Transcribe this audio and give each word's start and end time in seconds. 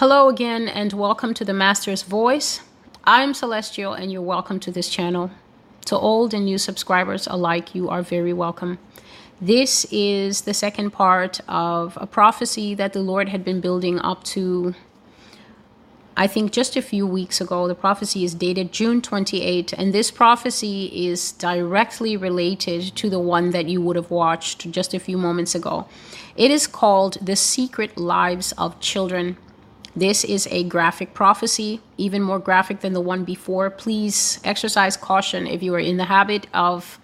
Hello 0.00 0.30
again, 0.30 0.66
and 0.66 0.94
welcome 0.94 1.34
to 1.34 1.44
the 1.44 1.52
Master's 1.52 2.04
Voice. 2.04 2.62
I'm 3.04 3.34
Celestial, 3.34 3.92
and 3.92 4.10
you're 4.10 4.22
welcome 4.22 4.58
to 4.60 4.70
this 4.70 4.88
channel. 4.88 5.30
To 5.84 5.94
old 5.94 6.32
and 6.32 6.46
new 6.46 6.56
subscribers 6.56 7.26
alike, 7.26 7.74
you 7.74 7.90
are 7.90 8.00
very 8.00 8.32
welcome. 8.32 8.78
This 9.42 9.84
is 9.90 10.40
the 10.40 10.54
second 10.54 10.92
part 10.92 11.40
of 11.46 11.98
a 12.00 12.06
prophecy 12.06 12.74
that 12.76 12.94
the 12.94 13.02
Lord 13.02 13.28
had 13.28 13.44
been 13.44 13.60
building 13.60 13.98
up 13.98 14.24
to, 14.32 14.74
I 16.16 16.26
think, 16.26 16.50
just 16.50 16.76
a 16.76 16.80
few 16.80 17.06
weeks 17.06 17.38
ago. 17.38 17.68
The 17.68 17.74
prophecy 17.74 18.24
is 18.24 18.34
dated 18.34 18.72
June 18.72 19.02
28, 19.02 19.74
and 19.74 19.92
this 19.92 20.10
prophecy 20.10 21.08
is 21.10 21.32
directly 21.32 22.16
related 22.16 22.96
to 22.96 23.10
the 23.10 23.20
one 23.20 23.50
that 23.50 23.68
you 23.68 23.82
would 23.82 23.96
have 23.96 24.10
watched 24.10 24.70
just 24.70 24.94
a 24.94 24.98
few 24.98 25.18
moments 25.18 25.54
ago. 25.54 25.86
It 26.36 26.50
is 26.50 26.66
called 26.66 27.18
The 27.20 27.36
Secret 27.36 27.98
Lives 27.98 28.52
of 28.52 28.80
Children. 28.80 29.36
This 29.96 30.22
is 30.22 30.46
a 30.52 30.62
graphic 30.62 31.14
prophecy, 31.14 31.80
even 31.96 32.22
more 32.22 32.38
graphic 32.38 32.80
than 32.80 32.92
the 32.92 33.00
one 33.00 33.24
before. 33.24 33.70
Please 33.70 34.38
exercise 34.44 34.96
caution 34.96 35.48
if 35.48 35.62
you 35.62 35.74
are 35.74 35.80
in 35.80 35.96
the 35.96 36.04
habit 36.04 36.46
of 36.54 37.00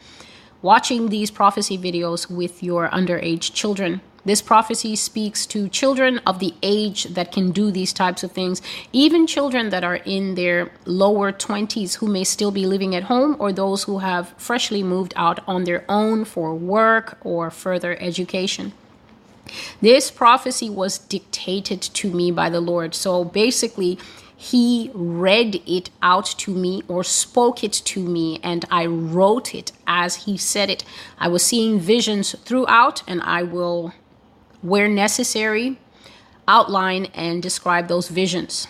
watching 0.62 1.08
these 1.08 1.30
prophecy 1.30 1.76
videos 1.76 2.30
with 2.30 2.62
your 2.62 2.88
underage 2.90 3.52
children. 3.52 4.00
This 4.24 4.42
prophecy 4.42 4.96
speaks 4.96 5.46
to 5.46 5.68
children 5.68 6.18
of 6.26 6.38
the 6.40 6.54
age 6.62 7.04
that 7.04 7.30
can 7.30 7.52
do 7.52 7.70
these 7.70 7.92
types 7.92 8.24
of 8.24 8.32
things, 8.32 8.60
even 8.92 9.26
children 9.26 9.70
that 9.70 9.84
are 9.84 9.96
in 10.04 10.34
their 10.34 10.72
lower 10.84 11.32
20s 11.32 11.96
who 11.98 12.08
may 12.08 12.24
still 12.24 12.50
be 12.50 12.66
living 12.66 12.94
at 12.94 13.04
home, 13.04 13.36
or 13.38 13.52
those 13.52 13.84
who 13.84 13.98
have 13.98 14.34
freshly 14.36 14.82
moved 14.82 15.12
out 15.16 15.40
on 15.46 15.64
their 15.64 15.84
own 15.88 16.24
for 16.24 16.54
work 16.54 17.18
or 17.22 17.50
further 17.50 17.96
education. 18.00 18.72
This 19.80 20.10
prophecy 20.10 20.68
was 20.68 20.98
dictated 20.98 21.80
to 21.82 22.10
me 22.10 22.30
by 22.30 22.50
the 22.50 22.60
Lord. 22.60 22.94
So 22.94 23.24
basically, 23.24 23.98
he 24.36 24.90
read 24.92 25.62
it 25.66 25.90
out 26.02 26.26
to 26.38 26.50
me 26.50 26.82
or 26.88 27.02
spoke 27.02 27.64
it 27.64 27.72
to 27.72 28.00
me, 28.00 28.38
and 28.42 28.64
I 28.70 28.86
wrote 28.86 29.54
it 29.54 29.72
as 29.86 30.24
he 30.26 30.36
said 30.36 30.68
it. 30.68 30.84
I 31.18 31.28
was 31.28 31.42
seeing 31.42 31.80
visions 31.80 32.34
throughout, 32.44 33.02
and 33.08 33.22
I 33.22 33.42
will, 33.42 33.94
where 34.60 34.88
necessary, 34.88 35.78
outline 36.46 37.06
and 37.14 37.42
describe 37.42 37.88
those 37.88 38.08
visions. 38.08 38.68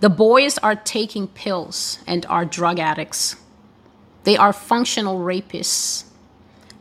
The 0.00 0.10
boys 0.10 0.58
are 0.58 0.76
taking 0.76 1.28
pills 1.28 1.98
and 2.06 2.26
are 2.26 2.44
drug 2.44 2.78
addicts. 2.78 3.36
They 4.24 4.36
are 4.36 4.52
functional 4.52 5.20
rapists. 5.20 6.04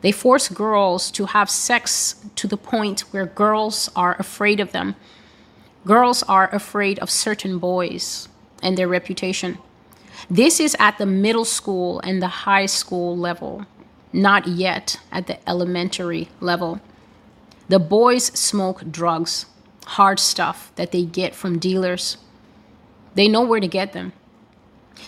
They 0.04 0.12
force 0.12 0.50
girls 0.50 1.09
to 1.12 1.28
have 1.28 1.50
sex 1.50 2.16
to 2.36 2.46
the 2.46 2.58
point 2.58 3.02
where 3.12 3.26
girls 3.26 3.90
are 3.96 4.18
afraid 4.20 4.59
of 4.59 4.73
them. 4.73 4.96
Girls 5.86 6.23
are 6.23 6.54
afraid 6.54 7.00
of 7.00 7.09
certain 7.09 7.58
boys 7.58 8.28
and 8.62 8.78
their 8.78 8.88
reputation. 8.88 9.58
This 10.30 10.59
is 10.59 10.76
at 10.78 10.98
the 10.98 11.06
middle 11.06 11.46
school 11.46 12.02
and 12.02 12.22
the 12.22 12.44
high 12.46 12.66
school 12.66 13.18
level, 13.18 13.66
not 14.12 14.46
yet 14.46 15.00
at 15.09 15.28
the 15.28 15.38
elementary 15.50 16.28
level. 16.42 16.81
The 17.70 17.80
boys 17.80 18.26
smoke 18.38 18.84
drugs, 18.92 19.46
hard 19.86 20.20
stuff 20.20 20.74
that 20.76 20.92
they 20.92 21.06
get 21.06 21.34
from 21.34 21.59
dealers. 21.59 22.18
They 23.16 23.30
know 23.30 23.42
where 23.42 23.62
to 23.62 23.68
get 23.70 23.94
them. 23.94 24.12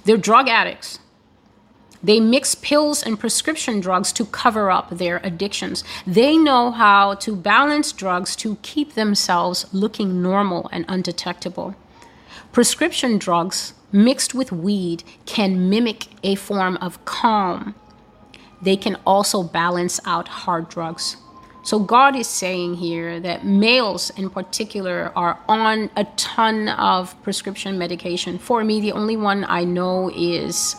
They're 0.06 0.16
drug 0.16 0.48
addicts. 0.48 1.00
They 2.06 2.20
mix 2.20 2.54
pills 2.54 3.02
and 3.02 3.20
prescription 3.20 3.80
drugs 3.80 4.14
to 4.14 4.26
cover 4.26 4.70
up 4.70 4.92
their 4.92 5.18
addictions. 5.24 5.84
They 6.06 6.38
know 6.38 6.70
how 6.70 7.16
to 7.16 7.36
balance 7.36 7.92
drugs 7.92 8.36
to 8.38 8.58
keep 8.62 8.94
themselves 8.94 9.66
looking 9.74 10.22
normal 10.22 10.70
and 10.72 10.86
undetectable. 10.88 11.74
Prescription 12.52 13.18
drugs 13.18 13.74
mixed 13.92 14.36
with 14.36 14.52
weed 14.52 15.04
can 15.26 15.68
mimic 15.68 16.06
a 16.22 16.36
form 16.36 16.78
of 16.78 17.04
calm. 17.06 17.74
They 18.62 18.78
can 18.78 18.98
also 19.08 19.42
balance 19.42 20.00
out 20.06 20.28
hard 20.28 20.70
drugs. 20.70 21.18
So, 21.64 21.80
God 21.80 22.16
is 22.16 22.28
saying 22.28 22.76
here 22.76 23.20
that 23.22 23.44
males 23.44 24.12
in 24.12 24.30
particular 24.30 25.12
are 25.16 25.40
on 25.50 25.90
a 25.96 26.04
ton 26.16 26.70
of 26.70 27.20
prescription 27.24 27.80
medication. 27.80 28.38
For 28.38 28.64
me, 28.64 28.80
the 28.80 28.92
only 28.92 29.18
one 29.18 29.44
I 29.50 29.64
know 29.64 30.12
is 30.16 30.76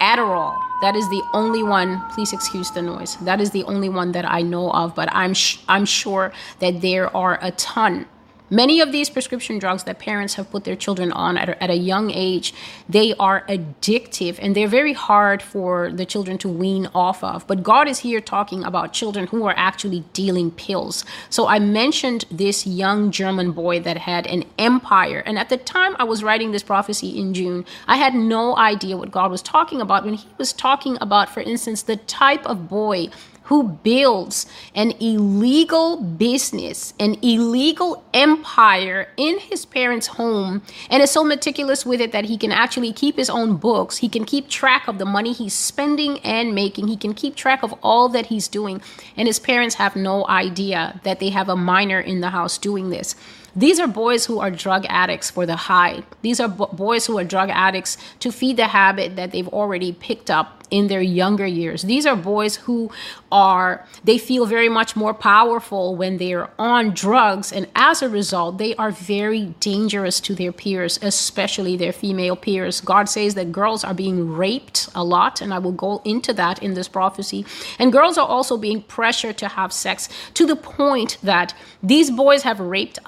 Adderall. 0.00 0.56
That 0.80 0.94
is 0.94 1.08
the 1.10 1.22
only 1.34 1.62
one. 1.62 2.00
Please 2.10 2.32
excuse 2.32 2.70
the 2.70 2.82
noise. 2.82 3.16
That 3.16 3.40
is 3.40 3.50
the 3.50 3.64
only 3.64 3.88
one 3.88 4.12
that 4.12 4.24
I 4.24 4.42
know 4.42 4.70
of, 4.70 4.94
but 4.94 5.08
I'm 5.12 5.34
sh- 5.34 5.58
I'm 5.68 5.84
sure 5.84 6.32
that 6.60 6.80
there 6.80 7.14
are 7.16 7.38
a 7.42 7.50
ton 7.52 8.06
Many 8.50 8.80
of 8.80 8.92
these 8.92 9.10
prescription 9.10 9.58
drugs 9.58 9.84
that 9.84 9.98
parents 9.98 10.34
have 10.34 10.50
put 10.50 10.64
their 10.64 10.76
children 10.76 11.12
on 11.12 11.36
at 11.36 11.50
a, 11.50 11.62
at 11.62 11.70
a, 11.70 11.76
young 11.76 12.10
age, 12.10 12.54
they 12.88 13.14
are 13.14 13.44
addictive 13.46 14.38
and 14.40 14.56
they're 14.56 14.68
very 14.68 14.94
hard 14.94 15.42
for 15.42 15.90
the 15.92 16.06
children 16.06 16.38
to 16.38 16.48
wean 16.48 16.88
off 16.94 17.22
of. 17.22 17.46
But 17.46 17.62
God 17.62 17.88
is 17.88 18.00
here 18.00 18.20
talking 18.20 18.64
about 18.64 18.92
children 18.92 19.26
who 19.26 19.46
are 19.46 19.54
actually 19.56 20.04
dealing 20.12 20.50
pills. 20.50 21.04
So 21.28 21.46
I 21.46 21.58
mentioned 21.58 22.24
this 22.30 22.66
young 22.66 23.10
German 23.10 23.52
boy 23.52 23.80
that 23.80 23.98
had 23.98 24.26
an 24.26 24.44
empire. 24.58 25.22
And 25.26 25.38
at 25.38 25.50
the 25.50 25.58
time 25.58 25.94
I 25.98 26.04
was 26.04 26.24
writing 26.24 26.50
this 26.50 26.62
prophecy 26.62 27.18
in 27.18 27.34
June, 27.34 27.66
I 27.86 27.96
had 27.96 28.14
no 28.14 28.56
idea 28.56 28.96
what 28.96 29.10
God 29.10 29.30
was 29.30 29.42
talking 29.42 29.80
about 29.80 30.04
when 30.04 30.14
he 30.14 30.28
was 30.38 30.52
talking 30.52 30.96
about, 31.00 31.28
for 31.28 31.40
instance, 31.40 31.82
the 31.82 31.96
type 31.96 32.44
of 32.46 32.68
boy 32.68 33.08
who 33.48 33.62
builds 33.82 34.44
an 34.74 34.92
illegal 35.00 36.02
business, 36.02 36.92
an 37.00 37.16
illegal 37.22 38.04
empire 38.12 39.08
in 39.16 39.38
his 39.38 39.64
parents' 39.64 40.06
home, 40.06 40.60
and 40.90 41.02
is 41.02 41.10
so 41.10 41.24
meticulous 41.24 41.86
with 41.86 41.98
it 41.98 42.12
that 42.12 42.26
he 42.26 42.36
can 42.36 42.52
actually 42.52 42.92
keep 42.92 43.16
his 43.16 43.30
own 43.30 43.56
books. 43.56 43.96
He 43.96 44.08
can 44.10 44.26
keep 44.26 44.50
track 44.50 44.86
of 44.86 44.98
the 44.98 45.06
money 45.06 45.32
he's 45.32 45.54
spending 45.54 46.18
and 46.18 46.54
making. 46.54 46.88
He 46.88 46.96
can 46.96 47.14
keep 47.14 47.36
track 47.36 47.62
of 47.62 47.74
all 47.82 48.10
that 48.10 48.26
he's 48.26 48.48
doing. 48.48 48.82
And 49.16 49.26
his 49.26 49.38
parents 49.38 49.76
have 49.76 49.96
no 49.96 50.26
idea 50.28 51.00
that 51.04 51.18
they 51.18 51.30
have 51.30 51.48
a 51.48 51.56
minor 51.56 52.00
in 52.00 52.20
the 52.20 52.28
house 52.30 52.58
doing 52.58 52.90
this. 52.90 53.16
These 53.56 53.80
are 53.80 53.88
boys 53.88 54.26
who 54.26 54.38
are 54.40 54.50
drug 54.50 54.86
addicts 54.88 55.30
for 55.30 55.46
the 55.46 55.56
high. 55.56 56.02
These 56.22 56.40
are 56.40 56.48
boys 56.48 57.06
who 57.06 57.18
are 57.18 57.24
drug 57.24 57.50
addicts 57.50 57.96
to 58.20 58.30
feed 58.30 58.56
the 58.56 58.68
habit 58.68 59.16
that 59.16 59.32
they've 59.32 59.48
already 59.48 59.92
picked 59.92 60.30
up 60.30 60.58
in 60.70 60.88
their 60.88 61.00
younger 61.00 61.46
years. 61.46 61.82
These 61.82 62.06
are 62.06 62.16
boys 62.16 62.56
who 62.56 62.90
are, 63.32 63.86
they 64.04 64.18
feel 64.18 64.46
very 64.46 64.68
much 64.68 64.96
more 64.96 65.14
powerful 65.14 65.96
when 65.96 66.18
they're 66.18 66.50
on 66.58 66.92
drugs. 66.92 67.52
And 67.52 67.66
as 67.74 68.02
a 68.02 68.08
result, 68.08 68.58
they 68.58 68.74
are 68.76 68.90
very 68.90 69.54
dangerous 69.60 70.20
to 70.20 70.34
their 70.34 70.52
peers, 70.52 70.98
especially 71.02 71.76
their 71.76 71.92
female 71.92 72.36
peers. 72.36 72.80
God 72.80 73.08
says 73.08 73.34
that 73.34 73.52
girls 73.52 73.84
are 73.84 73.94
being 73.94 74.30
raped 74.30 74.88
a 74.94 75.04
lot, 75.04 75.40
and 75.40 75.54
I 75.54 75.58
will 75.58 75.72
go 75.72 76.02
into 76.04 76.32
that 76.34 76.62
in 76.62 76.74
this 76.74 76.88
prophecy. 76.88 77.46
And 77.78 77.92
girls 77.92 78.18
are 78.18 78.26
also 78.26 78.56
being 78.56 78.82
pressured 78.82 79.38
to 79.38 79.48
have 79.48 79.72
sex 79.72 80.08
to 80.34 80.46
the 80.46 80.56
point 80.56 81.18
that 81.22 81.54
these 81.82 82.10
boys 82.10 82.42
have 82.42 82.60
raped, 82.60 82.98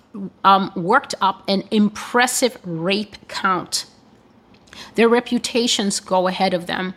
um, 0.45 0.73
worked 0.75 1.15
up 1.21 1.43
an 1.49 1.65
impressive 1.71 2.59
rape 2.65 3.17
count. 3.29 3.87
Their 4.95 5.09
reputations 5.09 6.01
go 6.01 6.29
ahead 6.29 6.55
of 6.55 6.67
them. 6.67 6.95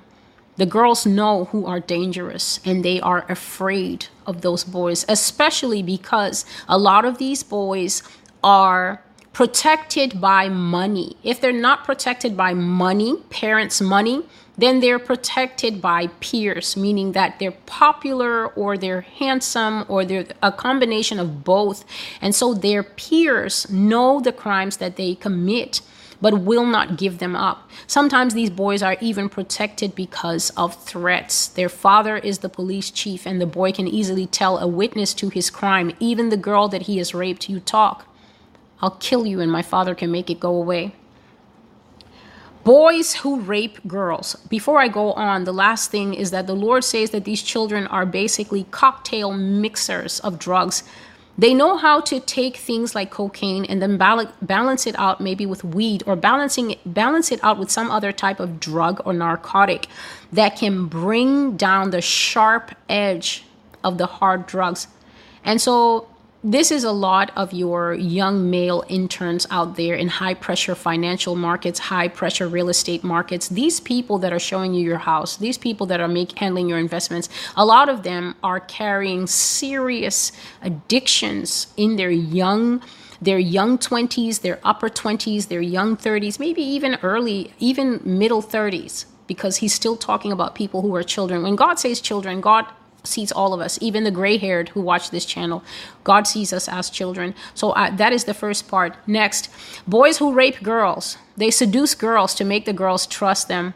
The 0.55 0.65
girls 0.65 1.05
know 1.05 1.45
who 1.45 1.65
are 1.65 1.79
dangerous 1.79 2.59
and 2.63 2.85
they 2.85 3.01
are 3.01 3.25
afraid 3.27 4.07
of 4.27 4.41
those 4.41 4.63
boys, 4.63 5.03
especially 5.09 5.81
because 5.81 6.45
a 6.69 6.77
lot 6.77 7.05
of 7.05 7.17
these 7.17 7.43
boys 7.43 8.03
are 8.43 9.03
protected 9.33 10.21
by 10.21 10.47
money. 10.49 11.17
If 11.23 11.41
they're 11.41 11.51
not 11.51 11.83
protected 11.83 12.37
by 12.37 12.53
money, 12.53 13.17
parents' 13.31 13.81
money, 13.81 14.23
then 14.57 14.79
they're 14.79 14.99
protected 14.99 15.81
by 15.81 16.07
peers, 16.19 16.77
meaning 16.77 17.13
that 17.13 17.39
they're 17.39 17.51
popular 17.51 18.47
or 18.47 18.77
they're 18.77 19.01
handsome 19.01 19.85
or 19.87 20.05
they're 20.05 20.27
a 20.41 20.51
combination 20.51 21.19
of 21.19 21.43
both. 21.43 21.83
And 22.21 22.35
so 22.35 22.53
their 22.53 22.83
peers 22.83 23.69
know 23.69 24.19
the 24.19 24.31
crimes 24.31 24.77
that 24.77 24.95
they 24.95 25.15
commit 25.15 25.81
but 26.23 26.39
will 26.39 26.65
not 26.65 26.97
give 26.97 27.17
them 27.17 27.35
up. 27.35 27.69
Sometimes 27.85 28.33
these 28.33 28.49
boys 28.49 28.81
are 28.81 28.95
even 29.01 29.27
protected 29.27 29.93
because 29.93 30.51
of 30.51 30.81
threats. 30.81 31.47
Their 31.49 31.67
father 31.67 32.15
is 32.15 32.37
the 32.37 32.47
police 32.47 32.91
chief, 32.91 33.25
and 33.25 33.41
the 33.41 33.45
boy 33.45 33.73
can 33.73 33.89
easily 33.89 34.25
tell 34.25 34.57
a 34.57 34.65
witness 34.65 35.13
to 35.15 35.27
his 35.27 35.49
crime, 35.49 35.91
even 35.99 36.29
the 36.29 36.37
girl 36.37 36.69
that 36.69 36.83
he 36.83 36.97
has 36.99 37.13
raped, 37.13 37.49
you 37.49 37.59
talk. 37.59 38.07
I'll 38.81 38.91
kill 39.01 39.27
you, 39.27 39.41
and 39.41 39.51
my 39.51 39.61
father 39.61 39.93
can 39.93 40.11
make 40.11 40.29
it 40.29 40.39
go 40.39 40.55
away. 40.55 40.95
Boys 42.63 43.15
who 43.15 43.41
rape 43.41 43.85
girls. 43.87 44.35
Before 44.49 44.79
I 44.79 44.87
go 44.87 45.13
on, 45.13 45.43
the 45.43 45.51
last 45.51 45.91
thing 45.91 46.13
is 46.13 46.31
that 46.31 46.47
the 46.47 46.55
Lord 46.55 46.83
says 46.83 47.09
that 47.09 47.25
these 47.25 47.41
children 47.41 47.87
are 47.87 48.05
basically 48.05 48.65
cocktail 48.71 49.33
mixers 49.33 50.19
of 50.21 50.39
drugs 50.39 50.83
they 51.37 51.53
know 51.53 51.77
how 51.77 51.99
to 52.01 52.19
take 52.19 52.57
things 52.57 52.93
like 52.93 53.09
cocaine 53.09 53.65
and 53.65 53.81
then 53.81 53.97
balance 53.97 54.85
it 54.85 54.97
out 54.99 55.19
maybe 55.19 55.45
with 55.45 55.63
weed 55.63 56.03
or 56.05 56.15
balancing 56.15 56.75
balance 56.85 57.31
it 57.31 57.43
out 57.43 57.57
with 57.57 57.71
some 57.71 57.89
other 57.89 58.11
type 58.11 58.39
of 58.39 58.59
drug 58.59 59.01
or 59.03 59.13
narcotic 59.13 59.87
that 60.31 60.55
can 60.57 60.85
bring 60.85 61.57
down 61.57 61.89
the 61.89 62.01
sharp 62.01 62.75
edge 62.87 63.45
of 63.83 63.97
the 63.97 64.05
hard 64.05 64.45
drugs. 64.45 64.87
And 65.43 65.59
so 65.59 66.07
this 66.43 66.71
is 66.71 66.83
a 66.83 66.91
lot 66.91 67.31
of 67.37 67.53
your 67.53 67.93
young 67.93 68.49
male 68.49 68.83
interns 68.89 69.47
out 69.49 69.77
there 69.77 69.95
in 69.95 70.09
high 70.09 70.33
pressure 70.33 70.75
financial 70.75 71.35
markets, 71.35 71.79
high 71.79 72.09
pressure 72.09 72.49
real 72.49 72.67
estate 72.67 73.01
markets. 73.01 73.47
These 73.47 73.79
people 73.79 74.17
that 74.17 74.33
are 74.33 74.39
showing 74.39 74.73
you 74.73 74.83
your 74.83 74.97
house, 74.97 75.37
these 75.37 75.57
people 75.57 75.87
that 75.87 76.01
are 76.01 76.07
make, 76.09 76.37
handling 76.37 76.67
your 76.67 76.79
investments, 76.79 77.29
a 77.55 77.65
lot 77.65 77.87
of 77.87 78.03
them 78.03 78.35
are 78.43 78.59
carrying 78.59 79.25
serious 79.25 80.33
addictions 80.61 81.67
in 81.77 81.95
their 81.95 82.11
young 82.11 82.81
their 83.21 83.39
young 83.39 83.77
20s, 83.77 84.41
their 84.41 84.59
upper 84.65 84.89
20s, 84.89 85.47
their 85.47 85.61
young 85.61 85.95
30s, 85.95 86.39
maybe 86.39 86.61
even 86.61 86.97
early, 87.01 87.53
even 87.57 88.01
middle 88.03 88.43
30s, 88.43 89.05
because 89.27 89.57
he's 89.57 89.73
still 89.73 89.95
talking 89.95 90.33
about 90.33 90.55
people 90.55 90.81
who 90.81 90.93
are 90.93 91.03
children. 91.03 91.41
When 91.41 91.55
God 91.55 91.79
says 91.79 92.01
children, 92.01 92.41
God 92.41 92.65
sees 93.03 93.31
all 93.31 93.53
of 93.53 93.59
us, 93.59 93.77
even 93.81 94.03
the 94.03 94.11
gray 94.11 94.37
haired 94.37 94.69
who 94.69 94.81
watch 94.81 95.09
this 95.11 95.25
channel. 95.25 95.63
God 96.03 96.27
sees 96.27 96.53
us 96.53 96.67
as 96.67 96.89
children. 96.89 97.35
So 97.53 97.71
uh, 97.71 97.95
that 97.95 98.13
is 98.13 98.23
the 98.23 98.33
first 98.33 98.67
part. 98.67 98.95
Next, 99.07 99.49
boys 99.87 100.17
who 100.17 100.33
rape 100.33 100.63
girls. 100.63 101.17
They 101.35 101.51
seduce 101.51 101.95
girls 101.95 102.33
to 102.35 102.45
make 102.45 102.65
the 102.65 102.73
girls 102.73 103.05
trust 103.05 103.47
them. 103.47 103.73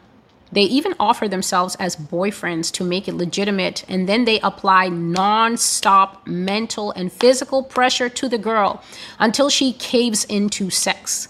They 0.50 0.62
even 0.62 0.96
offer 0.98 1.28
themselves 1.28 1.76
as 1.76 1.98
boyfriends 1.98 2.72
to 2.74 2.86
make 2.86 3.10
it 3.10 3.16
legitimate, 3.16 3.84
and 3.90 4.08
then 4.08 4.24
they 4.24 4.40
apply 4.40 4.88
non 4.88 5.58
stop 5.58 6.26
mental 6.26 6.92
and 6.92 7.12
physical 7.12 7.64
pressure 7.64 8.08
to 8.08 8.30
the 8.30 8.38
girl 8.38 8.82
until 9.20 9.50
she 9.50 9.74
caves 9.74 10.24
into 10.24 10.70
sex. 10.70 11.28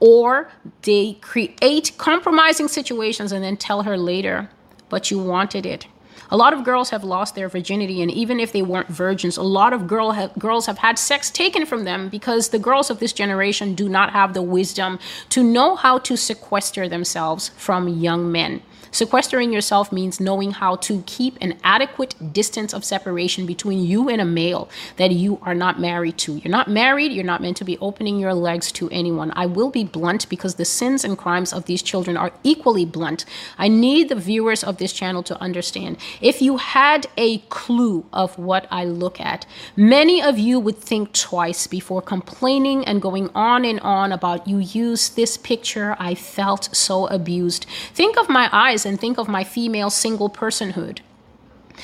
Or 0.00 0.50
they 0.82 1.14
create 1.20 1.92
compromising 1.98 2.66
situations 2.66 3.30
and 3.30 3.44
then 3.44 3.56
tell 3.56 3.84
her 3.84 3.96
later, 3.96 4.50
but 4.88 5.08
you 5.12 5.20
wanted 5.20 5.64
it 5.64 5.86
a 6.30 6.36
lot 6.36 6.52
of 6.52 6.64
girls 6.64 6.90
have 6.90 7.04
lost 7.04 7.34
their 7.34 7.48
virginity, 7.48 8.02
and 8.02 8.10
even 8.10 8.38
if 8.38 8.52
they 8.52 8.62
weren't 8.62 8.88
virgins, 8.88 9.36
a 9.36 9.42
lot 9.42 9.72
of 9.72 9.86
girl 9.86 10.12
ha- 10.12 10.30
girls 10.38 10.66
have 10.66 10.78
had 10.78 10.98
sex 10.98 11.30
taken 11.30 11.64
from 11.64 11.84
them 11.84 12.08
because 12.08 12.50
the 12.50 12.58
girls 12.58 12.90
of 12.90 12.98
this 12.98 13.12
generation 13.12 13.74
do 13.74 13.88
not 13.88 14.12
have 14.12 14.34
the 14.34 14.42
wisdom 14.42 14.98
to 15.30 15.42
know 15.42 15.76
how 15.76 15.98
to 15.98 16.16
sequester 16.16 16.88
themselves 16.88 17.48
from 17.56 17.88
young 17.88 18.30
men. 18.30 18.62
Sequestering 18.90 19.52
yourself 19.52 19.92
means 19.92 20.20
knowing 20.20 20.52
how 20.52 20.76
to 20.76 21.02
keep 21.06 21.36
an 21.40 21.58
adequate 21.62 22.32
distance 22.32 22.72
of 22.72 22.84
separation 22.84 23.46
between 23.46 23.84
you 23.84 24.08
and 24.08 24.20
a 24.20 24.24
male 24.24 24.68
that 24.96 25.10
you 25.10 25.38
are 25.42 25.54
not 25.54 25.80
married 25.80 26.18
to. 26.18 26.36
You're 26.36 26.50
not 26.50 26.68
married, 26.68 27.12
you're 27.12 27.24
not 27.24 27.42
meant 27.42 27.56
to 27.58 27.64
be 27.64 27.78
opening 27.78 28.18
your 28.18 28.34
legs 28.34 28.72
to 28.72 28.88
anyone. 28.90 29.32
I 29.36 29.46
will 29.46 29.70
be 29.70 29.84
blunt 29.84 30.28
because 30.28 30.54
the 30.54 30.64
sins 30.64 31.04
and 31.04 31.16
crimes 31.18 31.52
of 31.52 31.66
these 31.66 31.82
children 31.82 32.16
are 32.16 32.32
equally 32.42 32.84
blunt. 32.84 33.24
I 33.58 33.68
need 33.68 34.08
the 34.08 34.14
viewers 34.14 34.64
of 34.64 34.78
this 34.78 34.92
channel 34.92 35.22
to 35.24 35.40
understand. 35.40 35.98
If 36.20 36.40
you 36.40 36.56
had 36.56 37.06
a 37.16 37.38
clue 37.48 38.06
of 38.12 38.38
what 38.38 38.66
I 38.70 38.84
look 38.84 39.20
at, 39.20 39.46
many 39.76 40.22
of 40.22 40.38
you 40.38 40.58
would 40.60 40.78
think 40.78 41.12
twice 41.12 41.66
before 41.66 42.02
complaining 42.02 42.84
and 42.84 43.02
going 43.02 43.30
on 43.34 43.64
and 43.64 43.80
on 43.80 44.12
about 44.12 44.46
you 44.46 44.58
use 44.58 45.10
this 45.10 45.36
picture. 45.36 45.96
I 45.98 46.14
felt 46.14 46.74
so 46.74 47.06
abused. 47.08 47.66
Think 47.92 48.16
of 48.18 48.28
my 48.28 48.48
eyes 48.52 48.77
eyes 48.78 48.86
and 48.86 49.00
think 49.00 49.18
of 49.18 49.28
my 49.28 49.44
female 49.44 49.90
single 49.90 50.30
personhood. 50.30 51.00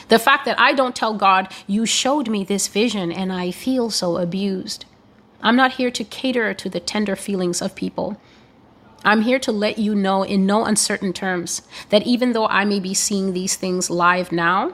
The 0.08 0.18
fact 0.18 0.44
that 0.44 0.58
I 0.58 0.72
don't 0.74 0.94
tell 0.94 1.14
God, 1.14 1.48
you 1.66 1.86
showed 1.86 2.28
me 2.28 2.44
this 2.44 2.68
vision 2.68 3.10
and 3.12 3.32
I 3.32 3.50
feel 3.50 3.90
so 3.90 4.16
abused. 4.16 4.84
I'm 5.42 5.56
not 5.56 5.74
here 5.74 5.90
to 5.90 6.04
cater 6.04 6.54
to 6.54 6.68
the 6.68 6.80
tender 6.80 7.16
feelings 7.16 7.60
of 7.62 7.74
people. 7.74 8.16
I'm 9.04 9.22
here 9.22 9.38
to 9.40 9.52
let 9.52 9.78
you 9.78 9.94
know 9.94 10.22
in 10.22 10.46
no 10.46 10.64
uncertain 10.64 11.12
terms 11.12 11.62
that 11.90 12.06
even 12.06 12.32
though 12.32 12.46
I 12.46 12.64
may 12.64 12.80
be 12.80 12.94
seeing 12.94 13.32
these 13.32 13.56
things 13.56 13.90
live 13.90 14.32
now, 14.32 14.72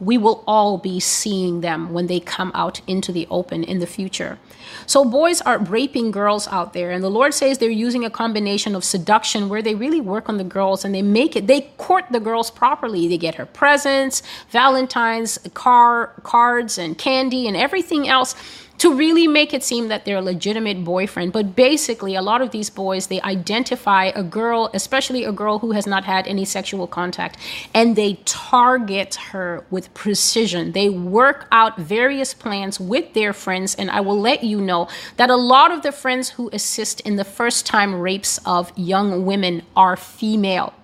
we 0.00 0.18
will 0.18 0.44
all 0.46 0.78
be 0.78 1.00
seeing 1.00 1.60
them 1.60 1.92
when 1.92 2.06
they 2.06 2.20
come 2.20 2.52
out 2.54 2.80
into 2.86 3.10
the 3.10 3.26
open 3.30 3.64
in 3.64 3.80
the 3.80 3.86
future. 3.86 4.38
So, 4.86 5.04
boys 5.04 5.40
are 5.40 5.58
raping 5.58 6.10
girls 6.10 6.48
out 6.48 6.72
there, 6.72 6.90
and 6.90 7.02
the 7.02 7.10
Lord 7.10 7.34
says 7.34 7.58
they're 7.58 7.70
using 7.70 8.04
a 8.04 8.10
combination 8.10 8.74
of 8.74 8.84
seduction 8.84 9.48
where 9.48 9.62
they 9.62 9.74
really 9.74 10.00
work 10.00 10.28
on 10.28 10.38
the 10.38 10.44
girls 10.44 10.84
and 10.84 10.94
they 10.94 11.02
make 11.02 11.36
it, 11.36 11.46
they 11.46 11.62
court 11.78 12.04
the 12.10 12.20
girls 12.20 12.50
properly. 12.50 13.08
They 13.08 13.18
get 13.18 13.36
her 13.36 13.46
presents, 13.46 14.22
Valentine's 14.50 15.38
car, 15.54 16.14
cards, 16.22 16.78
and 16.78 16.96
candy, 16.96 17.46
and 17.46 17.56
everything 17.56 18.08
else 18.08 18.34
to 18.78 18.94
really 18.94 19.26
make 19.26 19.54
it 19.54 19.62
seem 19.62 19.88
that 19.88 20.04
they're 20.04 20.18
a 20.18 20.22
legitimate 20.22 20.84
boyfriend. 20.84 21.32
But 21.32 21.54
basically, 21.54 22.14
a 22.14 22.22
lot 22.22 22.42
of 22.42 22.50
these 22.50 22.70
boys, 22.70 23.06
they 23.06 23.20
identify 23.22 24.06
a 24.06 24.22
girl, 24.22 24.70
especially 24.74 25.24
a 25.24 25.32
girl 25.32 25.60
who 25.60 25.72
has 25.72 25.86
not 25.86 26.04
had 26.04 26.26
any 26.26 26.44
sexual 26.44 26.86
contact, 26.86 27.38
and 27.72 27.96
they 27.96 28.14
target 28.24 29.14
her 29.30 29.64
with 29.70 29.92
precision. 29.94 30.72
They 30.72 30.88
work 30.88 31.46
out 31.52 31.78
various 31.78 32.34
plans 32.34 32.80
with 32.80 33.14
their 33.14 33.32
friends, 33.32 33.74
and 33.74 33.90
I 33.90 34.00
will 34.00 34.18
let 34.18 34.42
you 34.42 34.60
know 34.60 34.88
that 35.16 35.30
a 35.30 35.36
lot 35.36 35.70
of 35.70 35.82
the 35.82 35.92
friends 35.92 36.30
who 36.30 36.50
assist 36.52 37.00
in 37.00 37.16
the 37.16 37.24
first 37.24 37.66
time 37.66 37.94
rapes 37.94 38.38
of 38.44 38.72
young 38.76 39.24
women 39.24 39.62
are 39.76 39.96
female. 39.96 40.74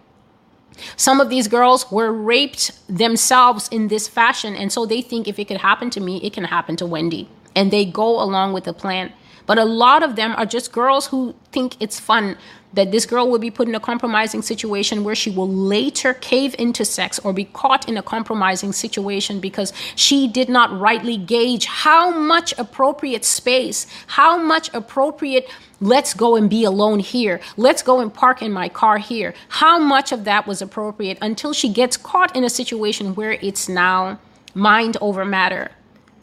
Some 0.97 1.21
of 1.21 1.29
these 1.29 1.49
girls 1.49 1.91
were 1.91 2.11
raped 2.11 2.73
themselves 2.89 3.69
in 3.69 3.89
this 3.89 4.09
fashion, 4.09 4.55
and 4.57 4.73
so 4.73 4.87
they 4.87 5.03
think 5.03 5.29
if 5.29 5.39
it 5.39 5.49
could 5.49 5.59
happen 5.59 5.91
to 5.91 6.01
me, 6.01 6.19
it 6.23 6.33
can 6.33 6.45
happen 6.45 6.77
to 6.77 6.87
Wendy 6.87 7.29
and 7.55 7.71
they 7.71 7.85
go 7.85 8.23
along 8.23 8.53
with 8.53 8.65
the 8.65 8.73
plan. 8.73 9.13
But 9.47 9.59
a 9.59 9.65
lot 9.65 10.03
of 10.03 10.15
them 10.17 10.35
are 10.37 10.47
just 10.47 10.71
girls 10.71 11.09
who 11.09 11.35
think 11.51 11.77
it's 11.81 11.99
fun 11.99 12.37
that 12.73 12.93
this 12.93 13.05
girl 13.05 13.29
will 13.29 13.39
be 13.39 13.51
put 13.51 13.67
in 13.67 13.75
a 13.75 13.81
compromising 13.81 14.43
situation 14.43 15.03
where 15.03 15.15
she 15.15 15.31
will 15.31 15.49
later 15.49 16.15
cave 16.15 16.55
into 16.59 16.85
sex 16.85 17.19
or 17.19 17.33
be 17.33 17.45
caught 17.47 17.89
in 17.89 17.97
a 17.97 18.03
compromising 18.03 18.73
situation 18.73 19.41
because 19.41 19.73
she 19.97 20.29
did 20.29 20.49
not 20.49 20.79
rightly 20.79 21.17
gauge 21.17 21.67
how 21.67 22.11
much 22.11 22.55
appropriate 22.59 23.25
space, 23.25 23.87
how 24.07 24.39
much 24.39 24.73
appropriate 24.73 25.49
let's 25.81 26.15
go 26.15 26.37
and 26.37 26.49
be 26.49 26.63
alone 26.63 27.01
here, 27.01 27.41
let's 27.57 27.83
go 27.83 28.01
and 28.01 28.13
park 28.13 28.43
in 28.43 28.53
my 28.53 28.69
car 28.69 28.99
here, 28.99 29.35
how 29.49 29.79
much 29.79 30.13
of 30.13 30.25
that 30.25 30.47
was 30.47 30.63
appropriate 30.63 31.19
until 31.21 31.53
she 31.53 31.69
gets 31.69 31.97
caught 31.97 32.37
in 32.37 32.45
a 32.45 32.51
situation 32.51 33.15
where 33.15 33.33
it's 33.33 33.69
now 33.69 34.19
mind 34.55 34.97
over 35.01 35.25
matter 35.25 35.71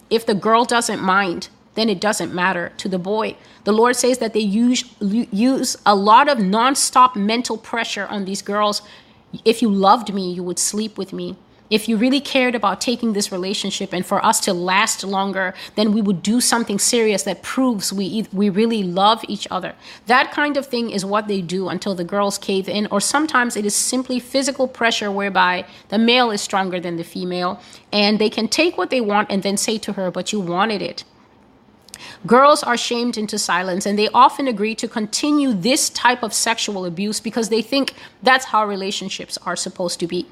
if 0.10 0.26
the 0.26 0.36
girl 0.36 0.66
doesn't 0.66 1.02
mind, 1.02 1.50
then 1.76 1.90
it 1.90 2.02
doesn't 2.02 2.34
matter 2.34 2.72
to 2.78 2.90
the 2.90 2.98
boy. 2.98 3.36
The 3.64 3.72
Lord 3.72 3.96
says 3.96 4.18
that 4.18 4.34
they 4.34 4.40
use, 4.40 4.84
use 5.00 5.78
a 5.86 5.96
lot 5.96 6.28
of 6.28 6.40
nonstop 6.40 7.16
mental 7.16 7.58
pressure 7.58 8.08
on 8.08 8.26
these 8.26 8.42
girls. 8.42 8.82
If 9.46 9.62
you 9.62 9.70
loved 9.70 10.14
me, 10.14 10.32
you 10.32 10.44
would 10.44 10.60
sleep 10.60 10.98
with 10.98 11.14
me 11.14 11.36
if 11.70 11.88
you 11.90 11.98
really 11.98 12.20
cared 12.20 12.56
about 12.56 12.80
taking 12.80 13.14
this 13.14 13.32
relationship 13.32 13.94
and 13.94 14.06
for 14.06 14.24
us 14.26 14.40
to 14.42 14.54
last 14.54 15.04
longer, 15.04 15.54
then 15.76 15.92
we 15.94 16.02
would 16.02 16.24
do 16.24 16.40
something 16.40 16.80
serious 16.80 17.24
that 17.24 17.44
proves 17.44 17.92
we 17.92 18.26
we 18.32 18.50
really 18.50 18.84
love 18.84 19.24
each 19.28 19.48
other. 19.52 19.76
That 20.06 20.32
kind 20.32 20.58
of 20.58 20.66
thing 20.66 20.90
is 20.92 21.04
what 21.04 21.28
they 21.28 21.42
do 21.42 21.68
until 21.70 21.96
the 21.96 22.04
girls 22.04 22.38
cave 22.38 22.70
in, 22.70 22.88
or 22.92 23.02
sometimes 23.02 23.56
it 23.56 23.66
is 23.66 23.76
simply 23.76 24.20
physical 24.20 24.68
pressure 24.68 25.12
whereby 25.12 25.66
the 25.90 25.98
male 25.98 26.32
is 26.32 26.42
stronger 26.42 26.80
than 26.80 26.98
the 26.98 27.04
female, 27.04 27.60
and 27.92 28.20
they 28.20 28.30
can 28.30 28.48
take 28.48 28.78
what 28.78 28.90
they 28.90 29.02
want 29.02 29.32
and 29.32 29.44
then 29.44 29.58
say 29.58 29.78
to 29.78 29.94
her, 29.94 30.10
"But 30.12 30.32
you 30.32 30.40
wanted 30.40 30.82
it." 30.82 31.04
Girls 32.26 32.64
are 32.64 32.78
shamed 32.78 33.18
into 33.18 33.38
silence 33.38 33.86
and 33.86 33.98
they 33.98 34.10
often 34.10 34.48
agree 34.48 34.76
to 34.76 34.88
continue 34.88 35.54
this 35.54 35.90
type 35.90 36.24
of 36.24 36.34
sexual 36.34 36.86
abuse 36.86 37.20
because 37.20 37.50
they 37.50 37.62
think 37.62 37.94
that's 38.24 38.46
how 38.46 38.66
relationships 38.66 39.38
are 39.46 39.56
supposed 39.56 40.00
to 40.00 40.08
be. 40.08 40.26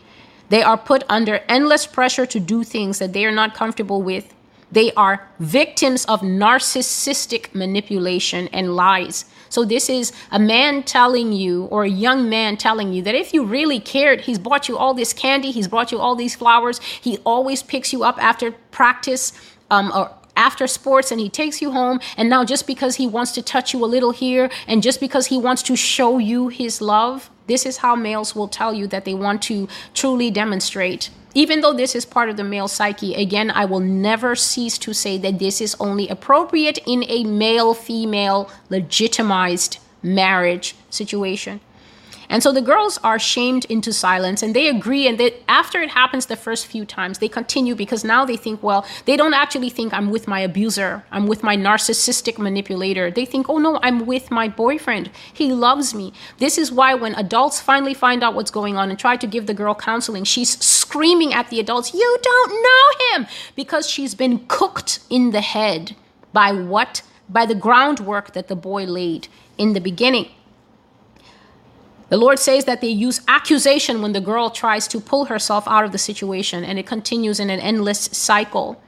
They 0.49 0.63
are 0.63 0.77
put 0.77 1.03
under 1.09 1.41
endless 1.49 1.85
pressure 1.87 2.25
to 2.25 2.39
do 2.39 2.63
things 2.63 2.99
that 2.99 3.13
they 3.13 3.25
are 3.25 3.31
not 3.31 3.55
comfortable 3.55 4.01
with. 4.01 4.33
They 4.71 4.91
are 4.93 5.27
victims 5.39 6.05
of 6.05 6.21
narcissistic 6.21 7.53
manipulation 7.53 8.47
and 8.49 8.75
lies. 8.75 9.25
So, 9.49 9.63
this 9.63 9.89
is 9.89 10.11
a 10.31 10.39
man 10.39 10.83
telling 10.83 11.31
you, 11.31 11.65
or 11.65 11.83
a 11.83 11.89
young 11.89 12.29
man 12.29 12.57
telling 12.57 12.91
you, 12.91 13.01
that 13.03 13.15
if 13.15 13.33
you 13.33 13.45
really 13.45 13.79
cared, 13.79 14.21
he's 14.21 14.39
bought 14.39 14.67
you 14.67 14.77
all 14.77 14.93
this 14.93 15.13
candy, 15.13 15.51
he's 15.51 15.67
brought 15.67 15.91
you 15.91 15.99
all 15.99 16.15
these 16.15 16.35
flowers, 16.35 16.79
he 16.79 17.19
always 17.25 17.63
picks 17.63 17.93
you 17.93 18.03
up 18.03 18.21
after 18.21 18.51
practice 18.71 19.31
um, 19.71 19.91
or 19.95 20.11
after 20.35 20.67
sports 20.67 21.11
and 21.11 21.19
he 21.19 21.29
takes 21.29 21.61
you 21.61 21.71
home. 21.71 21.99
And 22.17 22.29
now, 22.29 22.43
just 22.43 22.67
because 22.67 22.95
he 22.95 23.07
wants 23.07 23.31
to 23.33 23.41
touch 23.41 23.73
you 23.73 23.83
a 23.83 23.87
little 23.87 24.11
here 24.11 24.49
and 24.67 24.83
just 24.83 24.99
because 24.99 25.27
he 25.27 25.37
wants 25.37 25.63
to 25.63 25.75
show 25.75 26.17
you 26.17 26.47
his 26.49 26.81
love, 26.81 27.29
this 27.47 27.65
is 27.65 27.77
how 27.77 27.95
males 27.95 28.35
will 28.35 28.47
tell 28.47 28.73
you 28.73 28.87
that 28.87 29.05
they 29.05 29.13
want 29.13 29.41
to 29.43 29.67
truly 29.93 30.31
demonstrate. 30.31 31.09
Even 31.33 31.59
though 31.59 31.73
this 31.73 31.95
is 31.95 32.05
part 32.05 32.29
of 32.29 32.37
the 32.37 32.43
male 32.43 32.67
psyche, 32.67 33.13
again, 33.13 33.51
I 33.51 33.65
will 33.65 33.81
never 33.81 34.35
cease 34.35 34.77
to 34.79 34.93
say 34.93 35.17
that 35.17 35.37
this 35.37 35.59
is 35.59 35.75
only 35.79 36.07
appropriate 36.07 36.79
in 36.87 37.03
a 37.09 37.25
male 37.25 37.73
female 37.73 38.49
legitimized 38.69 39.79
marriage 40.01 40.75
situation. 40.89 41.59
And 42.29 42.41
so 42.41 42.51
the 42.51 42.61
girls 42.61 42.99
are 43.03 43.19
shamed 43.19 43.65
into 43.65 43.93
silence 43.93 44.41
and 44.41 44.55
they 44.55 44.67
agree. 44.67 45.07
And 45.07 45.19
that 45.19 45.43
after 45.47 45.81
it 45.81 45.91
happens 45.91 46.25
the 46.25 46.35
first 46.35 46.67
few 46.67 46.85
times, 46.85 47.19
they 47.19 47.27
continue 47.27 47.75
because 47.75 48.03
now 48.03 48.25
they 48.25 48.37
think, 48.37 48.61
well, 48.63 48.85
they 49.05 49.17
don't 49.17 49.33
actually 49.33 49.69
think 49.69 49.93
I'm 49.93 50.09
with 50.09 50.27
my 50.27 50.39
abuser, 50.39 51.03
I'm 51.11 51.27
with 51.27 51.43
my 51.43 51.55
narcissistic 51.55 52.37
manipulator. 52.37 53.11
They 53.11 53.25
think, 53.25 53.49
oh 53.49 53.57
no, 53.57 53.79
I'm 53.81 54.05
with 54.05 54.31
my 54.31 54.47
boyfriend. 54.47 55.11
He 55.33 55.51
loves 55.51 55.93
me. 55.93 56.13
This 56.37 56.57
is 56.57 56.71
why 56.71 56.93
when 56.93 57.15
adults 57.15 57.61
finally 57.61 57.93
find 57.93 58.23
out 58.23 58.35
what's 58.35 58.51
going 58.51 58.77
on 58.77 58.89
and 58.89 58.99
try 58.99 59.17
to 59.17 59.27
give 59.27 59.45
the 59.45 59.53
girl 59.53 59.75
counseling, 59.75 60.23
she's 60.23 60.63
screaming 60.63 61.33
at 61.33 61.49
the 61.49 61.59
adults, 61.59 61.93
you 61.93 62.17
don't 62.21 62.51
know 62.51 63.17
him, 63.17 63.27
because 63.55 63.89
she's 63.89 64.15
been 64.15 64.45
cooked 64.47 64.99
in 65.09 65.31
the 65.31 65.41
head 65.41 65.95
by 66.33 66.51
what 66.51 67.01
by 67.27 67.45
the 67.45 67.55
groundwork 67.55 68.33
that 68.33 68.47
the 68.47 68.55
boy 68.55 68.85
laid 68.85 69.27
in 69.57 69.73
the 69.73 69.81
beginning. 69.81 70.29
The 72.09 72.17
Lord 72.17 72.37
says 72.37 72.65
that 72.65 72.81
they 72.81 72.89
use 72.89 73.21
accusation 73.27 74.01
when 74.01 74.13
the 74.13 74.21
girl 74.21 74.49
tries 74.49 74.87
to 74.89 74.99
pull 74.99 75.25
herself 75.25 75.67
out 75.67 75.85
of 75.85 75.91
the 75.91 75.97
situation, 75.97 76.63
and 76.63 76.77
it 76.77 76.85
continues 76.85 77.39
in 77.39 77.49
an 77.49 77.59
endless 77.59 78.01
cycle. 78.11 78.81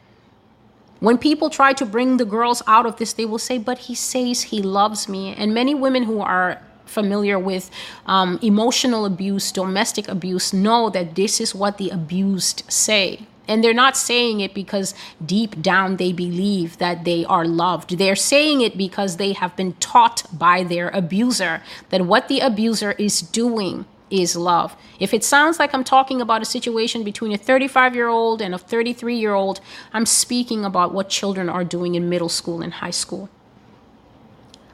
When 0.99 1.17
people 1.17 1.49
try 1.49 1.73
to 1.73 1.85
bring 1.85 2.17
the 2.17 2.25
girls 2.25 2.61
out 2.67 2.85
of 2.85 2.97
this, 2.97 3.13
they 3.13 3.25
will 3.25 3.39
say, 3.39 3.57
But 3.57 3.79
he 3.79 3.95
says 3.95 4.43
he 4.43 4.61
loves 4.61 5.07
me. 5.07 5.33
And 5.35 5.53
many 5.53 5.73
women 5.73 6.03
who 6.03 6.21
are 6.21 6.61
familiar 6.85 7.37
with 7.37 7.69
um, 8.05 8.39
emotional 8.41 9.05
abuse, 9.05 9.51
domestic 9.51 10.07
abuse, 10.07 10.53
know 10.53 10.89
that 10.89 11.15
this 11.15 11.41
is 11.41 11.53
what 11.53 11.77
the 11.77 11.89
abused 11.89 12.63
say. 12.67 13.27
And 13.47 13.63
they're 13.63 13.73
not 13.73 13.95
saying 13.95 14.41
it 14.41 14.53
because 14.53 14.93
deep 15.25 15.61
down 15.61 15.97
they 15.97 16.11
believe 16.11 16.77
that 16.79 17.05
they 17.05 17.23
are 17.25 17.45
loved. 17.45 17.97
They're 17.97 18.15
saying 18.15 18.61
it 18.61 18.77
because 18.77 19.17
they 19.17 19.33
have 19.33 19.55
been 19.55 19.73
taught 19.73 20.23
by 20.37 20.63
their 20.63 20.89
abuser 20.89 21.61
that 21.89 22.01
what 22.01 22.27
the 22.27 22.41
abuser 22.41 22.91
is 22.93 23.21
doing 23.21 23.85
is 24.09 24.35
love. 24.35 24.75
If 24.99 25.13
it 25.13 25.23
sounds 25.23 25.59
like 25.59 25.73
I'm 25.73 25.83
talking 25.83 26.21
about 26.21 26.41
a 26.41 26.45
situation 26.45 27.03
between 27.03 27.33
a 27.33 27.37
35 27.37 27.95
year 27.95 28.07
old 28.07 28.41
and 28.41 28.53
a 28.53 28.57
33 28.57 29.15
year 29.15 29.33
old, 29.33 29.59
I'm 29.93 30.05
speaking 30.05 30.65
about 30.65 30.93
what 30.93 31.09
children 31.09 31.49
are 31.49 31.63
doing 31.63 31.95
in 31.95 32.09
middle 32.09 32.29
school 32.29 32.61
and 32.61 32.73
high 32.73 32.91
school. 32.91 33.29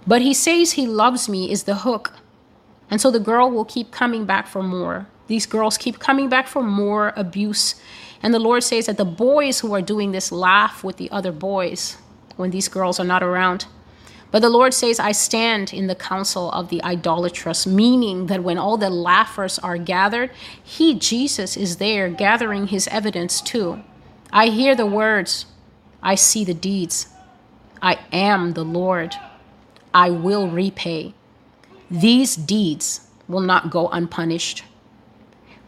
But 0.06 0.22
he 0.22 0.34
says 0.34 0.74
he 0.74 0.86
loves 0.86 1.30
me 1.30 1.52
is 1.52 1.64
the 1.64 1.76
hook. 1.76 2.14
And 2.90 3.00
so 3.02 3.10
the 3.10 3.20
girl 3.20 3.50
will 3.50 3.66
keep 3.66 3.92
coming 3.92 4.26
back 4.26 4.48
for 4.48 4.62
more. 4.62 5.08
These 5.28 5.46
girls 5.46 5.78
keep 5.78 6.00
coming 6.00 6.30
back 6.30 6.48
for 6.48 6.62
more 6.62 7.14
abuse. 7.16 7.76
And 8.24 8.34
the 8.34 8.40
Lord 8.40 8.64
says 8.64 8.86
that 8.86 8.98
the 8.98 9.06
boys 9.06 9.60
who 9.60 9.74
are 9.74 9.82
doing 9.82 10.14
this 10.14 10.32
laugh 10.32 10.84
with 10.84 10.96
the 10.96 11.12
other 11.12 11.34
boys 11.34 11.98
when 12.38 12.52
these 12.52 12.70
girls 12.70 13.00
are 13.00 13.06
not 13.06 13.22
around. 13.22 13.66
But 14.32 14.42
the 14.42 14.50
Lord 14.50 14.74
says, 14.74 15.00
I 15.00 15.12
stand 15.12 15.74
in 15.74 15.86
the 15.86 15.94
council 15.94 16.50
of 16.52 16.70
the 16.70 16.84
idolatrous, 16.84 17.68
meaning 17.68 18.28
that 18.28 18.42
when 18.42 18.58
all 18.58 18.78
the 18.78 18.90
laughers 18.90 19.60
are 19.60 19.78
gathered, 19.78 20.32
He, 20.64 20.96
Jesus, 20.96 21.56
is 21.56 21.78
there 21.78 22.10
gathering 22.10 22.68
His 22.68 22.88
evidence 22.88 23.42
too. 23.42 23.84
I 24.32 24.48
hear 24.48 24.74
the 24.74 24.88
words, 24.88 25.46
I 26.02 26.16
see 26.16 26.44
the 26.44 26.56
deeds. 26.56 27.10
I 27.82 28.00
am 28.12 28.54
the 28.54 28.64
Lord. 28.64 29.14
I 29.94 30.10
will 30.10 30.48
repay. 30.48 31.14
These 31.92 32.38
deeds 32.38 33.08
will 33.28 33.42
not 33.42 33.70
go 33.70 33.90
unpunished. 33.90 34.64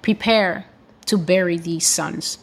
Prepare 0.01 0.65
to 1.05 1.17
bury 1.17 1.57
these 1.57 1.85
sons. 1.85 2.39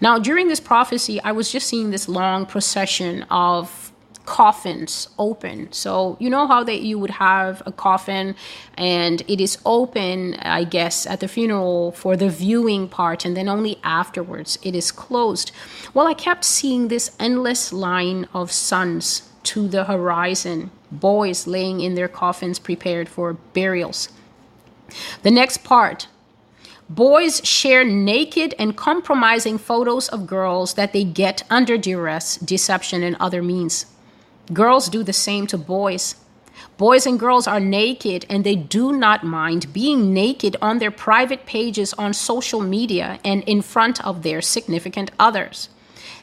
Now, 0.00 0.18
during 0.18 0.48
this 0.48 0.60
prophecy, 0.60 1.20
I 1.22 1.32
was 1.32 1.50
just 1.50 1.66
seeing 1.66 1.90
this 1.90 2.08
long 2.08 2.46
procession 2.46 3.22
of 3.30 3.92
coffins 4.24 5.08
open. 5.18 5.70
So 5.72 6.16
you 6.18 6.30
know 6.30 6.46
how 6.46 6.64
that 6.64 6.80
you 6.80 6.98
would 6.98 7.10
have 7.10 7.62
a 7.66 7.72
coffin 7.72 8.34
and 8.76 9.22
it 9.28 9.40
is 9.40 9.58
open, 9.64 10.34
I 10.36 10.64
guess, 10.64 11.06
at 11.06 11.20
the 11.20 11.28
funeral 11.28 11.92
for 11.92 12.16
the 12.16 12.28
viewing 12.28 12.88
part 12.88 13.24
and 13.24 13.36
then 13.36 13.48
only 13.48 13.78
afterwards 13.82 14.58
it 14.62 14.74
is 14.74 14.90
closed. 14.90 15.52
Well, 15.92 16.06
I 16.06 16.14
kept 16.14 16.44
seeing 16.44 16.88
this 16.88 17.14
endless 17.20 17.72
line 17.72 18.26
of 18.32 18.50
sons 18.50 19.30
to 19.44 19.68
the 19.68 19.84
horizon, 19.84 20.70
boys 20.90 21.46
laying 21.46 21.80
in 21.80 21.94
their 21.94 22.08
coffins 22.08 22.58
prepared 22.58 23.08
for 23.08 23.34
burials. 23.34 24.08
The 25.22 25.30
next 25.30 25.64
part 25.64 26.08
Boys 26.88 27.40
share 27.44 27.82
naked 27.82 28.54
and 28.58 28.76
compromising 28.76 29.56
photos 29.56 30.08
of 30.08 30.26
girls 30.26 30.74
that 30.74 30.92
they 30.92 31.02
get 31.02 31.42
under 31.48 31.78
duress, 31.78 32.36
deception, 32.36 33.02
and 33.02 33.16
other 33.18 33.42
means. 33.42 33.86
Girls 34.52 34.90
do 34.90 35.02
the 35.02 35.12
same 35.12 35.46
to 35.46 35.56
boys. 35.56 36.16
Boys 36.76 37.06
and 37.06 37.18
girls 37.18 37.46
are 37.46 37.60
naked 37.60 38.26
and 38.28 38.44
they 38.44 38.54
do 38.54 38.92
not 38.92 39.24
mind 39.24 39.72
being 39.72 40.12
naked 40.12 40.56
on 40.60 40.78
their 40.78 40.90
private 40.90 41.46
pages 41.46 41.94
on 41.94 42.12
social 42.12 42.60
media 42.60 43.18
and 43.24 43.42
in 43.44 43.62
front 43.62 44.04
of 44.04 44.22
their 44.22 44.42
significant 44.42 45.10
others. 45.18 45.70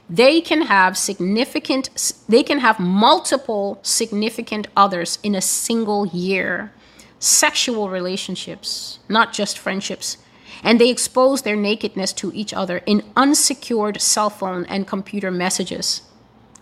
They 0.10 0.41
can 0.41 0.63
have 0.63 0.98
significant 0.98 2.13
they 2.27 2.44
can 2.44 2.60
have 2.60 2.80
multiple 2.80 3.80
significant 3.82 4.68
others 4.75 5.20
in 5.24 5.36
a 5.36 5.41
single 5.41 6.06
year. 6.08 6.72
Sexual 7.20 7.89
relationships, 7.89 9.00
not 9.08 9.32
just 9.32 9.58
friendships. 9.58 10.18
And 10.63 10.80
they 10.80 10.89
expose 10.89 11.41
their 11.41 11.56
nakedness 11.56 12.13
to 12.13 12.32
each 12.34 12.53
other 12.53 12.77
in 12.86 13.03
unsecured 13.15 14.00
cell 14.01 14.30
phone 14.30 14.65
and 14.65 14.88
computer 14.88 15.32
messages 15.32 16.01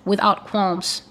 without 0.05 0.47
qualms. 0.47 1.03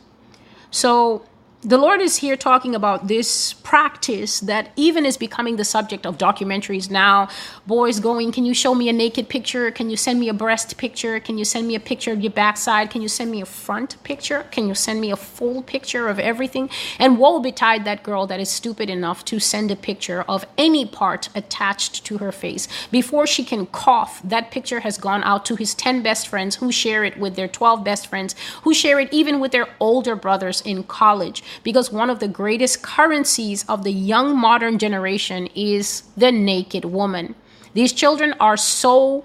So 0.70 1.24
the 1.62 1.76
Lord 1.76 2.00
is 2.00 2.18
here 2.18 2.36
talking 2.36 2.76
about 2.76 3.08
this 3.08 3.52
practice 3.52 4.38
that 4.40 4.70
even 4.76 5.04
is 5.04 5.16
becoming 5.16 5.56
the 5.56 5.64
subject 5.64 6.06
of 6.06 6.16
documentaries 6.16 6.88
now. 6.88 7.28
Boys 7.66 7.98
going, 7.98 8.30
Can 8.30 8.44
you 8.44 8.54
show 8.54 8.76
me 8.76 8.88
a 8.88 8.92
naked 8.92 9.28
picture? 9.28 9.72
Can 9.72 9.90
you 9.90 9.96
send 9.96 10.20
me 10.20 10.28
a 10.28 10.32
breast 10.32 10.78
picture? 10.78 11.18
Can 11.18 11.36
you 11.36 11.44
send 11.44 11.66
me 11.66 11.74
a 11.74 11.80
picture 11.80 12.12
of 12.12 12.20
your 12.20 12.30
backside? 12.30 12.90
Can 12.90 13.02
you 13.02 13.08
send 13.08 13.32
me 13.32 13.40
a 13.40 13.46
front 13.46 14.00
picture? 14.04 14.44
Can 14.52 14.68
you 14.68 14.74
send 14.76 15.00
me 15.00 15.10
a 15.10 15.16
full 15.16 15.60
picture 15.64 16.06
of 16.06 16.20
everything? 16.20 16.70
And 16.96 17.18
woe 17.18 17.40
betide 17.40 17.84
that 17.86 18.04
girl 18.04 18.28
that 18.28 18.38
is 18.38 18.48
stupid 18.48 18.88
enough 18.88 19.24
to 19.24 19.40
send 19.40 19.72
a 19.72 19.76
picture 19.76 20.22
of 20.28 20.46
any 20.56 20.86
part 20.86 21.28
attached 21.34 22.04
to 22.04 22.18
her 22.18 22.30
face. 22.30 22.68
Before 22.92 23.26
she 23.26 23.44
can 23.44 23.66
cough, 23.66 24.20
that 24.22 24.52
picture 24.52 24.80
has 24.80 24.96
gone 24.96 25.24
out 25.24 25.44
to 25.46 25.56
his 25.56 25.74
10 25.74 26.04
best 26.04 26.28
friends 26.28 26.56
who 26.56 26.70
share 26.70 27.02
it 27.02 27.18
with 27.18 27.34
their 27.34 27.48
12 27.48 27.82
best 27.82 28.06
friends, 28.06 28.36
who 28.62 28.72
share 28.72 29.00
it 29.00 29.12
even 29.12 29.40
with 29.40 29.50
their 29.50 29.66
older 29.80 30.14
brothers 30.14 30.60
in 30.60 30.84
college 30.84 31.42
because 31.62 31.92
one 31.92 32.10
of 32.10 32.18
the 32.18 32.28
greatest 32.28 32.82
currencies 32.82 33.64
of 33.68 33.84
the 33.84 33.92
young 33.92 34.36
modern 34.36 34.78
generation 34.78 35.48
is 35.54 36.02
the 36.16 36.32
naked 36.32 36.84
woman. 36.84 37.34
These 37.74 37.92
children 37.92 38.34
are 38.40 38.56
so 38.56 39.24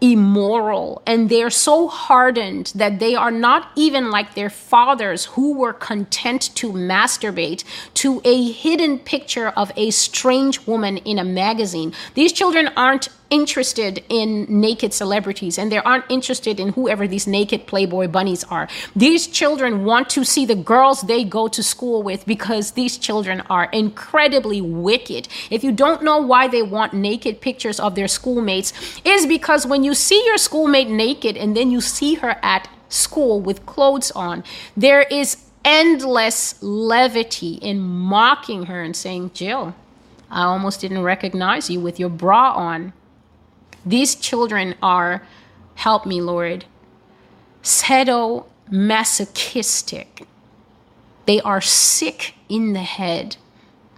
immoral 0.00 1.02
and 1.06 1.30
they're 1.30 1.50
so 1.50 1.88
hardened 1.88 2.72
that 2.74 2.98
they 2.98 3.14
are 3.14 3.30
not 3.30 3.70
even 3.74 4.10
like 4.10 4.34
their 4.34 4.50
fathers 4.50 5.24
who 5.26 5.56
were 5.56 5.72
content 5.72 6.50
to 6.54 6.72
masturbate 6.72 7.64
to 7.94 8.20
a 8.24 8.50
hidden 8.52 8.98
picture 8.98 9.48
of 9.48 9.72
a 9.76 9.90
strange 9.90 10.66
woman 10.66 10.98
in 10.98 11.18
a 11.18 11.24
magazine. 11.24 11.92
These 12.14 12.32
children 12.32 12.68
aren't 12.76 13.08
interested 13.30 14.04
in 14.08 14.46
naked 14.48 14.92
celebrities 14.92 15.58
and 15.58 15.70
they 15.70 15.78
aren't 15.78 16.04
interested 16.08 16.60
in 16.60 16.70
whoever 16.70 17.06
these 17.06 17.26
naked 17.26 17.66
Playboy 17.66 18.08
bunnies 18.08 18.44
are. 18.44 18.68
These 18.94 19.26
children 19.26 19.84
want 19.84 20.08
to 20.10 20.24
see 20.24 20.46
the 20.46 20.54
girls 20.54 21.02
they 21.02 21.24
go 21.24 21.48
to 21.48 21.62
school 21.62 22.02
with 22.02 22.26
because 22.26 22.72
these 22.72 22.98
children 22.98 23.42
are 23.50 23.64
incredibly 23.72 24.60
wicked. 24.60 25.28
If 25.50 25.64
you 25.64 25.72
don't 25.72 26.02
know 26.02 26.18
why 26.18 26.48
they 26.48 26.62
want 26.62 26.92
naked 26.92 27.40
pictures 27.40 27.80
of 27.80 27.94
their 27.94 28.08
schoolmates, 28.08 28.72
is 29.04 29.26
because 29.26 29.66
when 29.66 29.84
you 29.84 29.94
see 29.94 30.24
your 30.26 30.38
schoolmate 30.38 30.88
naked 30.88 31.36
and 31.36 31.56
then 31.56 31.70
you 31.70 31.80
see 31.80 32.14
her 32.14 32.36
at 32.42 32.68
school 32.88 33.40
with 33.40 33.66
clothes 33.66 34.10
on, 34.12 34.44
there 34.76 35.02
is 35.02 35.44
endless 35.64 36.62
levity 36.62 37.54
in 37.54 37.80
mocking 37.80 38.66
her 38.66 38.82
and 38.82 38.94
saying, 38.94 39.30
Jill, 39.34 39.74
I 40.30 40.44
almost 40.44 40.80
didn't 40.80 41.02
recognize 41.02 41.70
you 41.70 41.80
with 41.80 41.98
your 41.98 42.10
bra 42.10 42.52
on. 42.52 42.92
These 43.86 44.16
children 44.16 44.74
are, 44.82 45.24
help 45.74 46.06
me, 46.06 46.20
Lord, 46.20 46.64
sadomasochistic. 47.62 50.26
They 51.26 51.40
are 51.40 51.60
sick 51.60 52.34
in 52.48 52.72
the 52.72 52.82
head. 52.82 53.36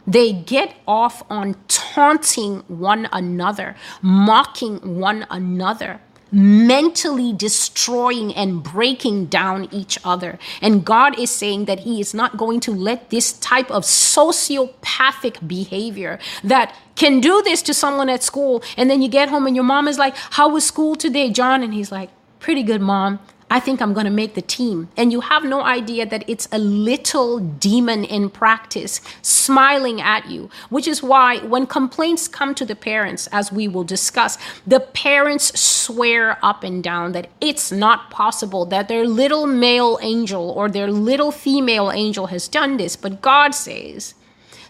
They 0.06 0.32
get 0.32 0.74
off 0.86 1.22
on 1.28 1.56
taunting 1.66 2.60
one 2.68 3.08
another, 3.12 3.74
mocking 4.00 5.00
one 5.00 5.26
another 5.30 6.00
mentally 6.36 7.32
destroying 7.32 8.34
and 8.34 8.62
breaking 8.62 9.24
down 9.24 9.66
each 9.72 9.98
other. 10.04 10.38
And 10.60 10.84
God 10.84 11.18
is 11.18 11.30
saying 11.30 11.64
that 11.64 11.80
He 11.80 11.98
is 11.98 12.12
not 12.12 12.36
going 12.36 12.60
to 12.60 12.72
let 12.72 13.08
this 13.08 13.32
type 13.32 13.70
of 13.70 13.84
sociopathic 13.84 15.48
behavior 15.48 16.18
that 16.44 16.76
can 16.94 17.20
do 17.20 17.40
this 17.42 17.62
to 17.62 17.72
someone 17.72 18.10
at 18.10 18.22
school. 18.22 18.62
And 18.76 18.90
then 18.90 19.00
you 19.00 19.08
get 19.08 19.30
home 19.30 19.46
and 19.46 19.56
your 19.56 19.64
mom 19.64 19.88
is 19.88 19.98
like, 19.98 20.14
How 20.16 20.50
was 20.50 20.66
school 20.66 20.94
today, 20.94 21.30
John? 21.30 21.62
And 21.62 21.72
he's 21.72 21.90
like, 21.90 22.10
Pretty 22.38 22.62
good, 22.62 22.82
mom. 22.82 23.18
I 23.48 23.60
think 23.60 23.80
I'm 23.80 23.92
going 23.92 24.06
to 24.06 24.10
make 24.10 24.34
the 24.34 24.42
team. 24.42 24.88
And 24.96 25.12
you 25.12 25.20
have 25.20 25.44
no 25.44 25.62
idea 25.62 26.04
that 26.04 26.28
it's 26.28 26.48
a 26.50 26.58
little 26.58 27.38
demon 27.38 28.04
in 28.04 28.28
practice 28.28 29.00
smiling 29.22 30.00
at 30.00 30.28
you, 30.28 30.50
which 30.68 30.88
is 30.88 31.00
why 31.00 31.38
when 31.38 31.66
complaints 31.66 32.26
come 32.26 32.56
to 32.56 32.64
the 32.64 32.74
parents, 32.74 33.28
as 33.28 33.52
we 33.52 33.68
will 33.68 33.84
discuss, 33.84 34.36
the 34.66 34.80
parents 34.80 35.58
swear 35.60 36.38
up 36.42 36.64
and 36.64 36.82
down 36.82 37.12
that 37.12 37.30
it's 37.40 37.70
not 37.70 38.10
possible 38.10 38.64
that 38.66 38.88
their 38.88 39.06
little 39.06 39.46
male 39.46 39.98
angel 40.02 40.50
or 40.50 40.68
their 40.68 40.90
little 40.90 41.30
female 41.30 41.92
angel 41.92 42.26
has 42.26 42.48
done 42.48 42.78
this. 42.78 42.96
But 42.96 43.22
God 43.22 43.54
says 43.54 44.14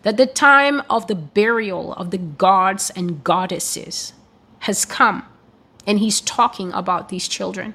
that 0.03 0.19
the 0.19 0.27
time 0.27 0.83
of 0.91 1.07
the 1.07 1.15
burial 1.15 1.95
of 1.95 2.11
the 2.11 2.19
gods 2.19 2.91
and 2.91 3.25
goddesses 3.25 4.13
has 4.61 4.85
come. 4.85 5.25
And 5.87 5.99
He's 5.99 6.21
talking 6.21 6.73
about 6.73 7.09
these 7.09 7.27
children. 7.27 7.75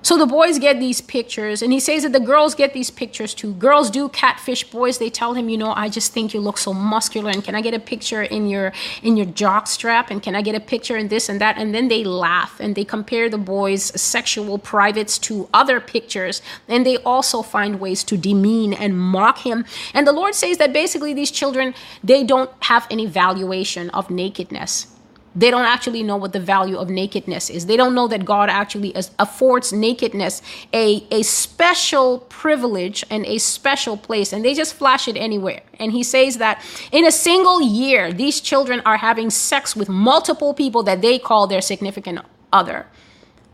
So 0.00 0.16
the 0.16 0.26
boys 0.26 0.60
get 0.60 0.78
these 0.78 1.00
pictures, 1.00 1.60
and 1.60 1.72
he 1.72 1.80
says 1.80 2.04
that 2.04 2.12
the 2.12 2.20
girls 2.20 2.54
get 2.54 2.72
these 2.72 2.88
pictures 2.88 3.34
too. 3.34 3.52
Girls 3.54 3.90
do 3.90 4.08
catfish 4.08 4.62
boys. 4.70 4.98
They 4.98 5.10
tell 5.10 5.34
him, 5.34 5.48
you 5.48 5.58
know, 5.58 5.72
I 5.74 5.88
just 5.88 6.12
think 6.12 6.32
you 6.32 6.40
look 6.40 6.56
so 6.56 6.72
muscular, 6.72 7.30
and 7.30 7.42
can 7.42 7.56
I 7.56 7.60
get 7.60 7.74
a 7.74 7.80
picture 7.80 8.22
in 8.22 8.48
your 8.48 8.72
in 9.02 9.16
your 9.16 9.26
jock 9.26 9.66
strap, 9.66 10.10
and 10.10 10.22
can 10.22 10.36
I 10.36 10.42
get 10.42 10.54
a 10.54 10.60
picture 10.60 10.96
in 10.96 11.08
this 11.08 11.28
and 11.28 11.40
that? 11.40 11.58
And 11.58 11.74
then 11.74 11.88
they 11.88 12.04
laugh 12.04 12.60
and 12.60 12.76
they 12.76 12.84
compare 12.84 13.28
the 13.28 13.38
boys' 13.38 14.00
sexual 14.00 14.56
privates 14.56 15.18
to 15.20 15.48
other 15.52 15.80
pictures, 15.80 16.42
and 16.68 16.86
they 16.86 16.98
also 16.98 17.42
find 17.42 17.80
ways 17.80 18.04
to 18.04 18.16
demean 18.16 18.72
and 18.74 18.98
mock 18.98 19.38
him. 19.38 19.64
And 19.94 20.06
the 20.06 20.12
Lord 20.12 20.36
says 20.36 20.58
that 20.58 20.72
basically 20.72 21.12
these 21.12 21.32
children 21.32 21.74
they 22.04 22.22
don't 22.22 22.50
have 22.60 22.86
any 22.88 23.06
valuation 23.06 23.90
of 23.90 24.10
nakedness 24.10 24.86
they 25.34 25.50
don't 25.50 25.64
actually 25.64 26.02
know 26.02 26.16
what 26.16 26.32
the 26.32 26.40
value 26.40 26.76
of 26.76 26.88
nakedness 26.90 27.50
is. 27.50 27.66
They 27.66 27.76
don't 27.76 27.94
know 27.94 28.08
that 28.08 28.24
God 28.24 28.48
actually 28.48 28.94
affords 29.18 29.72
nakedness 29.72 30.42
a, 30.72 31.04
a 31.10 31.22
special 31.22 32.20
privilege 32.28 33.04
and 33.10 33.24
a 33.26 33.38
special 33.38 33.96
place, 33.96 34.32
and 34.32 34.44
they 34.44 34.54
just 34.54 34.74
flash 34.74 35.08
it 35.08 35.16
anywhere. 35.16 35.62
And 35.78 35.92
he 35.92 36.02
says 36.02 36.38
that 36.38 36.64
in 36.92 37.04
a 37.04 37.12
single 37.12 37.60
year, 37.60 38.12
these 38.12 38.40
children 38.40 38.82
are 38.84 38.96
having 38.96 39.30
sex 39.30 39.76
with 39.76 39.88
multiple 39.88 40.54
people 40.54 40.82
that 40.84 41.02
they 41.02 41.18
call 41.18 41.46
their 41.46 41.60
significant 41.60 42.20
other. 42.52 42.86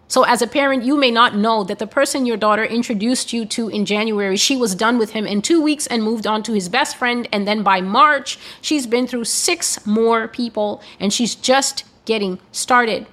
So, 0.07 0.23
as 0.25 0.43
a 0.43 0.47
parent, 0.47 0.85
you 0.85 0.97
may 0.97 1.11
not 1.11 1.35
know 1.35 1.65
that 1.65 1.79
the 1.79 1.87
person 1.87 2.27
your 2.27 2.37
daughter 2.37 2.65
introduced 2.65 3.33
you 3.33 3.47
to 3.47 3.69
in 3.69 3.85
January, 3.85 4.37
she 4.37 4.57
was 4.57 4.75
done 4.75 4.99
with 4.99 5.11
him 5.11 5.27
in 5.27 5.41
two 5.41 5.63
weeks 5.63 5.87
and 5.87 6.03
moved 6.03 6.27
on 6.27 6.43
to 6.45 6.53
his 6.53 6.69
best 6.69 6.97
friend. 6.97 7.27
And 7.33 7.49
then 7.49 7.63
by 7.63 7.81
March, 7.81 8.39
she's 8.61 8.87
been 8.87 9.07
through 9.07 9.25
six 9.25 9.87
more 9.87 10.29
people 10.29 10.83
and 11.01 11.13
she's 11.13 11.35
just 11.35 11.85
getting 12.05 12.39
started. 12.53 13.07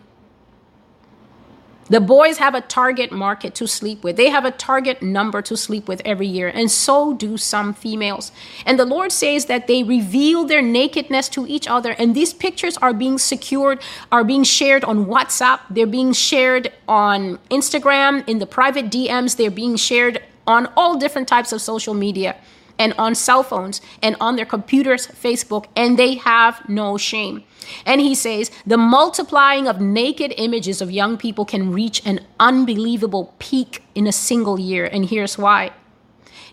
The 1.91 1.99
boys 1.99 2.37
have 2.37 2.55
a 2.55 2.61
target 2.61 3.11
market 3.11 3.53
to 3.55 3.67
sleep 3.67 4.01
with. 4.01 4.15
They 4.15 4.29
have 4.29 4.45
a 4.45 4.51
target 4.51 5.01
number 5.01 5.41
to 5.41 5.57
sleep 5.57 5.89
with 5.89 6.01
every 6.05 6.25
year, 6.25 6.47
and 6.47 6.71
so 6.71 7.13
do 7.13 7.35
some 7.35 7.73
females. 7.73 8.31
And 8.65 8.79
the 8.79 8.85
Lord 8.85 9.11
says 9.11 9.47
that 9.47 9.67
they 9.67 9.83
reveal 9.83 10.45
their 10.45 10.61
nakedness 10.61 11.27
to 11.35 11.45
each 11.45 11.67
other, 11.67 11.91
and 11.99 12.15
these 12.15 12.33
pictures 12.33 12.77
are 12.77 12.93
being 12.93 13.17
secured, 13.17 13.81
are 14.09 14.23
being 14.23 14.45
shared 14.45 14.85
on 14.85 15.05
WhatsApp, 15.05 15.59
they're 15.69 15.85
being 15.85 16.13
shared 16.13 16.71
on 16.87 17.39
Instagram, 17.49 18.25
in 18.25 18.39
the 18.39 18.47
private 18.47 18.85
DMs, 18.85 19.35
they're 19.35 19.51
being 19.51 19.75
shared 19.75 20.23
on 20.47 20.71
all 20.77 20.97
different 20.97 21.27
types 21.27 21.51
of 21.51 21.61
social 21.61 21.93
media 21.93 22.37
and 22.81 22.93
on 22.97 23.13
cell 23.13 23.43
phones 23.43 23.79
and 24.01 24.15
on 24.19 24.35
their 24.35 24.45
computers, 24.45 25.05
Facebook, 25.05 25.67
and 25.75 25.99
they 25.99 26.15
have 26.15 26.67
no 26.67 26.97
shame. 26.97 27.43
And 27.85 28.01
he 28.01 28.15
says 28.15 28.49
the 28.65 28.77
multiplying 28.77 29.67
of 29.67 29.79
naked 29.79 30.33
images 30.37 30.81
of 30.81 30.89
young 30.89 31.15
people 31.15 31.45
can 31.45 31.71
reach 31.71 32.01
an 32.05 32.21
unbelievable 32.39 33.35
peak 33.37 33.83
in 33.93 34.07
a 34.07 34.11
single 34.11 34.59
year. 34.59 34.85
And 34.85 35.05
here's 35.05 35.37
why. 35.37 35.71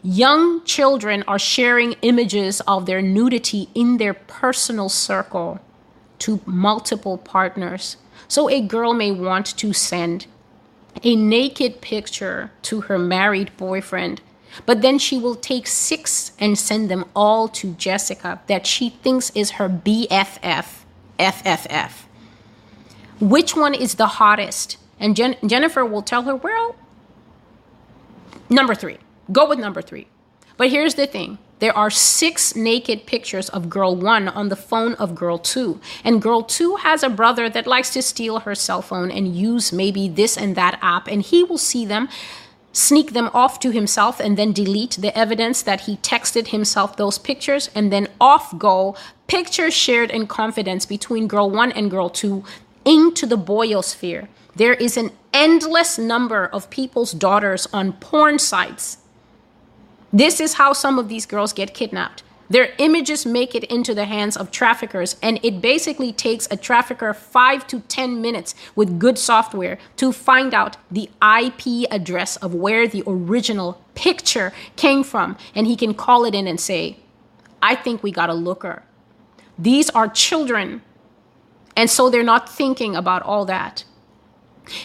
Young 0.02 0.62
children 0.64 1.24
are 1.26 1.38
sharing 1.38 1.92
images 2.02 2.60
of 2.68 2.84
their 2.84 3.00
nudity 3.00 3.70
in 3.74 3.96
their 3.96 4.14
personal 4.14 4.90
circle 4.90 5.60
to 6.18 6.40
multiple 6.44 7.16
partners. 7.16 7.96
So 8.28 8.50
a 8.50 8.60
girl 8.60 8.92
may 8.92 9.12
want 9.12 9.46
to 9.56 9.72
send 9.72 10.26
a 11.02 11.16
naked 11.16 11.80
picture 11.80 12.50
to 12.62 12.82
her 12.82 12.98
married 12.98 13.50
boyfriend 13.56 14.20
but 14.66 14.82
then 14.82 14.98
she 14.98 15.18
will 15.18 15.34
take 15.34 15.66
six 15.66 16.32
and 16.38 16.58
send 16.58 16.90
them 16.90 17.04
all 17.14 17.48
to 17.48 17.74
Jessica 17.74 18.40
that 18.46 18.66
she 18.66 18.90
thinks 18.90 19.30
is 19.34 19.52
her 19.52 19.68
BFF, 19.68 20.84
FFF. 21.18 21.92
Which 23.20 23.56
one 23.56 23.74
is 23.74 23.94
the 23.94 24.06
hottest? 24.06 24.76
And 25.00 25.16
Jen- 25.16 25.36
Jennifer 25.46 25.84
will 25.84 26.02
tell 26.02 26.22
her, 26.22 26.36
well, 26.36 26.76
number 28.48 28.74
three. 28.74 28.98
Go 29.30 29.48
with 29.48 29.58
number 29.58 29.82
three. 29.82 30.06
But 30.56 30.70
here's 30.70 30.94
the 30.94 31.06
thing 31.06 31.38
there 31.58 31.76
are 31.76 31.90
six 31.90 32.54
naked 32.54 33.04
pictures 33.06 33.48
of 33.48 33.68
girl 33.68 33.96
one 33.96 34.28
on 34.28 34.48
the 34.48 34.56
phone 34.56 34.94
of 34.94 35.14
girl 35.14 35.38
two. 35.38 35.80
And 36.04 36.22
girl 36.22 36.42
two 36.42 36.76
has 36.76 37.02
a 37.02 37.08
brother 37.08 37.48
that 37.48 37.66
likes 37.66 37.90
to 37.90 38.02
steal 38.02 38.40
her 38.40 38.54
cell 38.54 38.82
phone 38.82 39.10
and 39.10 39.34
use 39.34 39.72
maybe 39.72 40.08
this 40.08 40.36
and 40.36 40.54
that 40.56 40.78
app, 40.80 41.08
and 41.08 41.22
he 41.22 41.42
will 41.42 41.58
see 41.58 41.84
them 41.84 42.08
sneak 42.72 43.12
them 43.12 43.30
off 43.34 43.58
to 43.60 43.70
himself 43.70 44.20
and 44.20 44.36
then 44.36 44.52
delete 44.52 44.96
the 45.00 45.16
evidence 45.16 45.62
that 45.62 45.82
he 45.82 45.96
texted 45.98 46.48
himself 46.48 46.96
those 46.96 47.18
pictures 47.18 47.70
and 47.74 47.92
then 47.92 48.08
off 48.20 48.56
go 48.58 48.96
pictures 49.26 49.74
shared 49.74 50.10
in 50.10 50.26
confidence 50.26 50.86
between 50.86 51.26
girl 51.26 51.50
1 51.50 51.72
and 51.72 51.90
girl 51.90 52.08
2 52.08 52.44
into 52.84 53.26
the 53.26 53.38
boyosphere 53.38 54.28
there 54.58 54.74
is 54.74 54.96
an 54.96 55.12
endless 55.32 55.98
number 55.98 56.46
of 56.46 56.68
people's 56.68 57.12
daughters 57.12 57.68
on 57.72 57.92
porn 57.92 58.40
sites. 58.40 58.98
This 60.12 60.40
is 60.40 60.54
how 60.54 60.72
some 60.72 60.98
of 60.98 61.08
these 61.08 61.26
girls 61.26 61.52
get 61.52 61.74
kidnapped 61.74 62.24
their 62.50 62.72
images 62.78 63.26
make 63.26 63.54
it 63.54 63.64
into 63.64 63.94
the 63.94 64.06
hands 64.06 64.36
of 64.36 64.50
traffickers, 64.50 65.16
and 65.22 65.38
it 65.42 65.60
basically 65.60 66.12
takes 66.12 66.48
a 66.50 66.56
trafficker 66.56 67.12
five 67.12 67.66
to 67.66 67.80
10 67.80 68.20
minutes 68.22 68.54
with 68.74 68.98
good 68.98 69.18
software 69.18 69.78
to 69.96 70.12
find 70.12 70.54
out 70.54 70.76
the 70.90 71.10
IP 71.22 71.86
address 71.90 72.36
of 72.36 72.54
where 72.54 72.88
the 72.88 73.02
original 73.06 73.82
picture 73.94 74.52
came 74.76 75.02
from. 75.02 75.36
And 75.54 75.66
he 75.66 75.76
can 75.76 75.92
call 75.94 76.24
it 76.24 76.34
in 76.34 76.46
and 76.46 76.60
say, 76.60 76.96
I 77.62 77.74
think 77.74 78.02
we 78.02 78.10
got 78.10 78.30
a 78.30 78.34
looker. 78.34 78.82
These 79.58 79.90
are 79.90 80.08
children. 80.08 80.82
And 81.76 81.90
so 81.90 82.08
they're 82.08 82.22
not 82.22 82.48
thinking 82.48 82.96
about 82.96 83.22
all 83.22 83.44
that. 83.44 83.84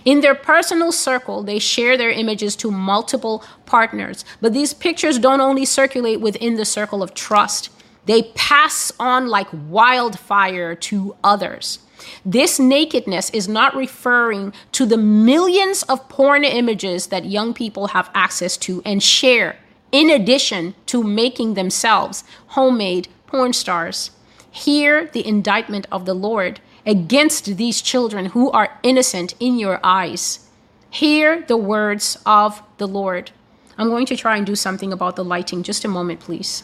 In 0.05 0.21
their 0.21 0.35
personal 0.35 0.91
circle, 0.91 1.43
they 1.43 1.59
share 1.59 1.97
their 1.97 2.09
images 2.09 2.55
to 2.57 2.71
multiple 2.71 3.43
partners, 3.65 4.25
but 4.41 4.53
these 4.53 4.73
pictures 4.73 5.19
don't 5.19 5.41
only 5.41 5.65
circulate 5.65 6.21
within 6.21 6.55
the 6.55 6.65
circle 6.65 7.03
of 7.03 7.13
trust, 7.13 7.69
they 8.05 8.23
pass 8.35 8.91
on 8.99 9.27
like 9.27 9.47
wildfire 9.51 10.75
to 10.75 11.15
others. 11.23 11.79
This 12.25 12.59
nakedness 12.59 13.29
is 13.29 13.47
not 13.47 13.75
referring 13.75 14.53
to 14.73 14.85
the 14.85 14.97
millions 14.97 15.83
of 15.83 16.09
porn 16.09 16.43
images 16.43 17.07
that 17.07 17.25
young 17.25 17.53
people 17.53 17.87
have 17.87 18.09
access 18.13 18.57
to 18.57 18.81
and 18.85 19.01
share, 19.01 19.57
in 19.91 20.09
addition 20.09 20.75
to 20.87 21.03
making 21.03 21.53
themselves 21.53 22.23
homemade 22.47 23.07
porn 23.27 23.53
stars. 23.53 24.11
Hear 24.51 25.09
the 25.13 25.25
indictment 25.25 25.87
of 25.91 26.05
the 26.05 26.13
Lord 26.13 26.59
against 26.85 27.57
these 27.57 27.81
children 27.81 28.27
who 28.27 28.51
are 28.51 28.77
innocent 28.83 29.35
in 29.39 29.57
your 29.57 29.79
eyes. 29.83 30.47
Hear 30.89 31.43
the 31.47 31.57
words 31.57 32.17
of 32.25 32.61
the 32.77 32.87
Lord. 32.87 33.31
I'm 33.77 33.89
going 33.89 34.05
to 34.07 34.17
try 34.17 34.37
and 34.37 34.45
do 34.45 34.55
something 34.55 34.93
about 34.93 35.15
the 35.15 35.23
lighting. 35.23 35.63
Just 35.63 35.85
a 35.85 35.87
moment, 35.87 36.19
please. 36.19 36.63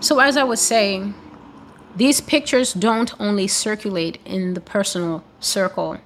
So, 0.00 0.18
as 0.18 0.36
I 0.36 0.42
was 0.42 0.60
saying, 0.60 1.14
these 1.94 2.20
pictures 2.20 2.72
don't 2.72 3.12
only 3.20 3.46
circulate 3.46 4.18
in 4.24 4.54
the 4.54 4.60
personal 4.60 5.22
circle. 5.38 5.98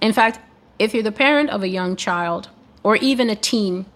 In 0.00 0.12
fact, 0.12 0.40
if 0.78 0.94
you're 0.94 1.02
the 1.02 1.12
parent 1.12 1.50
of 1.50 1.62
a 1.62 1.68
young 1.68 1.94
child 1.94 2.48
or 2.82 2.96
even 2.96 3.30
a 3.30 3.36
teen, 3.36 3.86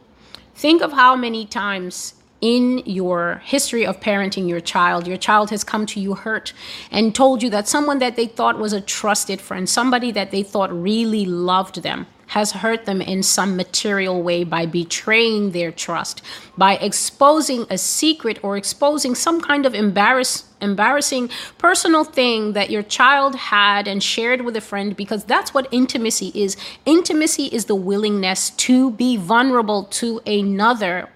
think 0.54 0.82
of 0.82 0.92
how 0.92 1.16
many 1.16 1.44
times 1.44 2.14
in 2.40 2.78
your 2.84 3.40
history 3.44 3.86
of 3.86 4.00
parenting 4.00 4.48
your 4.48 4.60
child, 4.60 5.06
your 5.06 5.16
child 5.16 5.50
has 5.50 5.64
come 5.64 5.86
to 5.86 6.00
you 6.00 6.14
hurt 6.14 6.52
and 6.90 7.14
told 7.14 7.42
you 7.42 7.50
that 7.50 7.68
someone 7.68 7.98
that 7.98 8.16
they 8.16 8.26
thought 8.26 8.58
was 8.58 8.72
a 8.72 8.80
trusted 8.80 9.40
friend, 9.40 9.68
somebody 9.68 10.10
that 10.12 10.30
they 10.30 10.42
thought 10.42 10.72
really 10.72 11.24
loved 11.24 11.82
them, 11.82 12.06
has 12.28 12.50
hurt 12.52 12.86
them 12.86 13.00
in 13.00 13.22
some 13.22 13.56
material 13.56 14.20
way 14.22 14.42
by 14.42 14.66
betraying 14.66 15.52
their 15.52 15.70
trust, 15.70 16.20
by 16.58 16.76
exposing 16.76 17.64
a 17.70 17.78
secret 17.78 18.38
or 18.42 18.56
exposing 18.56 19.14
some 19.14 19.40
kind 19.40 19.64
of 19.64 19.74
embarrass, 19.74 20.44
embarrassing 20.60 21.30
personal 21.56 22.02
thing 22.02 22.52
that 22.52 22.68
your 22.68 22.82
child 22.82 23.36
had 23.36 23.86
and 23.86 24.02
shared 24.02 24.40
with 24.40 24.56
a 24.56 24.60
friend, 24.60 24.96
because 24.96 25.24
that's 25.24 25.54
what 25.54 25.68
intimacy 25.70 26.32
is. 26.34 26.56
Intimacy 26.84 27.44
is 27.46 27.66
the 27.66 27.76
willingness 27.76 28.50
to 28.50 28.90
be 28.90 29.16
vulnerable 29.16 29.84
to 29.84 30.20
another 30.26 31.08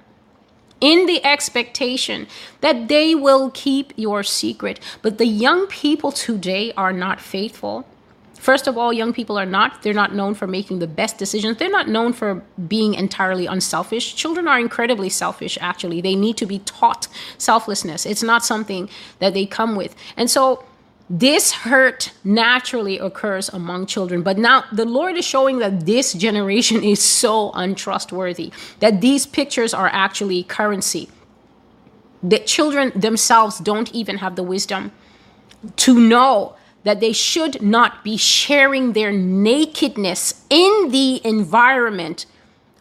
in 0.80 1.06
the 1.06 1.24
expectation 1.24 2.26
that 2.60 2.88
they 2.88 3.14
will 3.14 3.50
keep 3.52 3.92
your 3.96 4.22
secret. 4.22 4.80
But 5.02 5.18
the 5.18 5.26
young 5.26 5.66
people 5.66 6.12
today 6.12 6.72
are 6.76 6.92
not 6.92 7.20
faithful. 7.20 7.86
First 8.34 8.66
of 8.66 8.78
all, 8.78 8.90
young 8.90 9.12
people 9.12 9.38
are 9.38 9.44
not. 9.44 9.82
They're 9.82 9.92
not 9.92 10.14
known 10.14 10.34
for 10.34 10.46
making 10.46 10.78
the 10.78 10.86
best 10.86 11.18
decisions. 11.18 11.58
They're 11.58 11.70
not 11.70 11.88
known 11.88 12.14
for 12.14 12.42
being 12.68 12.94
entirely 12.94 13.44
unselfish. 13.44 14.14
Children 14.14 14.48
are 14.48 14.58
incredibly 14.58 15.10
selfish, 15.10 15.58
actually. 15.60 16.00
They 16.00 16.14
need 16.14 16.38
to 16.38 16.46
be 16.46 16.60
taught 16.60 17.06
selflessness. 17.36 18.06
It's 18.06 18.22
not 18.22 18.42
something 18.42 18.88
that 19.18 19.34
they 19.34 19.44
come 19.44 19.76
with. 19.76 19.94
And 20.16 20.30
so, 20.30 20.64
this 21.12 21.50
hurt 21.50 22.12
naturally 22.22 23.00
occurs 23.00 23.48
among 23.48 23.86
children. 23.86 24.22
But 24.22 24.38
now 24.38 24.64
the 24.72 24.84
Lord 24.84 25.16
is 25.16 25.24
showing 25.24 25.58
that 25.58 25.84
this 25.84 26.12
generation 26.12 26.84
is 26.84 27.02
so 27.02 27.50
untrustworthy, 27.50 28.52
that 28.78 29.00
these 29.00 29.26
pictures 29.26 29.74
are 29.74 29.88
actually 29.92 30.44
currency. 30.44 31.08
That 32.22 32.46
children 32.46 32.92
themselves 32.94 33.58
don't 33.58 33.92
even 33.92 34.18
have 34.18 34.36
the 34.36 34.44
wisdom 34.44 34.92
to 35.76 35.98
know 35.98 36.54
that 36.84 37.00
they 37.00 37.12
should 37.12 37.60
not 37.60 38.04
be 38.04 38.16
sharing 38.16 38.92
their 38.92 39.10
nakedness 39.10 40.44
in 40.48 40.90
the 40.90 41.20
environment 41.26 42.24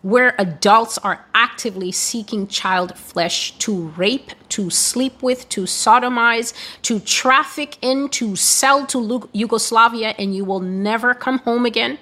where 0.01 0.33
adults 0.39 0.97
are 0.99 1.25
actively 1.33 1.91
seeking 1.91 2.47
child 2.47 2.97
flesh 2.97 3.51
to 3.57 3.89
rape, 3.89 4.31
to 4.49 4.69
sleep 4.69 5.21
with, 5.21 5.49
to 5.49 5.63
sodomize, 5.63 6.53
to 6.83 6.99
traffic 6.99 7.77
in, 7.81 8.09
to 8.09 8.35
sell 8.35 8.85
to 8.87 9.29
Yugoslavia, 9.33 10.15
and 10.17 10.35
you 10.35 10.45
will 10.45 10.61
never 10.61 11.13
come 11.13 11.39
home 11.39 11.65
again. 11.65 11.99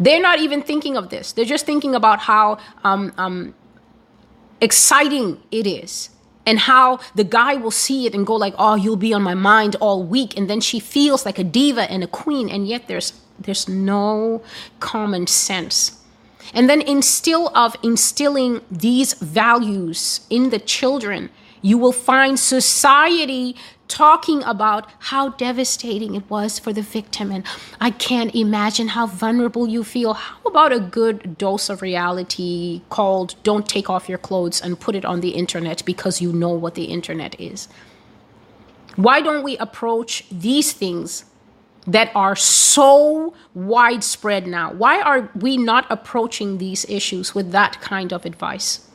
They're 0.00 0.20
not 0.20 0.40
even 0.40 0.62
thinking 0.62 0.96
of 0.96 1.10
this. 1.10 1.32
They're 1.32 1.44
just 1.44 1.66
thinking 1.66 1.94
about 1.94 2.20
how 2.20 2.58
um, 2.82 3.12
um, 3.18 3.54
exciting 4.60 5.40
it 5.50 5.66
is 5.66 6.10
and 6.46 6.58
how 6.58 6.98
the 7.14 7.24
guy 7.24 7.54
will 7.54 7.70
see 7.70 8.06
it 8.06 8.14
and 8.14 8.26
go 8.26 8.34
like 8.34 8.54
oh 8.58 8.74
you'll 8.74 8.96
be 8.96 9.12
on 9.12 9.22
my 9.22 9.34
mind 9.34 9.76
all 9.76 10.02
week 10.02 10.36
and 10.36 10.48
then 10.48 10.60
she 10.60 10.80
feels 10.80 11.26
like 11.26 11.38
a 11.38 11.44
diva 11.44 11.90
and 11.90 12.02
a 12.02 12.06
queen 12.06 12.48
and 12.48 12.66
yet 12.66 12.88
there's 12.88 13.12
there's 13.38 13.68
no 13.68 14.42
common 14.80 15.26
sense 15.26 15.99
and 16.54 16.68
then 16.68 16.80
instill 16.80 17.48
of 17.54 17.76
instilling 17.82 18.60
these 18.70 19.14
values 19.14 20.20
in 20.30 20.50
the 20.50 20.58
children 20.58 21.30
you 21.62 21.76
will 21.76 21.92
find 21.92 22.38
society 22.38 23.54
talking 23.88 24.42
about 24.44 24.88
how 24.98 25.30
devastating 25.30 26.14
it 26.14 26.30
was 26.30 26.58
for 26.58 26.72
the 26.72 26.82
victim. 26.82 27.30
And 27.30 27.44
i 27.80 27.90
can't 27.90 28.34
imagine 28.34 28.88
how 28.88 29.06
vulnerable 29.06 29.68
you 29.68 29.82
feel. 29.84 30.14
How 30.14 30.40
about 30.46 30.72
a 30.72 30.80
good 30.80 31.36
dose 31.36 31.68
of 31.68 31.82
reality 31.82 32.82
called 32.88 33.34
don't 33.42 33.68
take 33.68 33.90
off 33.90 34.08
your 34.08 34.18
clothes 34.18 34.60
and 34.60 34.78
put 34.78 34.94
it 34.94 35.04
on 35.04 35.20
the 35.20 35.30
internet 35.30 35.84
because 35.84 36.20
you 36.20 36.32
know 36.32 36.50
what 36.50 36.74
the 36.74 36.84
internet 36.84 37.38
is 37.40 37.68
why 38.96 39.20
don't 39.20 39.44
we 39.44 39.56
approach 39.58 40.24
these 40.30 40.72
things 40.72 41.24
that 41.86 42.10
are 42.14 42.36
so 42.36 43.34
widespread 43.54 44.46
now. 44.46 44.72
Why 44.72 45.00
are 45.00 45.30
we 45.34 45.56
not 45.56 45.86
approaching 45.90 46.58
these 46.58 46.84
issues 46.88 47.34
with 47.34 47.52
that 47.52 47.80
kind 47.80 48.12
of 48.12 48.24
advice? 48.24 48.86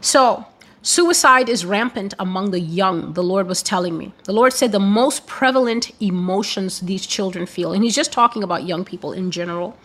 So, 0.00 0.46
suicide 0.82 1.48
is 1.48 1.64
rampant 1.64 2.14
among 2.18 2.50
the 2.50 2.60
young, 2.60 3.12
the 3.12 3.22
Lord 3.22 3.46
was 3.46 3.62
telling 3.62 3.96
me. 3.96 4.12
The 4.24 4.32
Lord 4.32 4.52
said 4.52 4.72
the 4.72 4.80
most 4.80 5.26
prevalent 5.26 5.92
emotions 6.02 6.80
these 6.80 7.06
children 7.06 7.46
feel, 7.46 7.72
and 7.72 7.84
He's 7.84 7.94
just 7.94 8.12
talking 8.12 8.42
about 8.42 8.64
young 8.64 8.84
people 8.84 9.12
in 9.12 9.30
general, 9.30 9.76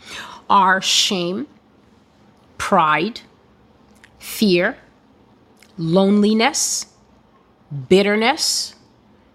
are 0.49 0.81
shame, 0.81 1.47
pride, 2.57 3.21
fear, 4.19 4.77
loneliness, 5.77 6.87
bitterness, 7.89 8.75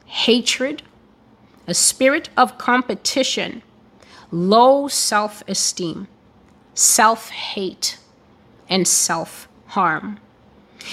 hatred, 0.07 0.83
a 1.71 1.75
spirit 1.75 2.29
of 2.37 2.59
competition, 2.59 3.63
low 4.33 4.89
self 4.89 5.45
esteem, 5.47 6.09
self 6.75 7.31
hate, 7.31 7.99
and 8.69 8.87
self 8.89 9.49
harm. 9.67 10.19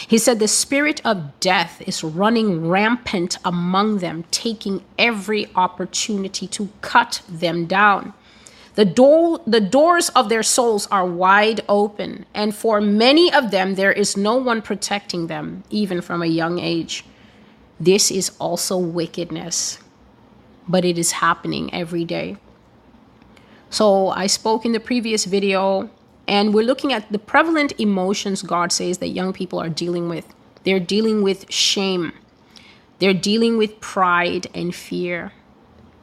He 0.07 0.19
said 0.19 0.37
the 0.37 0.47
spirit 0.47 1.01
of 1.03 1.39
death 1.39 1.81
is 1.87 2.03
running 2.03 2.67
rampant 2.67 3.39
among 3.43 3.99
them, 3.99 4.25
taking 4.29 4.83
every 4.99 5.47
opportunity 5.55 6.45
to 6.47 6.69
cut 6.81 7.21
them 7.27 7.65
down. 7.65 8.13
The, 8.75 8.85
door, 8.85 9.41
the 9.47 9.61
doors 9.61 10.09
of 10.09 10.29
their 10.29 10.43
souls 10.43 10.85
are 10.91 11.07
wide 11.07 11.61
open, 11.67 12.27
and 12.35 12.53
for 12.53 12.79
many 12.79 13.33
of 13.33 13.49
them, 13.49 13.73
there 13.73 13.91
is 13.91 14.15
no 14.15 14.35
one 14.35 14.61
protecting 14.61 15.25
them, 15.25 15.63
even 15.71 16.01
from 16.01 16.21
a 16.21 16.27
young 16.27 16.59
age. 16.59 17.03
This 17.79 18.11
is 18.11 18.33
also 18.39 18.77
wickedness 18.77 19.79
but 20.67 20.85
it 20.85 20.97
is 20.97 21.13
happening 21.13 21.73
every 21.73 22.05
day. 22.05 22.37
So 23.69 24.09
I 24.09 24.27
spoke 24.27 24.65
in 24.65 24.71
the 24.71 24.79
previous 24.79 25.25
video, 25.25 25.89
and 26.27 26.53
we're 26.53 26.65
looking 26.65 26.93
at 26.93 27.11
the 27.11 27.19
prevalent 27.19 27.73
emotions 27.77 28.41
God 28.41 28.71
says 28.71 28.99
that 28.99 29.09
young 29.09 29.33
people 29.33 29.59
are 29.59 29.69
dealing 29.69 30.09
with. 30.09 30.33
They're 30.63 30.79
dealing 30.79 31.21
with 31.21 31.51
shame, 31.51 32.13
they're 32.99 33.13
dealing 33.13 33.57
with 33.57 33.79
pride 33.79 34.47
and 34.53 34.73
fear. 34.73 35.33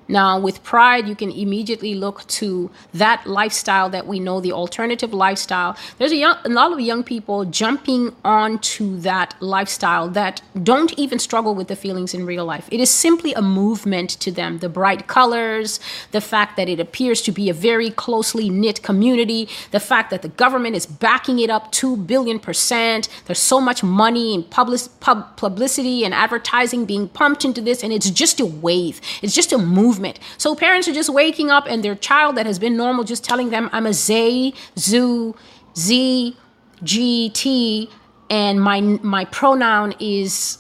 Now, 0.09 0.38
with 0.38 0.62
pride, 0.62 1.09
you 1.09 1.14
can 1.14 1.31
immediately 1.31 1.95
look 1.95 2.27
to 2.27 2.71
that 2.93 3.27
lifestyle 3.27 3.88
that 3.90 4.07
we 4.07 4.21
know, 4.21 4.40
the 4.40 4.53
alternative 4.53 5.14
lifestyle. 5.14 5.77
There's 5.99 6.12
a, 6.12 6.17
young, 6.17 6.37
a 6.45 6.51
lot 6.51 6.73
of 6.73 6.81
young 6.81 7.03
people 7.03 7.45
jumping 7.47 8.14
onto 8.25 8.99
that 8.99 9.35
lifestyle 9.40 10.09
that 10.11 10.43
don't 10.62 10.93
even 10.99 11.19
struggle 11.19 11.55
with 11.55 11.69
the 11.69 11.77
feelings 11.77 12.12
in 12.12 12.27
real 12.27 12.45
life. 12.45 12.69
It 12.71 12.81
is 12.81 12.90
simply 12.90 13.33
a 13.33 13.40
movement 13.40 14.11
to 14.21 14.31
them. 14.31 14.59
The 14.59 14.69
bright 14.69 15.07
colors, 15.07 15.81
the 16.11 16.21
fact 16.21 16.57
that 16.57 16.69
it 16.69 16.81
appears 16.81 17.23
to 17.23 17.33
be 17.33 17.49
a 17.49 17.55
very 17.55 17.90
closely 17.90 18.51
knit 18.51 18.83
community, 18.83 19.49
the 19.71 19.81
fact 19.81 20.11
that 20.11 20.23
the 20.23 20.29
government 20.29 20.77
is 20.77 20.85
backing 20.87 21.38
it 21.38 21.49
up 21.49 21.73
2 21.73 21.97
billion 21.97 22.38
percent. 22.38 23.09
There's 23.25 23.38
so 23.38 23.61
much 23.61 23.83
money 23.83 24.35
and 24.35 24.49
public, 24.49 24.81
pub, 25.01 25.37
publicity 25.37 26.05
and 26.05 26.12
advertising 26.12 26.85
being 26.85 27.09
pumped 27.09 27.45
into 27.45 27.61
this, 27.61 27.83
and 27.83 27.93
it's 27.93 28.11
just 28.11 28.40
a 28.40 28.47
wave. 28.47 29.01
It's 29.23 29.35
just 29.35 29.53
a 29.53 29.59
movement 29.59 29.94
movement. 29.95 30.19
So 30.39 30.55
parents 30.55 30.89
are 30.89 30.93
just 30.93 31.11
waking 31.11 31.51
up 31.51 31.67
and 31.69 31.85
their 31.85 31.95
child 31.95 32.37
that 32.37 32.47
has 32.47 32.59
been 32.59 32.77
normal 32.77 33.05
just 33.05 33.25
telling 33.25 33.51
them, 33.51 33.71
I'm 33.73 33.87
a 33.87 33.93
Z, 33.93 34.55
Z, 34.79 36.37
G, 36.83 37.31
T, 37.31 37.91
and 38.31 38.61
my 38.61 38.81
my 38.81 39.25
pronoun 39.27 39.95
is 40.01 40.59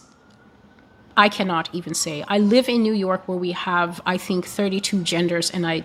I 1.16 1.28
cannot 1.28 1.68
even 1.72 1.94
say. 1.94 2.24
I 2.28 2.38
live 2.38 2.68
in 2.68 2.82
New 2.82 2.92
York 2.92 3.28
where 3.28 3.38
we 3.38 3.52
have, 3.52 4.00
I 4.04 4.16
think, 4.16 4.46
32 4.46 5.02
genders, 5.02 5.50
and 5.50 5.66
I 5.66 5.84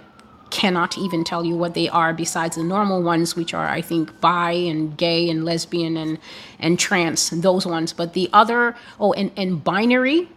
cannot 0.49 0.97
even 0.97 1.23
tell 1.23 1.45
you 1.45 1.55
what 1.55 1.75
they 1.75 1.87
are 1.89 2.13
besides 2.13 2.55
the 2.55 2.63
normal 2.63 3.03
ones, 3.03 3.35
which 3.35 3.53
are, 3.53 3.67
I 3.67 3.81
think, 3.81 4.19
bi 4.19 4.51
and 4.51 4.97
gay 4.97 5.29
and 5.29 5.45
lesbian 5.45 5.97
and, 5.97 6.17
and 6.59 6.79
trans, 6.79 7.29
those 7.29 7.67
ones. 7.67 7.93
But 7.93 8.13
the 8.13 8.27
other, 8.33 8.75
oh, 8.99 9.13
and, 9.13 9.31
and 9.37 9.63
binary 9.63 10.27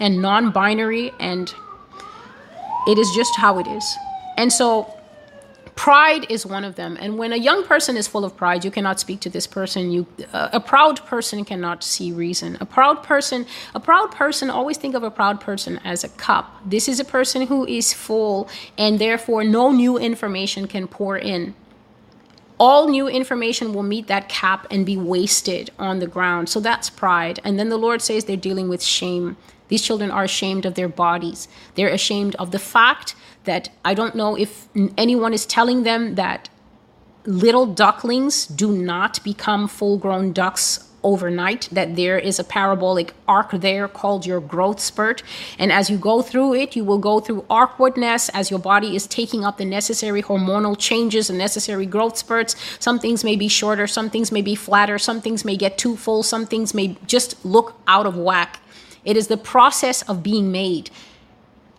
and 0.00 0.20
non 0.20 0.50
binary 0.50 1.12
and 1.20 1.54
it 2.86 2.98
is 2.98 3.10
just 3.14 3.36
how 3.36 3.58
it 3.58 3.66
is. 3.66 3.96
And 4.36 4.52
so 4.52 4.92
pride 5.80 6.26
is 6.30 6.44
one 6.44 6.64
of 6.64 6.74
them. 6.76 6.98
And 7.00 7.16
when 7.16 7.32
a 7.32 7.36
young 7.36 7.64
person 7.64 7.96
is 7.96 8.06
full 8.06 8.24
of 8.24 8.36
pride 8.36 8.64
you 8.66 8.70
cannot 8.70 9.00
speak 9.00 9.20
to 9.20 9.30
this 9.30 9.46
person. 9.46 9.90
You 9.90 10.06
uh, 10.32 10.50
a 10.52 10.60
proud 10.60 11.04
person 11.06 11.42
cannot 11.44 11.82
see 11.82 12.12
reason. 12.12 12.58
A 12.60 12.66
proud 12.66 13.02
person 13.02 13.46
a 13.74 13.80
proud 13.80 14.10
person 14.10 14.50
always 14.50 14.76
think 14.76 14.94
of 14.94 15.02
a 15.02 15.10
proud 15.10 15.40
person 15.40 15.80
as 15.84 16.04
a 16.04 16.10
cup 16.10 16.60
this 16.66 16.86
is 16.86 17.00
a 17.00 17.04
person 17.04 17.46
who 17.46 17.66
is 17.66 17.94
full 17.94 18.48
and 18.76 18.98
therefore 18.98 19.42
no 19.42 19.72
new 19.72 19.96
information 19.96 20.66
can 20.66 20.86
pour 20.86 21.16
in. 21.16 21.54
All 22.58 22.88
new 22.88 23.08
information 23.08 23.72
will 23.72 23.82
meet 23.82 24.06
that 24.08 24.28
cap 24.28 24.66
and 24.70 24.84
be 24.84 24.98
wasted 24.98 25.70
on 25.78 25.98
the 25.98 26.06
ground. 26.06 26.50
So 26.50 26.60
that's 26.60 26.90
pride. 26.90 27.40
And 27.42 27.58
then 27.58 27.70
the 27.70 27.78
lord 27.78 28.02
says 28.02 28.26
they're 28.26 28.36
dealing 28.36 28.68
with 28.68 28.82
shame 28.82 29.38
these 29.70 29.82
children 29.82 30.10
are 30.10 30.24
ashamed 30.24 30.66
of 30.66 30.74
their 30.74 30.88
bodies. 30.88 31.48
They're 31.76 31.88
ashamed 31.88 32.34
of 32.34 32.50
the 32.50 32.58
fact 32.58 33.14
that 33.44 33.70
I 33.84 33.94
don't 33.94 34.14
know 34.14 34.36
if 34.36 34.68
anyone 34.98 35.32
is 35.32 35.46
telling 35.46 35.84
them 35.84 36.16
that 36.16 36.50
little 37.24 37.66
ducklings 37.66 38.46
do 38.46 38.72
not 38.72 39.22
become 39.24 39.68
full 39.68 39.96
grown 39.96 40.32
ducks 40.32 40.90
overnight 41.02 41.68
that 41.72 41.96
there 41.96 42.18
is 42.18 42.38
a 42.38 42.44
parabolic 42.44 43.12
arc 43.26 43.50
there 43.52 43.88
called 43.88 44.26
your 44.26 44.40
growth 44.40 44.80
spurt. 44.80 45.22
And 45.58 45.72
as 45.72 45.88
you 45.88 45.96
go 45.96 46.22
through 46.22 46.54
it 46.54 46.76
you 46.76 46.84
will 46.84 46.98
go 46.98 47.20
through 47.20 47.44
awkwardness 47.48 48.28
as 48.30 48.50
your 48.50 48.60
body 48.60 48.94
is 48.94 49.06
taking 49.06 49.44
up 49.44 49.58
the 49.58 49.64
necessary 49.64 50.22
hormonal 50.22 50.78
changes 50.78 51.30
and 51.30 51.38
necessary 51.38 51.86
growth 51.86 52.18
spurts. 52.18 52.54
Some 52.78 52.98
things 52.98 53.24
may 53.24 53.36
be 53.36 53.48
shorter 53.48 53.86
some 53.86 54.10
things 54.10 54.30
may 54.30 54.42
be 54.42 54.54
flatter 54.54 54.98
some 54.98 55.20
things 55.20 55.44
may 55.44 55.56
get 55.56 55.78
too 55.78 55.96
full 55.96 56.22
some 56.22 56.46
things 56.46 56.74
may 56.74 56.96
just 57.06 57.42
look 57.44 57.80
out 57.86 58.06
of 58.06 58.16
whack 58.16 58.59
it 59.04 59.16
is 59.16 59.28
the 59.28 59.36
process 59.36 60.02
of 60.02 60.22
being 60.22 60.52
made. 60.52 60.90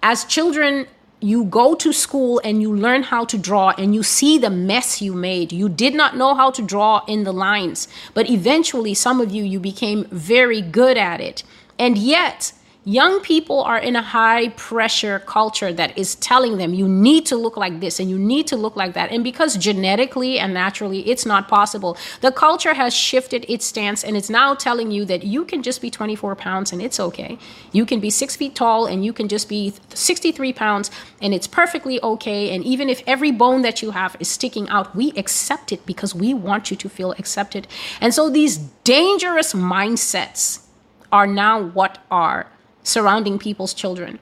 As 0.04 0.26
children, 0.26 0.88
you 1.20 1.44
go 1.46 1.76
to 1.76 1.94
school 1.94 2.42
and 2.44 2.62
you 2.62 2.76
learn 2.76 3.04
how 3.04 3.26
to 3.26 3.38
draw 3.38 3.70
and 3.78 3.94
you 3.94 4.02
see 4.02 4.40
the 4.40 4.50
mess 4.50 5.02
you 5.02 5.14
made. 5.14 5.52
You 5.52 5.70
did 5.70 5.94
not 5.94 6.18
know 6.18 6.34
how 6.34 6.50
to 6.52 6.62
draw 6.62 7.06
in 7.06 7.24
the 7.24 7.32
lines, 7.32 7.88
but 8.14 8.30
eventually, 8.30 8.94
some 8.96 9.22
of 9.22 9.32
you, 9.32 9.44
you 9.44 9.60
became 9.60 10.06
very 10.06 10.62
good 10.62 10.98
at 10.98 11.22
it. 11.22 11.44
And 11.78 11.98
yet, 11.98 12.54
Young 12.84 13.20
people 13.20 13.62
are 13.62 13.78
in 13.78 13.96
a 13.96 14.02
high 14.02 14.50
pressure 14.50 15.20
culture 15.20 15.72
that 15.72 15.96
is 15.96 16.15
telling 16.15 16.58
them 16.58 16.74
you 16.74 16.89
need 16.89 17.28
to 17.28 17.36
look 17.36 17.56
like 17.56 17.80
this 17.80 18.00
and 18.00 18.10
you 18.10 18.17
need 18.17 18.48
to 18.48 18.56
look 18.56 18.76
like 18.76 18.94
that. 18.94 19.12
And 19.12 19.24
because 19.24 19.56
genetically 19.56 20.39
and 20.39 20.52
naturally 20.52 21.08
it's 21.08 21.24
not 21.24 21.48
possible, 21.48 21.96
the 22.22 22.32
culture 22.32 22.74
has 22.74 22.96
shifted 22.96 23.46
its 23.48 23.67
stance 23.67 24.04
and 24.04 24.17
it's 24.17 24.32
now 24.32 24.56
telling 24.56 24.89
you 24.89 25.06
that 25.06 25.24
you 25.24 25.46
can 25.46 25.62
just 25.62 25.80
be 25.80 25.91
24 25.91 26.36
pounds 26.36 26.72
and 26.72 26.82
it's 26.82 27.00
okay. 27.00 27.38
You 27.72 27.86
can 27.86 28.00
be 28.00 28.10
six 28.10 28.36
feet 28.36 28.56
tall 28.56 28.88
and 28.88 29.06
you 29.06 29.13
can 29.13 29.28
just 29.28 29.48
be 29.48 29.76
63 29.94 30.52
pounds 30.52 30.89
and 31.22 31.36
it's 31.36 31.46
perfectly 31.46 32.02
okay. 32.02 32.50
And 32.50 32.63
even 32.63 32.89
if 32.89 33.04
every 33.06 33.30
bone 33.30 33.62
that 33.62 33.84
you 33.84 33.91
have 33.91 34.15
is 34.20 34.28
sticking 34.28 34.67
out, 34.70 34.96
we 34.96 35.12
accept 35.12 35.72
it 35.72 35.86
because 35.86 36.15
we 36.15 36.34
want 36.34 36.72
you 36.72 36.78
to 36.78 36.89
feel 36.89 37.12
accepted. 37.20 37.67
And 38.02 38.12
so 38.12 38.28
these 38.28 38.58
dangerous 38.58 39.54
mindsets 39.54 40.65
are 41.12 41.28
now 41.28 41.62
what 41.62 42.00
are 42.10 42.48
surrounding 42.84 43.38
people's 43.39 43.74
children. 43.74 44.20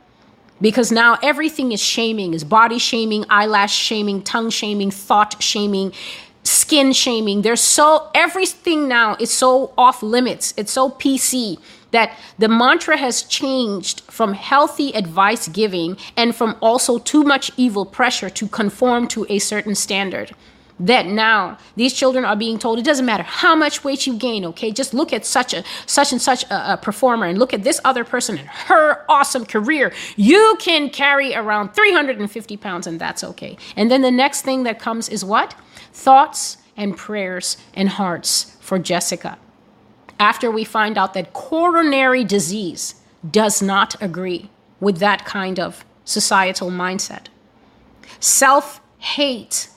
because 0.62 0.91
now 0.91 1.17
everything 1.24 1.72
is 1.72 1.82
shaming 1.82 2.34
is 2.34 2.43
body 2.43 2.78
shaming 2.78 3.26
eyelash 3.30 3.74
shaming 3.74 4.22
tongue 4.22 4.50
shaming 4.50 4.91
thought 4.91 5.41
shaming 5.41 5.93
skin 6.43 6.93
shaming. 6.93 7.41
There's 7.41 7.62
so 7.62 8.10
everything 8.15 8.88
now 8.88 9.15
is 9.19 9.32
so 9.32 9.74
off 9.78 10.02
limits. 10.02 10.54
It's 10.58 10.72
so 10.72 10.89
pc 10.89 11.60
that 11.91 12.15
the 12.38 12.48
mantra 12.48 12.98
has 12.98 13.24
changed 13.24 14.02
from 14.02 14.34
healthy 14.34 14.91
advice 14.93 15.48
giving 15.48 15.98
and 16.15 16.36
from 16.36 16.56
also 16.62 17.00
too 17.00 17.24
much 17.24 17.52
evil 17.58 17.86
pressure 17.86 18.30
to 18.30 18.48
conform 18.48 19.08
to 19.08 19.26
a 19.30 19.39
certain 19.39 19.76
standard 19.76 20.36
that 20.80 21.06
now 21.06 21.58
these 21.76 21.94
children 21.94 22.24
are 22.24 22.36
being 22.36 22.58
told 22.58 22.80
it 22.80 22.86
doesn't 22.86 23.06
matter 23.06 23.24
how 23.24 23.56
much 23.56 23.84
weight 23.84 24.08
you 24.08 24.15
gain 24.15 24.46
okay? 24.46 24.72
Just 24.72 24.94
look 24.94 25.12
at 25.12 25.26
such 25.26 25.54
a 25.54 25.63
such 25.86 26.12
and 26.12 26.22
such 26.22 26.44
a, 26.46 26.74
a, 26.74 26.78
performer 26.78 27.26
and 27.26 27.38
look 27.38 27.54
at 27.54 27.63
this 27.63 27.82
other 27.84 28.04
person 28.04 28.38
and 28.38 28.48
her 28.48 29.04
awesome 29.10 29.46
career. 29.46 29.92
You 30.15 30.56
can 30.60 30.89
carry 30.89 31.36
around 31.36 31.74
350 31.74 32.58
pounds 32.58 32.88
and 32.88 33.00
that's 33.00 33.24
okay. 33.24 33.58
And 33.76 33.92
then 33.92 34.02
the 34.02 34.12
next 34.12 34.44
thing 34.44 34.63
that 34.63 34.80
comes 34.80 35.10
is 35.10 35.26
what? 35.26 35.56
Thoughts 35.92 36.58
and 36.78 36.96
prayers 36.96 37.58
and 37.74 37.89
hearts 37.89 38.58
for 38.62 38.80
jessica. 38.80 39.38
After 40.20 40.50
we 40.52 40.63
find 40.63 40.98
out 40.98 41.13
that 41.13 41.34
coronary 41.34 42.24
disease 42.24 42.96
does 43.30 43.62
not 43.62 44.02
agree 44.02 44.50
with 44.80 44.98
that 45.00 45.26
kind 45.26 45.60
of 45.60 45.84
societal 46.06 46.70
mindset. 46.70 47.28
Self 48.20 48.82
hate 48.98 49.70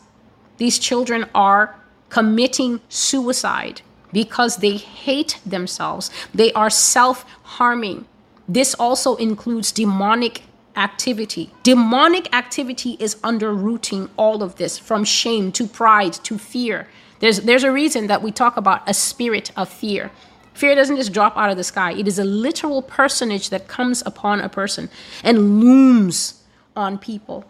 these 0.58 0.78
children 0.78 1.26
are 1.34 1.76
committing 2.08 2.80
suicide 2.88 3.82
because 4.12 4.58
they 4.58 4.76
hate 4.76 5.40
themselves. 5.46 6.10
They 6.34 6.52
are 6.52 6.70
self 6.70 7.24
harming. 7.42 8.06
This 8.48 8.74
also 8.74 9.16
includes 9.16 9.72
demonic 9.72 10.42
activity. 10.76 11.50
Demonic 11.62 12.34
activity 12.34 12.96
is 12.98 13.16
underrooting 13.16 14.10
all 14.16 14.42
of 14.42 14.56
this 14.56 14.78
from 14.78 15.04
shame 15.04 15.52
to 15.52 15.66
pride 15.66 16.12
to 16.24 16.38
fear. 16.38 16.88
There's, 17.20 17.40
there's 17.40 17.64
a 17.64 17.72
reason 17.72 18.08
that 18.08 18.22
we 18.22 18.32
talk 18.32 18.56
about 18.56 18.88
a 18.88 18.94
spirit 18.94 19.52
of 19.56 19.68
fear. 19.68 20.10
Fear 20.54 20.74
doesn't 20.74 20.96
just 20.96 21.12
drop 21.12 21.36
out 21.36 21.50
of 21.50 21.56
the 21.56 21.64
sky, 21.64 21.92
it 21.92 22.06
is 22.06 22.18
a 22.18 22.24
literal 22.24 22.82
personage 22.82 23.50
that 23.50 23.68
comes 23.68 24.02
upon 24.04 24.40
a 24.40 24.48
person 24.48 24.90
and 25.24 25.60
looms 25.60 26.42
on 26.76 26.98
people. 26.98 27.44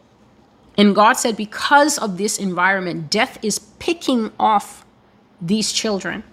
And 0.82 0.96
God 0.96 1.12
said, 1.12 1.36
because 1.36 1.96
of 1.96 2.18
this 2.18 2.40
environment, 2.40 3.08
death 3.08 3.38
is 3.40 3.60
picking 3.78 4.32
off 4.36 4.84
these 5.40 5.70
children. 5.70 6.24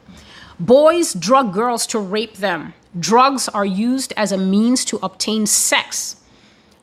Boys 0.59 1.13
drug 1.13 1.53
girls 1.53 1.85
to 1.85 1.99
rape 1.99 2.37
them. 2.37 2.73
Drugs 2.99 3.47
are 3.49 3.63
used 3.63 4.11
as 4.17 4.31
a 4.31 4.39
means 4.39 4.83
to 4.85 4.97
obtain 5.03 5.45
sex. 5.45 6.15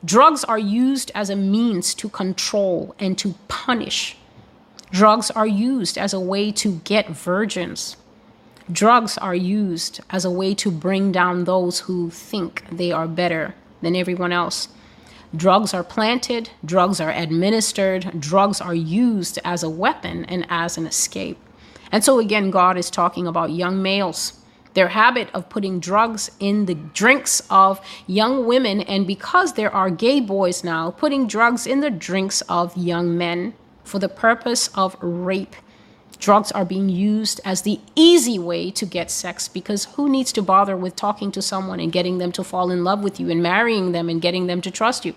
Drugs 0.05 0.45
are 0.45 0.57
used 0.57 1.11
as 1.13 1.29
a 1.29 1.35
means 1.35 1.93
to 1.95 2.07
control 2.07 2.95
and 2.99 3.17
to 3.17 3.35
punish. 3.49 4.15
Drugs 4.89 5.29
are 5.31 5.45
used 5.45 5.97
as 5.97 6.13
a 6.13 6.21
way 6.21 6.53
to 6.53 6.79
get 6.85 7.09
virgins. 7.09 7.97
Drugs 8.71 9.17
are 9.17 9.35
used 9.35 9.99
as 10.09 10.23
a 10.23 10.31
way 10.31 10.55
to 10.55 10.71
bring 10.71 11.11
down 11.11 11.43
those 11.43 11.79
who 11.81 12.11
think 12.11 12.63
they 12.71 12.93
are 12.93 13.09
better 13.09 13.55
than 13.81 13.93
everyone 13.93 14.31
else. 14.31 14.69
Drugs 15.35 15.73
are 15.73 15.83
planted, 15.83 16.49
drugs 16.63 17.01
are 17.01 17.11
administered, 17.11 18.19
drugs 18.19 18.61
are 18.61 18.73
used 18.73 19.39
as 19.43 19.61
a 19.61 19.69
weapon 19.69 20.23
and 20.25 20.45
as 20.49 20.77
an 20.77 20.87
escape. 20.87 21.37
And 21.91 22.03
so, 22.03 22.19
again, 22.19 22.49
God 22.49 22.77
is 22.77 22.89
talking 22.89 23.27
about 23.27 23.51
young 23.51 23.81
males. 23.81 24.33
Their 24.73 24.89
habit 24.89 25.29
of 25.33 25.49
putting 25.49 25.79
drugs 25.79 26.31
in 26.39 26.65
the 26.65 26.75
drinks 26.75 27.41
of 27.49 27.81
young 28.05 28.45
women, 28.45 28.81
and 28.81 29.07
because 29.07 29.53
there 29.53 29.73
are 29.73 29.89
gay 29.89 30.19
boys 30.21 30.63
now, 30.63 30.91
putting 30.91 31.27
drugs 31.27 31.67
in 31.67 31.81
the 31.81 31.89
drinks 31.89 32.41
of 32.41 32.77
young 32.77 33.17
men 33.17 33.53
for 33.83 33.99
the 33.99 34.09
purpose 34.09 34.69
of 34.75 34.95
rape 35.01 35.55
drugs 36.19 36.51
are 36.51 36.65
being 36.65 36.89
used 36.89 37.39
as 37.45 37.61
the 37.61 37.79
easy 37.95 38.39
way 38.39 38.71
to 38.71 38.85
get 38.85 39.11
sex 39.11 39.47
because 39.47 39.85
who 39.95 40.09
needs 40.09 40.31
to 40.33 40.41
bother 40.41 40.75
with 40.75 40.95
talking 40.95 41.31
to 41.31 41.41
someone 41.41 41.79
and 41.79 41.91
getting 41.91 42.17
them 42.17 42.31
to 42.33 42.43
fall 42.43 42.71
in 42.71 42.83
love 42.83 43.03
with 43.03 43.19
you 43.19 43.29
and 43.29 43.41
marrying 43.41 43.91
them 43.91 44.09
and 44.09 44.21
getting 44.21 44.47
them 44.47 44.61
to 44.61 44.71
trust 44.71 45.05
you? 45.05 45.13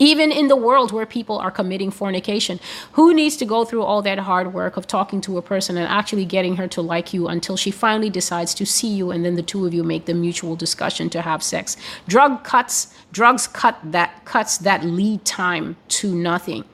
Even 0.00 0.30
in 0.30 0.46
the 0.46 0.54
world 0.54 0.92
where 0.92 1.06
people 1.06 1.38
are 1.38 1.50
committing 1.50 1.90
fornication, 1.90 2.60
who 2.92 3.12
needs 3.12 3.36
to 3.36 3.44
go 3.44 3.64
through 3.64 3.82
all 3.82 4.00
that 4.02 4.20
hard 4.20 4.54
work 4.54 4.76
of 4.76 4.86
talking 4.86 5.20
to 5.20 5.38
a 5.38 5.42
person 5.42 5.76
and 5.76 5.88
actually 5.88 6.24
getting 6.24 6.54
her 6.56 6.68
to 6.68 6.80
like 6.80 7.12
you 7.12 7.26
until 7.26 7.56
she 7.56 7.72
finally 7.72 8.08
decides 8.08 8.54
to 8.54 8.64
see 8.64 8.88
you 8.88 9.10
and 9.10 9.24
then 9.24 9.34
the 9.34 9.42
two 9.42 9.66
of 9.66 9.74
you 9.74 9.82
make 9.82 10.04
the 10.04 10.14
mutual 10.14 10.54
discussion 10.54 11.10
to 11.10 11.22
have 11.22 11.42
sex? 11.42 11.76
Drug 12.06 12.44
cuts, 12.44 12.94
drugs 13.10 13.48
cut 13.48 13.76
that 13.82 14.24
cuts 14.24 14.58
that 14.58 14.84
lead 14.84 15.24
time 15.24 15.76
to 15.88 16.14
nothing. 16.14 16.64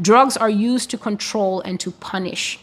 Drugs 0.00 0.36
are 0.36 0.50
used 0.50 0.90
to 0.90 0.98
control 0.98 1.60
and 1.62 1.80
to 1.80 1.90
punish. 1.90 2.60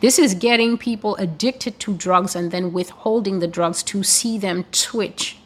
This 0.00 0.18
is 0.18 0.34
getting 0.34 0.78
people 0.78 1.16
addicted 1.16 1.78
to 1.80 1.94
drugs 1.94 2.34
and 2.34 2.50
then 2.50 2.72
withholding 2.72 3.40
the 3.40 3.46
drugs 3.46 3.82
to 3.84 4.02
see 4.02 4.38
them 4.38 4.64
twitch. 4.72 5.36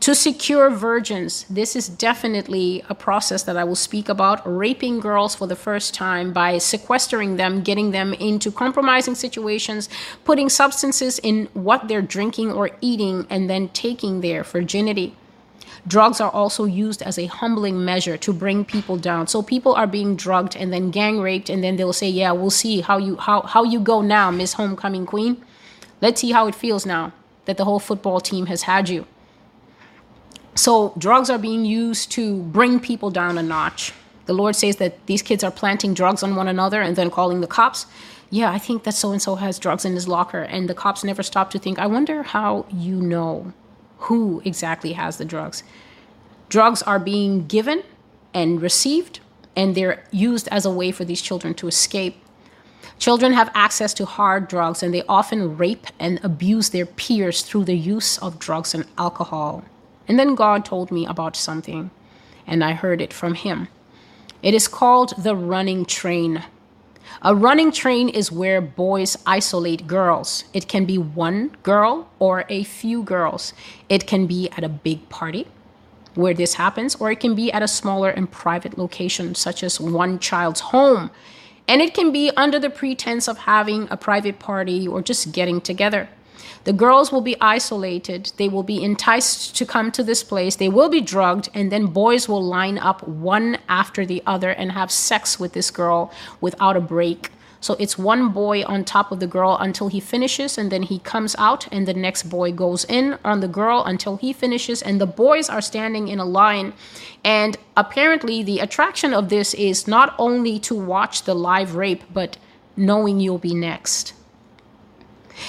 To 0.00 0.14
secure 0.14 0.70
virgins, 0.70 1.44
this 1.50 1.74
is 1.74 1.88
definitely 1.88 2.82
a 2.88 2.94
process 2.94 3.42
that 3.44 3.56
I 3.56 3.64
will 3.64 3.76
speak 3.76 4.08
about. 4.08 4.42
Raping 4.44 5.00
girls 5.00 5.34
for 5.34 5.46
the 5.46 5.56
first 5.56 5.94
time 5.94 6.32
by 6.32 6.58
sequestering 6.58 7.36
them, 7.36 7.62
getting 7.62 7.90
them 7.90 8.12
into 8.14 8.50
compromising 8.50 9.14
situations, 9.14 9.88
putting 10.24 10.48
substances 10.48 11.18
in 11.18 11.48
what 11.52 11.88
they're 11.88 12.02
drinking 12.02 12.52
or 12.52 12.70
eating, 12.80 13.26
and 13.30 13.48
then 13.50 13.68
taking 13.68 14.20
their 14.20 14.44
virginity. 14.44 15.16
Drugs 15.88 16.20
are 16.20 16.30
also 16.30 16.64
used 16.66 17.02
as 17.02 17.18
a 17.18 17.26
humbling 17.26 17.84
measure 17.84 18.16
to 18.18 18.32
bring 18.32 18.64
people 18.64 18.96
down. 18.98 19.26
So 19.26 19.42
people 19.42 19.74
are 19.74 19.86
being 19.86 20.16
drugged 20.16 20.54
and 20.54 20.72
then 20.72 20.90
gang 20.90 21.20
raped, 21.20 21.48
and 21.48 21.64
then 21.64 21.76
they'll 21.76 21.94
say, 21.94 22.08
"Yeah, 22.08 22.32
we'll 22.32 22.50
see 22.64 22.82
how 22.82 22.98
you 22.98 23.16
how 23.16 23.42
how 23.42 23.64
you 23.64 23.80
go 23.80 24.02
now, 24.02 24.30
Miss 24.30 24.52
Homecoming 24.54 25.06
Queen. 25.06 25.38
Let's 26.02 26.20
see 26.20 26.32
how 26.32 26.46
it 26.46 26.54
feels 26.54 26.84
now 26.84 27.12
that 27.46 27.56
the 27.56 27.64
whole 27.64 27.80
football 27.80 28.20
team 28.20 28.46
has 28.46 28.62
had 28.62 28.88
you." 28.88 29.06
So 30.54 30.92
drugs 30.98 31.30
are 31.30 31.38
being 31.38 31.64
used 31.64 32.10
to 32.12 32.42
bring 32.58 32.80
people 32.80 33.10
down 33.10 33.38
a 33.38 33.42
notch. 33.42 33.92
The 34.26 34.34
Lord 34.34 34.56
says 34.56 34.76
that 34.76 35.06
these 35.06 35.22
kids 35.22 35.42
are 35.42 35.50
planting 35.50 35.94
drugs 35.94 36.22
on 36.22 36.36
one 36.36 36.48
another 36.48 36.82
and 36.82 36.96
then 36.96 37.10
calling 37.10 37.40
the 37.40 37.46
cops. 37.46 37.86
Yeah, 38.28 38.50
I 38.50 38.58
think 38.58 38.82
that 38.82 38.94
so 38.94 39.12
and 39.12 39.22
so 39.22 39.36
has 39.36 39.58
drugs 39.58 39.86
in 39.86 39.94
his 39.94 40.06
locker. 40.06 40.42
And 40.42 40.68
the 40.68 40.74
cops 40.74 41.02
never 41.02 41.22
stop 41.22 41.50
to 41.52 41.58
think, 41.58 41.78
I 41.78 41.86
wonder 41.86 42.22
how 42.22 42.66
you 42.70 42.96
know 43.00 43.54
who 43.98 44.42
exactly 44.44 44.92
has 44.92 45.18
the 45.18 45.24
drugs. 45.24 45.62
Drugs 46.48 46.82
are 46.82 46.98
being 46.98 47.46
given 47.46 47.82
and 48.32 48.62
received, 48.62 49.20
and 49.54 49.74
they're 49.74 50.04
used 50.10 50.48
as 50.48 50.64
a 50.64 50.70
way 50.70 50.92
for 50.92 51.04
these 51.04 51.22
children 51.22 51.54
to 51.54 51.68
escape. 51.68 52.16
Children 52.98 53.32
have 53.32 53.50
access 53.54 53.94
to 53.94 54.06
hard 54.06 54.48
drugs, 54.48 54.82
and 54.82 54.92
they 54.92 55.02
often 55.08 55.56
rape 55.56 55.86
and 55.98 56.20
abuse 56.24 56.70
their 56.70 56.86
peers 56.86 57.42
through 57.42 57.64
the 57.64 57.76
use 57.76 58.18
of 58.18 58.38
drugs 58.38 58.74
and 58.74 58.86
alcohol. 58.96 59.64
And 60.08 60.18
then 60.18 60.34
God 60.34 60.64
told 60.64 60.90
me 60.90 61.06
about 61.06 61.36
something, 61.36 61.90
and 62.46 62.64
I 62.64 62.72
heard 62.72 63.00
it 63.00 63.12
from 63.12 63.34
Him. 63.34 63.68
It 64.42 64.54
is 64.54 64.68
called 64.68 65.14
the 65.22 65.36
running 65.36 65.84
train. 65.84 66.44
A 67.22 67.34
running 67.34 67.72
train 67.72 68.08
is 68.08 68.30
where 68.30 68.60
boys 68.60 69.16
isolate 69.26 69.86
girls. 69.86 70.44
It 70.52 70.68
can 70.68 70.84
be 70.84 70.98
one 70.98 71.56
girl 71.62 72.08
or 72.18 72.44
a 72.48 72.64
few 72.64 73.02
girls. 73.02 73.52
It 73.88 74.06
can 74.06 74.26
be 74.26 74.48
at 74.56 74.62
a 74.62 74.68
big 74.68 75.08
party 75.08 75.46
where 76.14 76.34
this 76.34 76.54
happens, 76.54 76.94
or 76.96 77.10
it 77.10 77.20
can 77.20 77.34
be 77.34 77.52
at 77.52 77.62
a 77.62 77.68
smaller 77.68 78.10
and 78.10 78.30
private 78.30 78.76
location, 78.76 79.34
such 79.34 79.62
as 79.62 79.80
one 79.80 80.18
child's 80.18 80.60
home. 80.60 81.10
And 81.68 81.82
it 81.82 81.94
can 81.94 82.12
be 82.12 82.30
under 82.36 82.58
the 82.58 82.70
pretense 82.70 83.28
of 83.28 83.38
having 83.38 83.86
a 83.90 83.96
private 83.96 84.38
party 84.38 84.88
or 84.88 85.02
just 85.02 85.32
getting 85.32 85.60
together. 85.60 86.08
The 86.64 86.72
girls 86.72 87.10
will 87.10 87.20
be 87.20 87.36
isolated. 87.40 88.32
They 88.36 88.48
will 88.48 88.62
be 88.62 88.82
enticed 88.82 89.56
to 89.56 89.66
come 89.66 89.90
to 89.92 90.02
this 90.02 90.22
place. 90.22 90.56
They 90.56 90.68
will 90.68 90.88
be 90.88 91.00
drugged, 91.00 91.48
and 91.54 91.72
then 91.72 91.86
boys 91.86 92.28
will 92.28 92.42
line 92.42 92.78
up 92.78 93.06
one 93.06 93.58
after 93.68 94.04
the 94.04 94.22
other 94.26 94.50
and 94.50 94.72
have 94.72 94.90
sex 94.90 95.38
with 95.40 95.52
this 95.52 95.70
girl 95.70 96.12
without 96.40 96.76
a 96.76 96.80
break. 96.80 97.30
So 97.60 97.74
it's 97.80 97.98
one 97.98 98.28
boy 98.28 98.62
on 98.64 98.84
top 98.84 99.10
of 99.10 99.18
the 99.18 99.26
girl 99.26 99.56
until 99.60 99.88
he 99.88 99.98
finishes, 99.98 100.56
and 100.56 100.70
then 100.70 100.84
he 100.84 101.00
comes 101.00 101.34
out, 101.38 101.66
and 101.72 101.88
the 101.88 101.94
next 101.94 102.24
boy 102.24 102.52
goes 102.52 102.84
in 102.84 103.18
on 103.24 103.40
the 103.40 103.48
girl 103.48 103.82
until 103.84 104.16
he 104.16 104.32
finishes, 104.32 104.80
and 104.80 105.00
the 105.00 105.06
boys 105.06 105.48
are 105.48 105.60
standing 105.60 106.06
in 106.06 106.20
a 106.20 106.24
line. 106.24 106.72
And 107.24 107.56
apparently, 107.76 108.44
the 108.44 108.60
attraction 108.60 109.12
of 109.12 109.28
this 109.28 109.54
is 109.54 109.88
not 109.88 110.14
only 110.18 110.60
to 110.60 110.74
watch 110.74 111.24
the 111.24 111.34
live 111.34 111.74
rape, 111.74 112.04
but 112.12 112.36
knowing 112.76 113.18
you'll 113.18 113.38
be 113.38 113.54
next. 113.54 114.12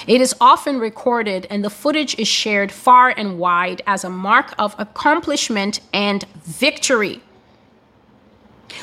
It 0.06 0.20
is 0.20 0.34
often 0.40 0.78
recorded 0.78 1.46
and 1.50 1.64
the 1.64 1.70
footage 1.70 2.18
is 2.18 2.28
shared 2.28 2.72
far 2.72 3.08
and 3.10 3.38
wide 3.38 3.82
as 3.86 4.04
a 4.04 4.10
mark 4.10 4.54
of 4.58 4.74
accomplishment 4.78 5.80
and 5.92 6.24
victory. 6.44 7.20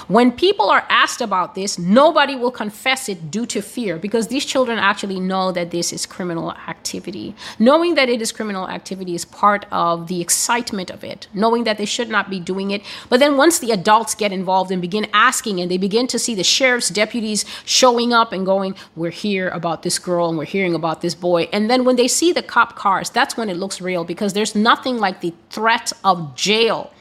When 0.08 0.32
people 0.32 0.70
are 0.70 0.86
asked 0.90 1.22
about 1.22 1.56
this, 1.56 1.78
nobody 1.78 2.36
will 2.36 2.52
confess 2.52 3.10
it 3.10 3.32
due 3.32 3.46
to 3.48 3.62
fear 3.62 3.98
because 3.98 4.28
these 4.28 4.46
children 4.46 4.78
actually 4.80 5.20
know 5.20 5.52
that 5.52 5.72
this 5.72 5.92
is 5.92 6.06
criminal 6.06 6.52
activity. 6.68 7.36
Knowing 7.60 7.96
that 7.96 8.10
it 8.10 8.22
is 8.22 8.32
criminal 8.32 8.68
activity 8.70 9.16
is 9.16 9.26
part 9.26 9.66
of 9.72 10.08
the 10.08 10.22
excitement 10.22 10.90
of 10.90 11.04
it, 11.04 11.28
knowing 11.34 11.64
that 11.64 11.78
they 11.78 11.86
should 11.86 12.10
not 12.10 12.30
be 12.30 12.40
doing 12.40 12.72
it. 12.72 12.82
But 13.10 13.20
then 13.20 13.38
once 13.38 13.60
the 13.60 13.72
adults 13.72 14.16
get 14.16 14.32
involved 14.32 14.72
and 14.72 14.82
begin 14.82 15.08
asking, 15.14 15.60
and 15.60 15.70
they 15.70 15.78
begin 15.78 16.08
to 16.08 16.20
see 16.20 16.36
the 16.36 16.44
sheriff's 16.44 16.90
deputies 16.90 17.46
showing 17.66 18.14
up 18.14 18.32
and 18.32 18.46
going, 18.46 18.76
We're 18.96 19.12
here 19.12 19.50
about 19.50 19.84
this 19.84 20.00
girl 20.00 20.30
and 20.30 20.38
we're 20.38 20.46
hearing 20.46 20.76
about 20.76 21.02
this 21.02 21.16
boy. 21.16 21.50
And 21.54 21.70
then 21.70 21.86
when 21.86 21.96
they 21.96 22.08
see 22.08 22.32
the 22.32 22.44
cop 22.44 22.76
cars, 22.76 23.10
that's 23.10 23.38
when 23.38 23.50
it 23.50 23.58
looks 23.58 23.82
real 23.82 24.04
because 24.04 24.34
there's 24.34 24.56
nothing 24.56 24.98
like 24.98 25.22
the 25.22 25.34
threat 25.50 25.92
of 26.04 26.36
jail 26.36 26.92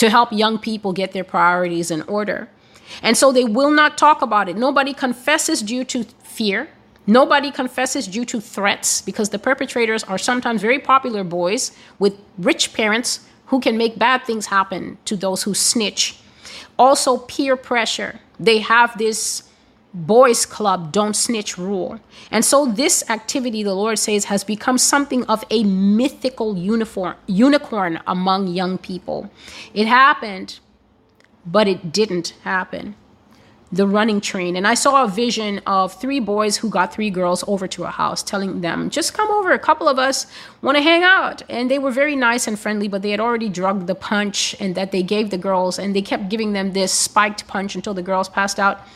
to 0.00 0.08
help 0.08 0.32
young 0.32 0.58
people 0.58 0.94
get 0.94 1.12
their 1.12 1.22
priorities 1.22 1.90
in 1.90 2.00
order. 2.02 2.48
And 3.02 3.18
so 3.18 3.32
they 3.32 3.44
will 3.44 3.70
not 3.70 3.98
talk 3.98 4.22
about 4.22 4.48
it. 4.48 4.56
Nobody 4.56 4.94
confesses 4.94 5.60
due 5.60 5.84
to 5.84 6.04
fear. 6.22 6.70
Nobody 7.06 7.50
confesses 7.50 8.08
due 8.08 8.24
to 8.24 8.40
threats 8.40 9.02
because 9.02 9.28
the 9.28 9.38
perpetrators 9.38 10.02
are 10.04 10.16
sometimes 10.16 10.62
very 10.62 10.78
popular 10.78 11.22
boys 11.22 11.72
with 11.98 12.14
rich 12.38 12.72
parents 12.72 13.28
who 13.48 13.60
can 13.60 13.76
make 13.76 13.98
bad 13.98 14.24
things 14.24 14.46
happen 14.46 14.96
to 15.04 15.16
those 15.16 15.42
who 15.42 15.52
snitch. 15.52 16.18
Also, 16.78 17.18
peer 17.18 17.54
pressure. 17.54 18.20
They 18.38 18.60
have 18.60 18.96
this 18.96 19.49
boys 19.92 20.46
club 20.46 20.92
don't 20.92 21.14
snitch 21.14 21.58
rule. 21.58 22.00
And 22.30 22.44
so 22.44 22.66
this 22.66 23.08
activity 23.10 23.62
the 23.62 23.74
lord 23.74 23.98
says 23.98 24.26
has 24.26 24.44
become 24.44 24.78
something 24.78 25.24
of 25.24 25.44
a 25.50 25.64
mythical 25.64 26.56
uniform 26.56 27.16
unicorn 27.26 28.00
among 28.06 28.48
young 28.48 28.78
people. 28.78 29.30
It 29.74 29.86
happened 29.86 30.60
but 31.44 31.66
it 31.66 31.90
didn't 31.92 32.34
happen. 32.44 32.94
The 33.72 33.86
running 33.86 34.20
train. 34.20 34.56
And 34.56 34.66
i 34.66 34.74
saw 34.74 35.04
a 35.04 35.08
vision 35.08 35.60
of 35.66 35.98
three 36.00 36.20
boys 36.20 36.58
who 36.58 36.68
got 36.70 36.92
three 36.92 37.10
girls 37.10 37.42
over 37.48 37.66
to 37.68 37.84
a 37.84 37.90
house 37.90 38.22
telling 38.22 38.60
them 38.60 38.90
just 38.90 39.14
come 39.14 39.30
over 39.30 39.52
a 39.52 39.58
couple 39.58 39.88
of 39.88 39.98
us 39.98 40.26
want 40.62 40.76
to 40.76 40.82
hang 40.82 41.02
out. 41.02 41.42
And 41.48 41.68
they 41.68 41.80
were 41.80 41.90
very 41.90 42.14
nice 42.14 42.46
and 42.46 42.58
friendly 42.58 42.86
but 42.86 43.02
they 43.02 43.10
had 43.10 43.20
already 43.20 43.48
drugged 43.48 43.88
the 43.88 43.96
punch 43.96 44.54
and 44.60 44.76
that 44.76 44.92
they 44.92 45.02
gave 45.02 45.30
the 45.30 45.38
girls 45.38 45.80
and 45.80 45.96
they 45.96 46.02
kept 46.02 46.28
giving 46.28 46.52
them 46.52 46.74
this 46.74 46.92
spiked 46.92 47.48
punch 47.48 47.74
until 47.74 47.94
the 47.94 48.02
girls 48.02 48.28
passed 48.28 48.60
out 48.60 48.86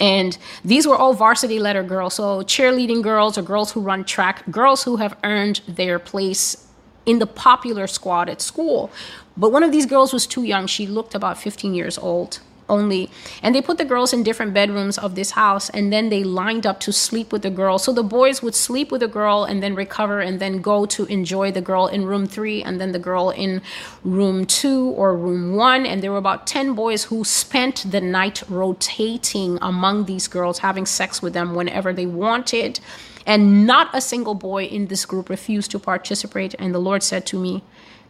and 0.00 0.36
these 0.64 0.86
were 0.86 0.96
all 0.96 1.14
varsity 1.14 1.58
letter 1.58 1.82
girls. 1.82 2.14
So 2.14 2.42
cheerleading 2.42 3.02
girls 3.02 3.38
or 3.38 3.42
girls 3.42 3.72
who 3.72 3.80
run 3.80 4.04
track, 4.04 4.44
girls 4.50 4.84
who 4.84 4.96
have 4.96 5.16
earned 5.24 5.60
their 5.66 5.98
place 5.98 6.66
in 7.06 7.18
the 7.18 7.26
popular 7.26 7.86
squad 7.86 8.28
at 8.28 8.40
school. 8.40 8.90
But 9.36 9.52
one 9.52 9.62
of 9.62 9.72
these 9.72 9.86
girls 9.86 10.12
was 10.12 10.26
too 10.26 10.42
young. 10.42 10.66
She 10.66 10.86
looked 10.86 11.14
about 11.14 11.38
15 11.38 11.74
years 11.74 11.98
old 11.98 12.40
only. 12.68 13.10
And 13.42 13.54
they 13.54 13.62
put 13.62 13.78
the 13.78 13.84
girls 13.84 14.12
in 14.12 14.22
different 14.22 14.54
bedrooms 14.54 14.98
of 14.98 15.14
this 15.14 15.32
house 15.32 15.70
and 15.70 15.92
then 15.92 16.08
they 16.08 16.24
lined 16.24 16.66
up 16.66 16.80
to 16.80 16.92
sleep 16.92 17.32
with 17.32 17.42
the 17.42 17.50
girl. 17.50 17.78
So 17.78 17.92
the 17.92 18.02
boys 18.02 18.42
would 18.42 18.54
sleep 18.54 18.90
with 18.90 19.00
the 19.00 19.08
girl 19.08 19.44
and 19.44 19.62
then 19.62 19.74
recover 19.74 20.20
and 20.20 20.40
then 20.40 20.60
go 20.60 20.86
to 20.86 21.04
enjoy 21.06 21.52
the 21.52 21.60
girl 21.60 21.86
in 21.86 22.06
room 22.06 22.26
three 22.26 22.62
and 22.62 22.80
then 22.80 22.92
the 22.92 22.98
girl 22.98 23.30
in 23.30 23.62
room 24.04 24.46
two 24.46 24.90
or 24.90 25.16
room 25.16 25.54
one. 25.54 25.86
And 25.86 26.02
there 26.02 26.12
were 26.12 26.18
about 26.18 26.46
10 26.46 26.74
boys 26.74 27.04
who 27.04 27.24
spent 27.24 27.90
the 27.90 28.00
night 28.00 28.42
rotating 28.48 29.58
among 29.62 30.04
these 30.04 30.28
girls, 30.28 30.60
having 30.60 30.86
sex 30.86 31.22
with 31.22 31.32
them 31.32 31.54
whenever 31.54 31.92
they 31.92 32.06
wanted. 32.06 32.80
And 33.26 33.66
not 33.66 33.90
a 33.92 34.00
single 34.00 34.34
boy 34.34 34.64
in 34.64 34.86
this 34.86 35.04
group 35.04 35.28
refused 35.28 35.72
to 35.72 35.80
participate. 35.80 36.54
And 36.58 36.72
the 36.72 36.78
Lord 36.78 37.02
said 37.02 37.26
to 37.26 37.40
me, 37.40 37.64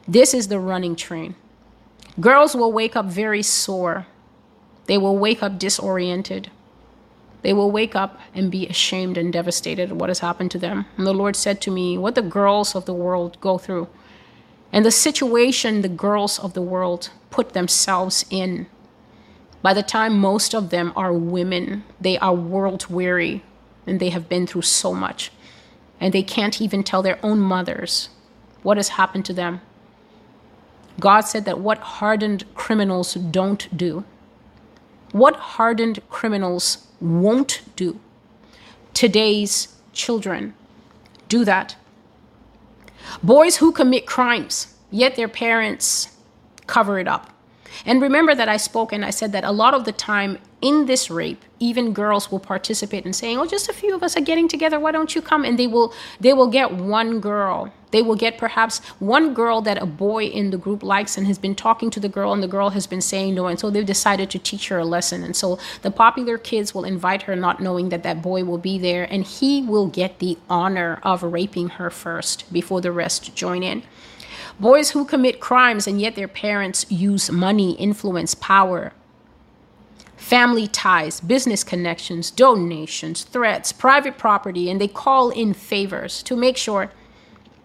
This 0.06 0.34
is 0.34 0.48
the 0.48 0.60
running 0.60 0.94
train. 0.94 1.34
Girls 2.20 2.54
will 2.54 2.72
wake 2.72 2.96
up 2.96 3.06
very 3.06 3.42
sore 3.42 4.06
they 4.86 4.98
will 4.98 5.16
wake 5.16 5.42
up 5.42 5.58
disoriented. 5.58 6.50
They 7.42 7.52
will 7.52 7.70
wake 7.70 7.94
up 7.94 8.18
and 8.34 8.50
be 8.50 8.66
ashamed 8.66 9.16
and 9.16 9.32
devastated 9.32 9.90
at 9.90 9.96
what 9.96 10.08
has 10.08 10.20
happened 10.20 10.50
to 10.52 10.58
them. 10.58 10.86
And 10.96 11.06
the 11.06 11.14
Lord 11.14 11.36
said 11.36 11.60
to 11.62 11.70
me, 11.70 11.96
What 11.96 12.14
the 12.14 12.22
girls 12.22 12.74
of 12.74 12.86
the 12.86 12.94
world 12.94 13.40
go 13.40 13.58
through, 13.58 13.88
and 14.72 14.84
the 14.84 14.90
situation 14.90 15.82
the 15.82 15.88
girls 15.88 16.38
of 16.38 16.54
the 16.54 16.62
world 16.62 17.10
put 17.30 17.52
themselves 17.52 18.24
in. 18.30 18.66
By 19.62 19.74
the 19.74 19.82
time 19.82 20.18
most 20.18 20.54
of 20.54 20.70
them 20.70 20.92
are 20.96 21.12
women, 21.12 21.84
they 22.00 22.18
are 22.18 22.34
world 22.34 22.86
weary 22.88 23.42
and 23.86 24.00
they 24.00 24.10
have 24.10 24.28
been 24.28 24.46
through 24.46 24.62
so 24.62 24.92
much. 24.92 25.30
And 26.00 26.12
they 26.12 26.22
can't 26.22 26.60
even 26.60 26.82
tell 26.82 27.02
their 27.02 27.18
own 27.22 27.40
mothers 27.40 28.10
what 28.62 28.76
has 28.76 28.90
happened 28.90 29.24
to 29.26 29.32
them. 29.32 29.60
God 30.98 31.22
said 31.22 31.44
that 31.44 31.60
what 31.60 31.78
hardened 31.78 32.44
criminals 32.54 33.14
don't 33.14 33.74
do, 33.76 34.04
what 35.12 35.36
hardened 35.36 36.00
criminals 36.08 36.86
won't 37.00 37.62
do. 37.76 38.00
Today's 38.94 39.74
children 39.92 40.54
do 41.28 41.44
that. 41.44 41.76
Boys 43.22 43.56
who 43.58 43.72
commit 43.72 44.06
crimes, 44.06 44.74
yet 44.90 45.16
their 45.16 45.28
parents 45.28 46.16
cover 46.66 46.98
it 46.98 47.08
up. 47.08 47.32
And 47.84 48.00
remember 48.00 48.34
that 48.34 48.48
I 48.48 48.56
spoke 48.56 48.92
and 48.92 49.04
I 49.04 49.10
said 49.10 49.32
that 49.32 49.44
a 49.44 49.52
lot 49.52 49.74
of 49.74 49.84
the 49.84 49.92
time 49.92 50.38
in 50.60 50.86
this 50.86 51.10
rape, 51.10 51.44
even 51.58 51.92
girls 51.92 52.30
will 52.30 52.38
participate 52.38 53.04
in 53.04 53.12
saying, 53.12 53.38
"Oh, 53.38 53.46
just 53.46 53.68
a 53.68 53.72
few 53.72 53.94
of 53.94 54.02
us 54.02 54.16
are 54.16 54.22
getting 54.22 54.48
together. 54.48 54.80
Why 54.80 54.92
don't 54.92 55.14
you 55.14 55.20
come?" 55.20 55.44
And 55.44 55.58
they 55.58 55.66
will 55.66 55.92
they 56.18 56.32
will 56.32 56.46
get 56.46 56.72
one 56.72 57.20
girl. 57.20 57.72
They 57.96 58.02
will 58.02 58.14
get 58.14 58.36
perhaps 58.36 58.80
one 58.98 59.32
girl 59.32 59.62
that 59.62 59.80
a 59.80 59.86
boy 59.86 60.24
in 60.24 60.50
the 60.50 60.58
group 60.58 60.82
likes 60.82 61.16
and 61.16 61.26
has 61.26 61.38
been 61.38 61.54
talking 61.54 61.88
to 61.88 61.98
the 61.98 62.10
girl, 62.10 62.34
and 62.34 62.42
the 62.42 62.46
girl 62.46 62.68
has 62.68 62.86
been 62.86 63.00
saying 63.00 63.34
no, 63.34 63.46
and 63.46 63.58
so 63.58 63.70
they've 63.70 63.86
decided 63.86 64.28
to 64.28 64.38
teach 64.38 64.68
her 64.68 64.76
a 64.76 64.84
lesson. 64.84 65.24
And 65.24 65.34
so 65.34 65.58
the 65.80 65.90
popular 65.90 66.36
kids 66.36 66.74
will 66.74 66.84
invite 66.84 67.22
her, 67.22 67.34
not 67.34 67.58
knowing 67.58 67.88
that 67.88 68.02
that 68.02 68.20
boy 68.20 68.44
will 68.44 68.58
be 68.58 68.76
there, 68.76 69.10
and 69.10 69.24
he 69.24 69.62
will 69.62 69.86
get 69.86 70.18
the 70.18 70.36
honor 70.50 71.00
of 71.02 71.22
raping 71.22 71.70
her 71.70 71.88
first 71.88 72.52
before 72.52 72.82
the 72.82 72.92
rest 72.92 73.34
join 73.34 73.62
in. 73.62 73.82
Boys 74.60 74.90
who 74.90 75.06
commit 75.06 75.40
crimes 75.40 75.86
and 75.86 75.98
yet 75.98 76.16
their 76.16 76.28
parents 76.28 76.84
use 76.90 77.30
money, 77.30 77.72
influence, 77.76 78.34
power, 78.34 78.92
family 80.18 80.66
ties, 80.66 81.18
business 81.22 81.64
connections, 81.64 82.30
donations, 82.30 83.24
threats, 83.24 83.72
private 83.72 84.18
property, 84.18 84.68
and 84.68 84.78
they 84.82 84.86
call 84.86 85.30
in 85.30 85.54
favors 85.54 86.22
to 86.24 86.36
make 86.36 86.58
sure 86.58 86.92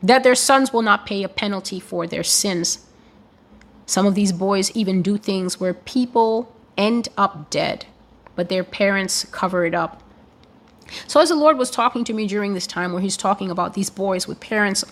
that 0.02 0.24
their 0.24 0.36
sons 0.36 0.74
will 0.74 0.82
not 0.82 1.06
pay 1.06 1.24
a 1.24 1.30
penalty 1.30 1.80
for 1.80 2.08
their 2.08 2.24
sins. 2.24 2.86
Some 3.86 4.06
of 4.06 4.16
these 4.16 4.32
boys 4.32 4.72
even 4.72 5.02
do 5.02 5.18
things 5.18 5.60
where 5.60 5.74
people 5.74 6.54
end 6.78 7.10
up 7.18 7.50
dead, 7.50 7.86
but 8.36 8.50
their 8.50 8.64
parents 8.64 9.26
cover 9.32 9.66
it 9.66 9.76
up 9.76 10.02
so, 11.08 11.20
as 11.20 11.30
the 11.30 11.36
Lord 11.36 11.58
was 11.58 11.72
talking 11.72 12.04
to 12.06 12.14
me 12.14 12.28
during 12.28 12.54
this 12.54 12.68
time 12.68 12.94
where 12.94 13.02
He's 13.02 13.18
talking 13.18 13.52
about 13.52 13.74
these 13.74 13.90
boys 13.90 14.28
with 14.28 14.40
parents 14.40 14.84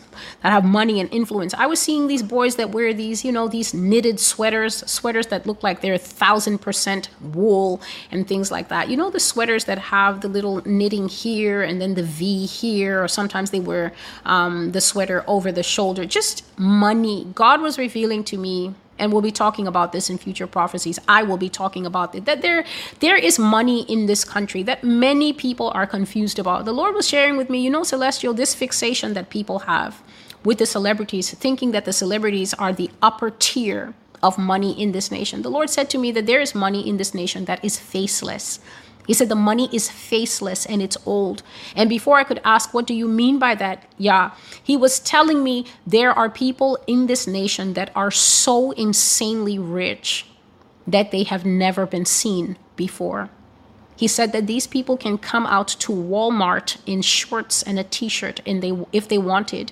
that 0.44 0.52
have 0.52 0.64
money 0.64 1.00
and 1.00 1.12
influence, 1.14 1.54
I 1.54 1.66
was 1.66 1.80
seeing 1.80 2.08
these 2.08 2.24
boys 2.24 2.56
that 2.56 2.72
wear 2.72 2.94
these, 2.94 3.24
you 3.26 3.32
know, 3.32 3.48
these 3.48 3.74
knitted 3.74 4.20
sweaters, 4.20 4.84
sweaters 4.90 5.28
that 5.28 5.46
look 5.46 5.64
like 5.64 5.82
they're 5.82 5.98
thousand 5.98 6.60
percent 6.60 7.10
wool 7.22 7.82
and 8.12 8.28
things 8.28 8.52
like 8.52 8.70
that. 8.70 8.90
You 8.90 8.98
know, 8.98 9.10
the 9.10 9.20
sweaters 9.20 9.66
that 9.66 9.78
have 9.80 10.22
the 10.22 10.28
little 10.28 10.62
knitting 10.66 11.08
here 11.08 11.62
and 11.62 11.82
then 11.82 11.96
the 11.96 12.04
V 12.04 12.46
here, 12.46 13.04
or 13.04 13.08
sometimes 13.08 13.52
they 13.52 13.60
wear 13.60 13.94
um, 14.26 14.72
the 14.72 14.82
sweater 14.82 15.24
over 15.28 15.52
the 15.52 15.64
shoulder. 15.64 16.06
Just 16.06 16.44
money. 16.58 17.28
God 17.36 17.62
was 17.62 17.78
revealing 17.78 18.24
to 18.26 18.38
me 18.38 18.76
and 19.00 19.12
we'll 19.12 19.22
be 19.22 19.32
talking 19.32 19.68
about 19.68 19.92
this 19.92 20.10
in 20.10 20.18
future 20.18 20.48
prophecies. 20.48 21.00
I 21.08 21.24
will 21.24 21.38
be 21.38 21.50
talking 21.50 21.86
about 21.86 22.14
it. 22.16 22.26
That 22.26 22.42
there 22.42 22.66
there 23.00 23.18
is 23.18 23.40
money 23.40 23.84
in 23.84 24.06
this 24.06 24.24
country 24.24 24.64
that 24.64 24.84
many 24.84 25.34
people 25.34 25.72
are 25.74 25.88
confused 25.88 26.40
about. 26.40 26.66
The 26.66 26.74
Lord 26.74 26.96
was 26.96 27.08
sharing 27.08 27.38
with 27.38 27.50
me, 27.50 27.60
you 27.60 27.70
know, 27.70 27.84
celestial, 27.84 28.34
this 28.34 28.54
fixation 28.54 29.14
that 29.14 29.30
people 29.30 29.60
have 29.60 30.02
with 30.44 30.58
the 30.58 30.66
celebrities, 30.66 31.34
thinking 31.34 31.72
that 31.72 31.86
the 31.86 31.94
celebrities 31.94 32.54
are 32.54 32.74
the 32.74 32.90
upper 33.02 33.32
tier 33.32 33.94
of 34.22 34.38
money 34.38 34.80
in 34.80 34.92
this 34.92 35.12
nation. 35.12 35.42
The 35.42 35.50
Lord 35.50 35.70
said 35.70 35.90
to 35.92 35.98
me 35.98 36.12
that 36.12 36.26
there 36.26 36.42
is 36.42 36.54
money 36.54 36.88
in 36.88 36.98
this 36.98 37.14
nation 37.14 37.46
that 37.46 37.64
is 37.64 37.80
faceless 37.80 38.60
he 39.10 39.16
said 39.16 39.28
the 39.28 39.34
money 39.34 39.68
is 39.74 39.90
faceless 39.90 40.68
and 40.68 40.84
it's 40.84 40.96
old. 41.04 41.42
And 41.76 41.90
before 41.90 42.18
I 42.20 42.24
could 42.24 42.40
ask, 42.46 42.76
what 42.76 42.86
do 42.86 42.94
you 42.94 43.08
mean 43.08 43.40
by 43.40 43.56
that? 43.56 43.92
Yeah. 43.98 44.34
He 44.64 44.78
was 44.78 45.00
telling 45.00 45.44
me 45.44 45.66
there 45.84 46.12
are 46.14 46.30
people 46.30 46.78
in 46.86 47.08
this 47.08 47.26
nation 47.26 47.74
that 47.74 47.90
are 47.96 48.12
so 48.12 48.70
insanely 48.74 49.58
rich 49.58 50.28
that 50.86 51.10
they 51.10 51.24
have 51.24 51.44
never 51.44 51.88
been 51.88 52.06
seen 52.06 52.56
before. 52.76 53.32
He 53.96 54.08
said 54.08 54.32
that 54.32 54.46
these 54.46 54.68
people 54.68 54.96
can 54.96 55.18
come 55.18 55.48
out 55.48 55.70
to 55.80 55.92
Walmart 55.92 56.78
in 56.86 57.02
shorts 57.02 57.64
and 57.64 57.80
a 57.80 57.84
t-shirt 57.84 58.42
and 58.46 58.62
they 58.62 58.78
if 58.92 59.08
they 59.08 59.18
wanted 59.18 59.72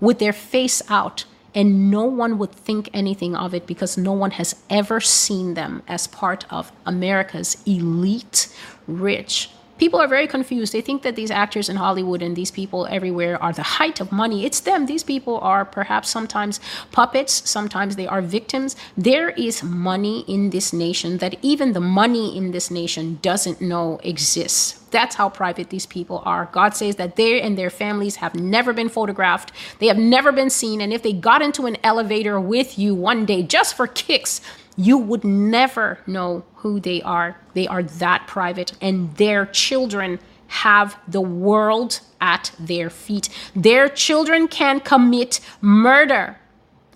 with 0.00 0.18
their 0.18 0.32
face 0.32 0.82
out 0.88 1.24
and 1.56 1.90
no 1.90 2.04
one 2.04 2.36
would 2.38 2.52
think 2.52 2.90
anything 2.92 3.34
of 3.34 3.54
it 3.54 3.66
because 3.66 3.96
no 3.96 4.12
one 4.12 4.32
has 4.32 4.54
ever 4.68 5.00
seen 5.00 5.54
them 5.54 5.82
as 5.88 6.06
part 6.06 6.44
of 6.52 6.70
America's 6.84 7.56
elite, 7.66 8.54
rich 8.86 9.50
People 9.78 10.00
are 10.00 10.08
very 10.08 10.26
confused. 10.26 10.72
They 10.72 10.80
think 10.80 11.02
that 11.02 11.16
these 11.16 11.30
actors 11.30 11.68
in 11.68 11.76
Hollywood 11.76 12.22
and 12.22 12.34
these 12.34 12.50
people 12.50 12.86
everywhere 12.86 13.40
are 13.42 13.52
the 13.52 13.62
height 13.62 14.00
of 14.00 14.10
money. 14.10 14.46
It's 14.46 14.60
them. 14.60 14.86
These 14.86 15.02
people 15.02 15.38
are 15.40 15.64
perhaps 15.64 16.08
sometimes 16.08 16.60
puppets, 16.92 17.48
sometimes 17.48 17.96
they 17.96 18.06
are 18.06 18.22
victims. 18.22 18.74
There 18.96 19.30
is 19.30 19.62
money 19.62 20.24
in 20.26 20.50
this 20.50 20.72
nation 20.72 21.18
that 21.18 21.36
even 21.42 21.74
the 21.74 21.80
money 21.80 22.36
in 22.36 22.52
this 22.52 22.70
nation 22.70 23.18
doesn't 23.20 23.60
know 23.60 24.00
exists. 24.02 24.82
That's 24.90 25.16
how 25.16 25.28
private 25.28 25.68
these 25.68 25.84
people 25.84 26.22
are. 26.24 26.48
God 26.52 26.74
says 26.74 26.96
that 26.96 27.16
they 27.16 27.42
and 27.42 27.58
their 27.58 27.70
families 27.70 28.16
have 28.16 28.34
never 28.34 28.72
been 28.72 28.88
photographed, 28.88 29.52
they 29.78 29.88
have 29.88 29.98
never 29.98 30.32
been 30.32 30.48
seen. 30.48 30.80
And 30.80 30.92
if 30.92 31.02
they 31.02 31.12
got 31.12 31.42
into 31.42 31.66
an 31.66 31.76
elevator 31.82 32.40
with 32.40 32.78
you 32.78 32.94
one 32.94 33.26
day 33.26 33.42
just 33.42 33.76
for 33.76 33.86
kicks, 33.86 34.40
you 34.76 34.98
would 34.98 35.24
never 35.24 35.98
know 36.06 36.44
who 36.56 36.78
they 36.80 37.00
are. 37.02 37.40
They 37.54 37.66
are 37.66 37.82
that 37.82 38.26
private, 38.26 38.72
and 38.80 39.14
their 39.16 39.46
children 39.46 40.18
have 40.48 40.98
the 41.08 41.20
world 41.20 42.00
at 42.20 42.52
their 42.58 42.90
feet. 42.90 43.28
Their 43.54 43.88
children 43.88 44.48
can 44.48 44.80
commit 44.80 45.40
murder, 45.60 46.38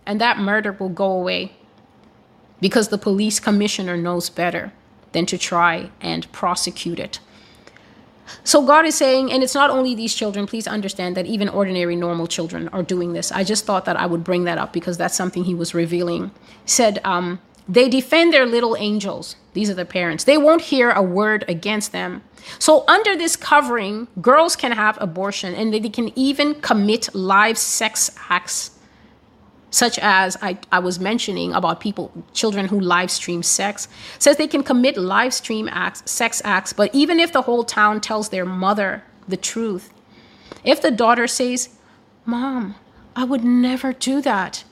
and 0.06 0.20
that 0.20 0.38
murder 0.38 0.72
will 0.72 0.88
go 0.88 1.10
away 1.10 1.52
because 2.60 2.88
the 2.88 2.98
police 2.98 3.40
commissioner 3.40 3.96
knows 3.96 4.28
better 4.28 4.72
than 5.12 5.26
to 5.26 5.38
try 5.38 5.90
and 6.00 6.30
prosecute 6.30 7.00
it. 7.00 7.18
So 8.44 8.64
God 8.64 8.86
is 8.86 8.94
saying, 8.94 9.32
and 9.32 9.42
it's 9.42 9.54
not 9.54 9.70
only 9.70 9.94
these 9.94 10.14
children, 10.14 10.46
please 10.46 10.68
understand 10.68 11.16
that 11.16 11.26
even 11.26 11.48
ordinary 11.48 11.96
normal 11.96 12.28
children 12.28 12.68
are 12.68 12.82
doing 12.82 13.12
this. 13.12 13.32
I 13.32 13.42
just 13.42 13.64
thought 13.64 13.86
that 13.86 13.96
I 13.96 14.06
would 14.06 14.22
bring 14.22 14.44
that 14.44 14.58
up 14.58 14.72
because 14.72 14.96
that's 14.96 15.16
something 15.16 15.44
he 15.44 15.54
was 15.54 15.74
revealing. 15.74 16.30
He 16.62 16.68
said, 16.68 17.00
um, 17.02 17.40
they 17.68 17.88
defend 17.88 18.32
their 18.32 18.46
little 18.46 18.76
angels. 18.76 19.36
These 19.52 19.70
are 19.70 19.74
the 19.74 19.84
parents. 19.84 20.24
They 20.24 20.38
won't 20.38 20.62
hear 20.62 20.90
a 20.90 21.02
word 21.02 21.44
against 21.48 21.92
them. 21.92 22.22
So, 22.58 22.84
under 22.88 23.16
this 23.16 23.36
covering, 23.36 24.08
girls 24.20 24.56
can 24.56 24.72
have 24.72 24.98
abortion 25.00 25.54
and 25.54 25.72
they 25.72 25.80
can 25.80 26.16
even 26.18 26.54
commit 26.60 27.14
live 27.14 27.58
sex 27.58 28.10
acts, 28.28 28.72
such 29.70 29.98
as 29.98 30.36
I, 30.40 30.58
I 30.72 30.78
was 30.78 30.98
mentioning 30.98 31.52
about 31.52 31.80
people, 31.80 32.12
children 32.32 32.66
who 32.68 32.80
live 32.80 33.10
stream 33.10 33.42
sex. 33.42 33.88
Says 34.18 34.36
they 34.36 34.48
can 34.48 34.62
commit 34.62 34.96
live 34.96 35.34
stream 35.34 35.68
acts, 35.70 36.10
sex 36.10 36.40
acts, 36.44 36.72
but 36.72 36.94
even 36.94 37.20
if 37.20 37.32
the 37.32 37.42
whole 37.42 37.64
town 37.64 38.00
tells 38.00 38.30
their 38.30 38.46
mother 38.46 39.04
the 39.28 39.36
truth, 39.36 39.92
if 40.64 40.80
the 40.80 40.90
daughter 40.90 41.26
says, 41.26 41.68
Mom, 42.24 42.74
I 43.14 43.24
would 43.24 43.44
never 43.44 43.92
do 43.92 44.20
that, 44.22 44.64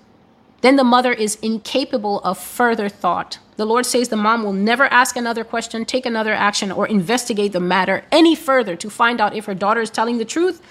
then 0.61 0.77
the 0.77 0.85
mother 0.85 1.13
is 1.13 1.37
incapable 1.37 2.21
of 2.21 2.39
further 2.39 2.89
thought. 2.89 3.39
The 3.57 3.67
Lord 3.67 3.87
says 3.87 4.09
the 4.09 4.17
mom 4.17 4.43
will 4.43 4.53
never 4.53 4.85
ask 4.85 5.17
another 5.17 5.45
question, 5.45 5.85
take 5.85 6.07
another 6.07 6.33
action, 6.33 6.73
or 6.73 6.87
investigate 6.87 7.53
the 7.53 7.61
matter 7.61 8.05
any 8.11 8.35
further 8.35 8.77
to 8.77 8.91
find 8.91 9.21
out 9.21 9.35
if 9.35 9.47
her 9.47 9.55
daughter 9.55 9.81
is 9.81 9.91
telling 9.91 10.19
the 10.19 10.25
truth. 10.25 10.63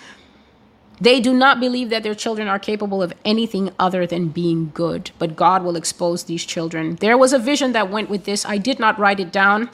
They 1.00 1.20
do 1.20 1.34
not 1.34 1.60
believe 1.60 1.90
that 1.90 2.04
their 2.04 2.16
children 2.16 2.48
are 2.48 2.60
capable 2.60 3.04
of 3.04 3.14
anything 3.24 3.72
other 3.78 4.08
than 4.08 4.30
being 4.30 4.72
good, 4.74 5.12
but 5.20 5.36
God 5.36 5.64
will 5.64 5.76
expose 5.76 6.24
these 6.24 6.44
children. 6.44 6.96
There 6.96 7.18
was 7.18 7.34
a 7.34 7.40
vision 7.40 7.72
that 7.74 7.92
went 7.92 8.10
with 8.10 8.26
this. 8.26 8.46
I 8.46 8.58
did 8.58 8.80
not 8.80 8.98
write 8.98 9.20
it 9.20 9.32
down. 9.32 9.70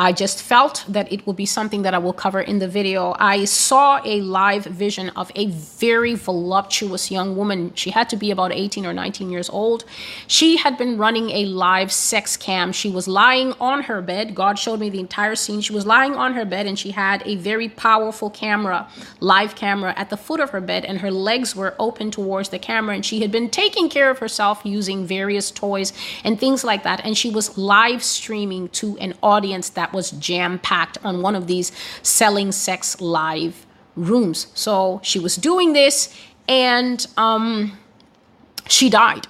I 0.00 0.12
just 0.12 0.42
felt 0.42 0.82
that 0.88 1.12
it 1.12 1.26
will 1.26 1.34
be 1.34 1.44
something 1.44 1.82
that 1.82 1.92
I 1.92 1.98
will 1.98 2.14
cover 2.14 2.40
in 2.40 2.58
the 2.58 2.66
video. 2.66 3.14
I 3.18 3.44
saw 3.44 4.00
a 4.02 4.22
live 4.22 4.64
vision 4.64 5.10
of 5.10 5.30
a 5.34 5.48
very 5.48 6.14
voluptuous 6.14 7.10
young 7.10 7.36
woman. 7.36 7.72
She 7.74 7.90
had 7.90 8.08
to 8.08 8.16
be 8.16 8.30
about 8.30 8.50
18 8.50 8.86
or 8.86 8.94
19 8.94 9.28
years 9.28 9.50
old. 9.50 9.84
She 10.26 10.56
had 10.56 10.78
been 10.78 10.96
running 10.96 11.28
a 11.28 11.44
live 11.44 11.92
sex 11.92 12.38
cam. 12.38 12.72
She 12.72 12.88
was 12.88 13.06
lying 13.08 13.52
on 13.60 13.82
her 13.82 14.00
bed. 14.00 14.34
God 14.34 14.58
showed 14.58 14.80
me 14.80 14.88
the 14.88 15.00
entire 15.00 15.34
scene. 15.34 15.60
She 15.60 15.74
was 15.74 15.84
lying 15.84 16.14
on 16.14 16.32
her 16.32 16.46
bed 16.46 16.64
and 16.64 16.78
she 16.78 16.92
had 16.92 17.22
a 17.26 17.36
very 17.36 17.68
powerful 17.68 18.30
camera, 18.30 18.88
live 19.20 19.54
camera, 19.54 19.92
at 19.98 20.08
the 20.08 20.16
foot 20.16 20.40
of 20.40 20.48
her 20.48 20.62
bed, 20.62 20.86
and 20.86 21.00
her 21.00 21.10
legs 21.10 21.54
were 21.54 21.74
open 21.78 22.10
towards 22.10 22.48
the 22.48 22.58
camera. 22.58 22.94
And 22.94 23.04
she 23.04 23.20
had 23.20 23.30
been 23.30 23.50
taking 23.50 23.90
care 23.90 24.08
of 24.08 24.18
herself 24.18 24.62
using 24.64 25.04
various 25.04 25.50
toys 25.50 25.92
and 26.24 26.40
things 26.40 26.64
like 26.64 26.84
that. 26.84 27.04
And 27.04 27.18
she 27.18 27.28
was 27.28 27.58
live 27.58 28.02
streaming 28.02 28.70
to 28.80 28.96
an 28.96 29.12
audience 29.22 29.68
that 29.68 29.89
was 29.92 30.10
jam 30.12 30.58
packed 30.58 30.98
on 31.04 31.22
one 31.22 31.34
of 31.34 31.46
these 31.46 31.72
selling 32.02 32.52
sex 32.52 33.00
live 33.00 33.66
rooms. 33.96 34.46
So 34.54 35.00
she 35.02 35.18
was 35.18 35.36
doing 35.36 35.72
this 35.72 36.14
and 36.48 37.06
um, 37.16 37.78
she 38.68 38.90
died. 38.90 39.26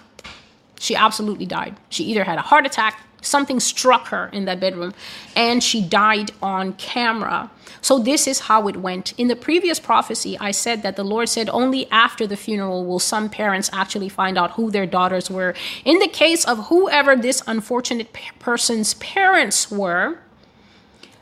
She 0.79 0.97
absolutely 0.97 1.47
died. 1.47 1.77
She 1.91 2.05
either 2.05 2.25
had 2.25 2.39
a 2.39 2.43
heart 2.43 2.65
attack, 2.65 2.99
something 3.21 3.61
struck 3.61 4.09
her 4.09 4.31
in 4.33 4.47
that 4.47 4.61
bedroom, 4.61 4.95
and 5.37 5.63
she 5.63 5.83
died 5.83 6.31
on 6.43 6.73
camera. 6.75 7.51
So, 7.83 7.99
this 7.99 8.27
is 8.27 8.41
how 8.41 8.69
it 8.69 8.77
went. 8.77 9.13
In 9.19 9.29
the 9.29 9.37
previous 9.37 9.79
prophecy, 9.79 10.39
I 10.39 10.51
said 10.51 10.83
that 10.83 10.97
the 10.97 11.05
Lord 11.05 11.29
said 11.29 11.49
only 11.51 11.91
after 11.91 12.27
the 12.27 12.37
funeral 12.37 12.85
will 12.85 12.99
some 12.99 13.29
parents 13.29 13.71
actually 13.73 14.09
find 14.09 14.37
out 14.37 14.53
who 14.53 14.71
their 14.71 14.87
daughters 14.87 15.31
were. 15.31 15.55
In 15.85 15.99
the 15.99 16.09
case 16.09 16.45
of 16.45 16.67
whoever 16.69 17.17
this 17.17 17.43
unfortunate 17.47 18.15
person's 18.39 18.95
parents 18.95 19.71
were, 19.71 20.19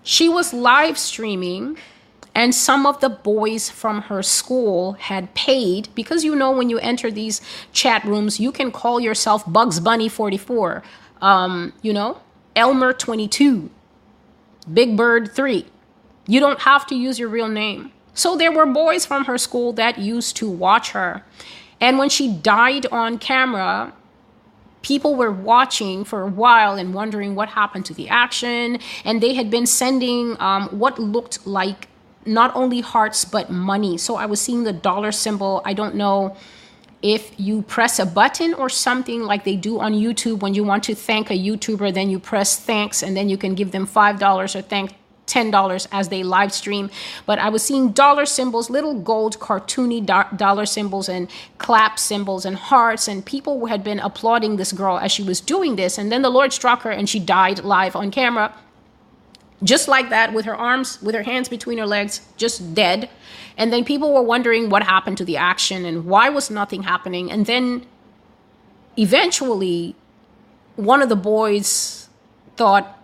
she 0.08 0.28
was 0.28 0.52
live 0.52 0.96
streaming 0.96 1.76
and 2.34 2.54
some 2.54 2.86
of 2.86 3.00
the 3.00 3.08
boys 3.08 3.68
from 3.68 4.02
her 4.02 4.22
school 4.22 4.92
had 4.92 5.34
paid 5.34 5.88
because 5.94 6.24
you 6.24 6.34
know 6.34 6.50
when 6.50 6.70
you 6.70 6.78
enter 6.78 7.10
these 7.10 7.40
chat 7.72 8.02
rooms 8.04 8.40
you 8.40 8.50
can 8.52 8.70
call 8.70 9.00
yourself 9.00 9.42
bugs 9.46 9.80
bunny 9.80 10.08
44 10.08 10.82
um, 11.20 11.72
you 11.82 11.92
know 11.92 12.20
elmer 12.56 12.92
22 12.92 13.68
big 14.72 14.96
bird 14.96 15.30
3 15.32 15.66
you 16.28 16.40
don't 16.40 16.60
have 16.60 16.86
to 16.88 16.94
use 16.94 17.18
your 17.18 17.30
real 17.30 17.48
name. 17.48 17.90
So 18.12 18.36
there 18.36 18.52
were 18.52 18.66
boys 18.66 19.06
from 19.06 19.24
her 19.24 19.38
school 19.38 19.72
that 19.72 19.98
used 19.98 20.36
to 20.36 20.48
watch 20.48 20.90
her. 20.90 21.24
And 21.80 21.98
when 21.98 22.10
she 22.10 22.32
died 22.32 22.86
on 22.92 23.18
camera 23.18 23.94
people 24.82 25.14
were 25.14 25.30
watching 25.32 26.04
for 26.04 26.22
a 26.22 26.26
while 26.26 26.74
and 26.76 26.94
wondering 26.94 27.34
what 27.34 27.48
happened 27.48 27.84
to 27.86 27.94
the 27.94 28.08
action. 28.08 28.78
And 29.04 29.22
they 29.22 29.34
had 29.34 29.50
been 29.50 29.66
sending 29.66 30.40
um, 30.40 30.68
what 30.68 30.98
looked 30.98 31.46
like 31.46 31.88
not 32.24 32.54
only 32.54 32.80
hearts, 32.80 33.24
but 33.24 33.50
money. 33.50 33.96
So 33.96 34.16
I 34.16 34.26
was 34.26 34.40
seeing 34.40 34.64
the 34.64 34.72
dollar 34.72 35.12
symbol. 35.12 35.62
I 35.64 35.72
don't 35.72 35.94
know 35.94 36.36
if 37.00 37.32
you 37.38 37.62
press 37.62 37.98
a 37.98 38.06
button 38.06 38.54
or 38.54 38.68
something 38.68 39.22
like 39.22 39.44
they 39.44 39.56
do 39.56 39.78
on 39.80 39.92
YouTube 39.92 40.40
when 40.40 40.54
you 40.54 40.64
want 40.64 40.84
to 40.84 40.94
thank 40.94 41.30
a 41.30 41.34
YouTuber, 41.34 41.94
then 41.94 42.10
you 42.10 42.18
press 42.18 42.58
thanks 42.58 43.02
and 43.02 43.16
then 43.16 43.28
you 43.28 43.36
can 43.36 43.54
give 43.54 43.70
them 43.70 43.86
$5 43.86 44.54
or 44.54 44.62
thank 44.62 44.94
$10 45.28 45.86
as 45.92 46.08
they 46.08 46.22
live 46.22 46.52
stream. 46.52 46.90
But 47.26 47.38
I 47.38 47.48
was 47.48 47.62
seeing 47.62 47.92
dollar 47.92 48.26
symbols, 48.26 48.70
little 48.70 48.94
gold 48.94 49.38
cartoony 49.38 50.04
do- 50.04 50.36
dollar 50.36 50.66
symbols 50.66 51.08
and 51.08 51.30
clap 51.58 51.98
symbols 51.98 52.44
and 52.44 52.56
hearts. 52.56 53.06
And 53.08 53.24
people 53.24 53.66
had 53.66 53.84
been 53.84 54.00
applauding 54.00 54.56
this 54.56 54.72
girl 54.72 54.98
as 54.98 55.12
she 55.12 55.22
was 55.22 55.40
doing 55.40 55.76
this. 55.76 55.98
And 55.98 56.10
then 56.10 56.22
the 56.22 56.30
Lord 56.30 56.52
struck 56.52 56.82
her 56.82 56.90
and 56.90 57.08
she 57.08 57.20
died 57.20 57.64
live 57.64 57.94
on 57.94 58.10
camera. 58.10 58.54
Just 59.62 59.88
like 59.88 60.10
that, 60.10 60.32
with 60.32 60.44
her 60.44 60.54
arms, 60.54 61.02
with 61.02 61.14
her 61.14 61.24
hands 61.24 61.48
between 61.48 61.78
her 61.78 61.86
legs, 61.86 62.20
just 62.36 62.74
dead. 62.74 63.10
And 63.56 63.72
then 63.72 63.84
people 63.84 64.14
were 64.14 64.22
wondering 64.22 64.70
what 64.70 64.84
happened 64.84 65.18
to 65.18 65.24
the 65.24 65.36
action 65.36 65.84
and 65.84 66.04
why 66.04 66.28
was 66.28 66.48
nothing 66.48 66.84
happening. 66.84 67.30
And 67.32 67.44
then 67.44 67.84
eventually, 68.96 69.96
one 70.76 71.02
of 71.02 71.08
the 71.08 71.16
boys 71.16 72.08
thought, 72.56 72.97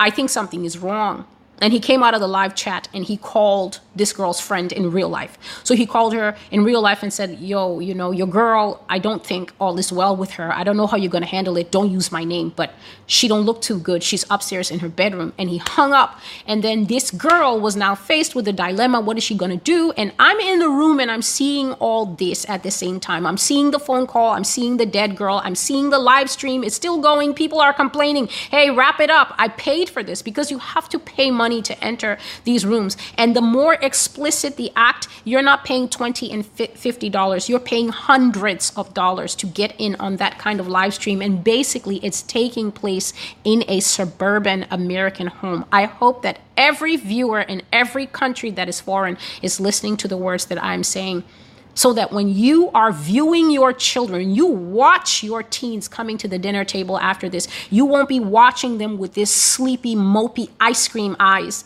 I 0.00 0.10
think 0.10 0.30
something 0.30 0.64
is 0.64 0.78
wrong. 0.78 1.26
And 1.60 1.72
he 1.72 1.80
came 1.80 2.02
out 2.02 2.14
of 2.14 2.20
the 2.20 2.28
live 2.28 2.54
chat 2.54 2.88
and 2.94 3.04
he 3.04 3.16
called 3.16 3.80
this 3.96 4.12
girl's 4.12 4.40
friend 4.40 4.72
in 4.72 4.90
real 4.92 5.08
life. 5.08 5.36
So 5.64 5.74
he 5.74 5.86
called 5.86 6.14
her 6.14 6.36
in 6.50 6.62
real 6.62 6.80
life 6.80 7.02
and 7.02 7.12
said, 7.12 7.38
Yo, 7.40 7.80
you 7.80 7.94
know, 7.94 8.12
your 8.12 8.26
girl, 8.28 8.84
I 8.88 8.98
don't 8.98 9.24
think 9.24 9.52
all 9.60 9.78
is 9.78 9.92
well 9.92 10.16
with 10.16 10.32
her. 10.32 10.52
I 10.52 10.64
don't 10.64 10.76
know 10.76 10.86
how 10.86 10.96
you're 10.96 11.10
gonna 11.10 11.26
handle 11.26 11.56
it. 11.56 11.70
Don't 11.72 11.90
use 11.90 12.12
my 12.12 12.24
name, 12.24 12.52
but 12.54 12.72
she 13.06 13.26
don't 13.26 13.42
look 13.42 13.60
too 13.60 13.78
good. 13.78 14.02
She's 14.02 14.24
upstairs 14.30 14.70
in 14.70 14.78
her 14.80 14.88
bedroom. 14.88 15.32
And 15.38 15.50
he 15.50 15.58
hung 15.58 15.92
up. 15.92 16.18
And 16.46 16.62
then 16.62 16.86
this 16.86 17.10
girl 17.10 17.60
was 17.60 17.74
now 17.76 17.94
faced 17.94 18.34
with 18.34 18.46
a 18.46 18.52
dilemma. 18.52 19.00
What 19.00 19.16
is 19.18 19.24
she 19.24 19.34
gonna 19.36 19.56
do? 19.56 19.92
And 19.92 20.12
I'm 20.18 20.38
in 20.38 20.60
the 20.60 20.68
room 20.68 21.00
and 21.00 21.10
I'm 21.10 21.22
seeing 21.22 21.72
all 21.74 22.06
this 22.06 22.48
at 22.48 22.62
the 22.62 22.70
same 22.70 23.00
time. 23.00 23.26
I'm 23.26 23.36
seeing 23.36 23.72
the 23.72 23.80
phone 23.80 24.06
call, 24.06 24.32
I'm 24.32 24.44
seeing 24.44 24.76
the 24.76 24.86
dead 24.86 25.16
girl, 25.16 25.40
I'm 25.44 25.54
seeing 25.54 25.90
the 25.90 25.98
live 25.98 26.30
stream. 26.30 26.62
It's 26.62 26.76
still 26.76 27.00
going. 27.00 27.34
People 27.34 27.60
are 27.60 27.72
complaining, 27.72 28.28
hey, 28.50 28.70
wrap 28.70 29.00
it 29.00 29.10
up. 29.10 29.34
I 29.38 29.48
paid 29.48 29.88
for 29.88 30.02
this 30.02 30.22
because 30.22 30.50
you 30.50 30.58
have 30.58 30.88
to 30.90 30.98
pay 30.98 31.30
money 31.30 31.47
to 31.48 31.84
enter 31.84 32.18
these 32.44 32.64
rooms. 32.64 32.96
And 33.16 33.34
the 33.34 33.40
more 33.40 33.74
explicit 33.74 34.56
the 34.56 34.70
act, 34.76 35.08
you're 35.24 35.42
not 35.42 35.64
paying 35.64 35.88
20 35.88 36.30
and 36.30 36.44
$50. 36.44 37.48
You're 37.48 37.60
paying 37.60 37.88
hundreds 37.88 38.72
of 38.76 38.94
dollars 38.94 39.34
to 39.36 39.46
get 39.46 39.74
in 39.78 39.96
on 39.96 40.16
that 40.16 40.38
kind 40.38 40.60
of 40.60 40.68
live 40.68 40.94
stream. 40.94 41.22
And 41.22 41.42
basically, 41.42 41.96
it's 42.04 42.22
taking 42.22 42.70
place 42.70 43.12
in 43.44 43.64
a 43.68 43.80
suburban 43.80 44.66
American 44.70 45.26
home. 45.26 45.64
I 45.72 45.84
hope 45.84 46.22
that 46.22 46.40
every 46.56 46.96
viewer 46.96 47.40
in 47.40 47.62
every 47.72 48.06
country 48.06 48.50
that 48.52 48.68
is 48.68 48.80
foreign 48.80 49.16
is 49.42 49.60
listening 49.60 49.96
to 49.98 50.08
the 50.08 50.16
words 50.16 50.46
that 50.46 50.62
I'm 50.62 50.84
saying 50.84 51.24
so 51.78 51.92
that 51.92 52.10
when 52.10 52.28
you 52.28 52.70
are 52.70 52.90
viewing 52.90 53.52
your 53.52 53.72
children, 53.72 54.34
you 54.34 54.46
watch 54.46 55.22
your 55.22 55.44
teens 55.44 55.86
coming 55.86 56.18
to 56.18 56.26
the 56.26 56.36
dinner 56.36 56.64
table 56.64 56.98
after 56.98 57.28
this, 57.28 57.46
you 57.70 57.84
won't 57.84 58.08
be 58.08 58.18
watching 58.18 58.78
them 58.78 58.98
with 58.98 59.14
this 59.14 59.30
sleepy, 59.32 59.94
mopey 59.94 60.50
ice 60.58 60.88
cream 60.88 61.14
eyes, 61.20 61.64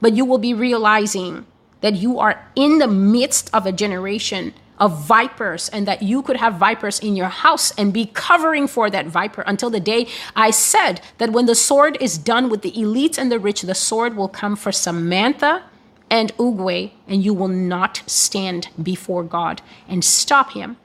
but 0.00 0.14
you 0.14 0.24
will 0.24 0.38
be 0.38 0.54
realizing 0.54 1.44
that 1.82 1.92
you 1.92 2.18
are 2.18 2.48
in 2.56 2.78
the 2.78 2.88
midst 2.88 3.50
of 3.52 3.66
a 3.66 3.72
generation 3.72 4.54
of 4.78 5.04
vipers 5.04 5.68
and 5.68 5.86
that 5.86 6.02
you 6.02 6.22
could 6.22 6.38
have 6.38 6.54
vipers 6.54 6.98
in 7.00 7.14
your 7.14 7.28
house 7.28 7.72
and 7.72 7.92
be 7.92 8.06
covering 8.06 8.66
for 8.66 8.88
that 8.88 9.06
viper 9.06 9.42
until 9.42 9.68
the 9.68 9.80
day 9.80 10.08
I 10.34 10.50
said 10.50 11.02
that 11.18 11.30
when 11.30 11.44
the 11.44 11.54
sword 11.54 11.98
is 12.00 12.16
done 12.16 12.48
with 12.48 12.62
the 12.62 12.72
elites 12.72 13.18
and 13.18 13.30
the 13.30 13.38
rich, 13.38 13.60
the 13.60 13.74
sword 13.74 14.16
will 14.16 14.28
come 14.28 14.56
for 14.56 14.72
Samantha 14.72 15.64
and 16.12 16.36
Oogway, 16.36 16.90
and 17.08 17.24
you 17.24 17.32
will 17.32 17.48
not 17.48 18.02
stand 18.06 18.68
before 18.80 19.24
God 19.24 19.62
and 19.88 20.04
stop 20.04 20.52
him. 20.52 20.76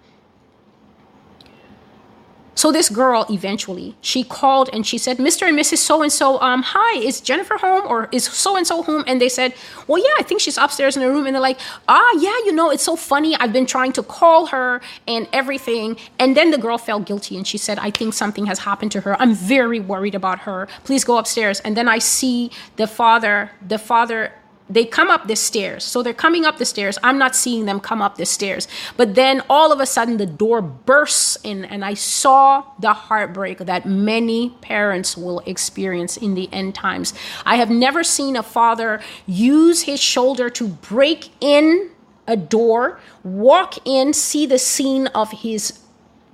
So 2.56 2.72
this 2.72 2.90
girl 2.90 3.28
eventually 3.30 3.96
she 4.02 4.24
called 4.24 4.68
and 4.74 4.84
she 4.88 4.98
said, 4.98 5.18
"Mr. 5.18 5.44
and 5.48 5.60
Mrs. 5.60 5.78
So 5.78 6.02
and 6.02 6.12
So, 6.12 6.42
um, 6.42 6.64
hi, 6.64 6.98
is 6.98 7.22
Jennifer 7.22 7.58
home 7.58 7.84
or 7.88 8.10
is 8.12 8.24
so 8.24 8.56
and 8.56 8.66
so 8.66 8.82
home?" 8.82 9.04
And 9.06 9.22
they 9.22 9.30
said, 9.30 9.54
"Well, 9.86 10.02
yeah, 10.02 10.16
I 10.18 10.24
think 10.24 10.42
she's 10.42 10.58
upstairs 10.58 10.96
in 10.98 11.04
her 11.04 11.12
room." 11.12 11.28
And 11.28 11.36
they're 11.36 11.50
like, 11.52 11.60
"Ah, 11.88 12.12
yeah, 12.18 12.38
you 12.46 12.54
know, 12.54 12.72
it's 12.72 12.88
so 12.92 12.96
funny. 12.96 13.36
I've 13.36 13.54
been 13.54 13.68
trying 13.68 13.92
to 14.00 14.02
call 14.02 14.48
her 14.48 14.82
and 15.08 15.28
everything." 15.34 15.98
And 16.18 16.36
then 16.38 16.50
the 16.50 16.58
girl 16.58 16.80
felt 16.80 17.06
guilty 17.06 17.38
and 17.38 17.46
she 17.46 17.60
said, 17.60 17.78
"I 17.78 17.92
think 17.92 18.16
something 18.16 18.48
has 18.48 18.60
happened 18.70 18.92
to 18.94 19.02
her. 19.02 19.22
I'm 19.22 19.36
very 19.36 19.80
worried 19.80 20.16
about 20.16 20.40
her. 20.48 20.68
Please 20.84 21.04
go 21.04 21.20
upstairs." 21.20 21.60
And 21.60 21.78
then 21.78 21.88
I 21.88 22.00
see 22.00 22.50
the 22.78 22.88
father, 22.88 23.52
the 23.74 23.78
father 23.78 24.32
they 24.70 24.86
come 24.86 25.10
up 25.10 25.28
the 25.28 25.36
stairs. 25.36 25.84
So 25.84 26.04
they're 26.04 26.14
coming 26.14 26.46
up 26.46 26.58
the 26.58 26.66
stairs. 26.66 26.98
I'm 27.04 27.18
not 27.18 27.36
seeing 27.36 27.66
them 27.66 27.80
come 27.80 28.02
up 28.02 28.18
the 28.18 28.26
stairs. 28.26 28.68
But 28.96 29.16
then 29.16 29.42
all 29.50 29.72
of 29.72 29.80
a 29.80 29.86
sudden 29.86 30.18
the 30.18 30.26
door 30.26 30.62
bursts 30.62 31.38
in, 31.44 31.66
and 31.66 31.86
I 31.86 31.94
saw 31.94 32.64
the 32.80 32.94
heartbreak 32.94 33.60
that 33.60 33.86
many 33.86 34.50
parents 34.62 35.16
will 35.16 35.40
experience 35.42 36.18
in 36.18 36.36
the 36.36 36.50
end 36.52 36.76
times. 36.76 37.14
I 37.46 37.56
have 37.56 37.70
never 37.70 38.04
seen 38.04 38.36
a 38.36 38.44
father 38.44 39.02
use 39.26 39.84
his 39.84 40.02
shoulder 40.02 40.50
to 40.52 40.68
break 40.68 41.30
in 41.40 41.92
a 42.28 42.36
door, 42.36 43.00
walk 43.24 43.76
in, 43.86 44.14
see 44.14 44.46
the 44.46 44.60
scene 44.60 45.08
of 45.08 45.32
his 45.32 45.80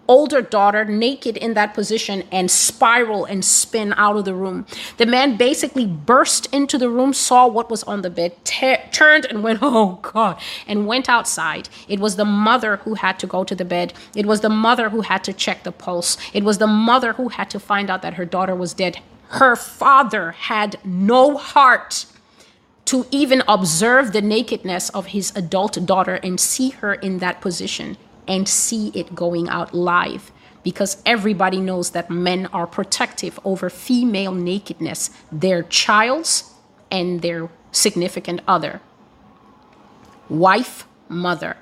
older 0.08 0.42
daughter 0.42 0.84
naked 0.84 1.38
in 1.38 1.54
that 1.54 1.74
position 1.74 2.24
and 2.32 2.52
spiral 2.52 3.26
and 3.26 3.44
spin 3.44 3.94
out 3.98 4.18
of 4.18 4.26
the 4.26 4.34
room. 4.34 4.66
The 4.98 5.06
man 5.06 5.38
basically 5.38 5.86
burst 5.86 6.54
into 6.54 6.78
the 6.78 6.90
room, 6.90 7.14
saw 7.14 7.48
what 7.48 7.70
was 7.70 7.84
on 7.84 8.02
the 8.02 8.10
bed, 8.10 8.34
turned 8.44 9.26
and 9.26 9.44
went, 9.44 9.60
Oh 9.62 10.00
God, 10.02 10.40
and 10.68 10.88
went 10.88 11.08
outside. 11.10 11.70
It 11.88 12.00
was 12.00 12.16
the 12.16 12.26
mother 12.26 12.78
who 12.78 12.96
had 12.96 13.20
to 13.20 13.28
go 13.28 13.44
to 13.44 13.56
the 13.56 13.66
bed. 13.66 13.94
It 14.16 14.26
was 14.26 14.42
the 14.42 14.50
mother 14.50 14.90
who 14.90 15.02
had 15.02 15.24
to 15.26 15.34
check 15.34 15.64
the 15.64 15.72
pulse. 15.72 16.18
It 16.34 16.44
was 16.44 16.58
the 16.58 16.68
mother 16.68 17.14
who 17.14 17.30
had 17.30 17.50
to 17.52 17.60
find 17.60 17.90
out 17.90 18.02
that 18.02 18.16
her 18.16 18.26
daughter 18.26 18.56
was 18.56 18.74
dead. 18.74 19.00
Her 19.30 19.56
father 19.56 20.32
had 20.32 20.78
no 20.84 21.38
heart 21.38 22.06
to 22.86 23.06
even 23.10 23.42
observe 23.48 24.12
the 24.12 24.22
nakedness 24.22 24.90
of 24.90 25.08
his 25.08 25.32
adult 25.36 25.86
daughter 25.86 26.16
and 26.16 26.40
see 26.40 26.70
her 26.72 26.94
in 26.94 27.20
that 27.20 27.40
position 27.40 27.98
and 28.28 28.48
see 28.48 28.90
it 28.90 29.16
going 29.16 29.50
out 29.50 29.74
live 29.74 30.32
because 30.64 31.02
everybody 31.06 31.60
knows 31.60 31.92
that 31.92 32.10
men 32.10 32.46
are 32.48 32.66
protective 32.66 33.40
over 33.44 33.70
female 33.70 34.34
nakedness, 34.34 35.10
their 35.32 35.64
child's 35.64 36.54
and 36.90 37.22
their 37.22 37.50
significant 37.72 38.42
other, 38.48 38.82
wife, 40.30 40.88
mother. 41.10 41.58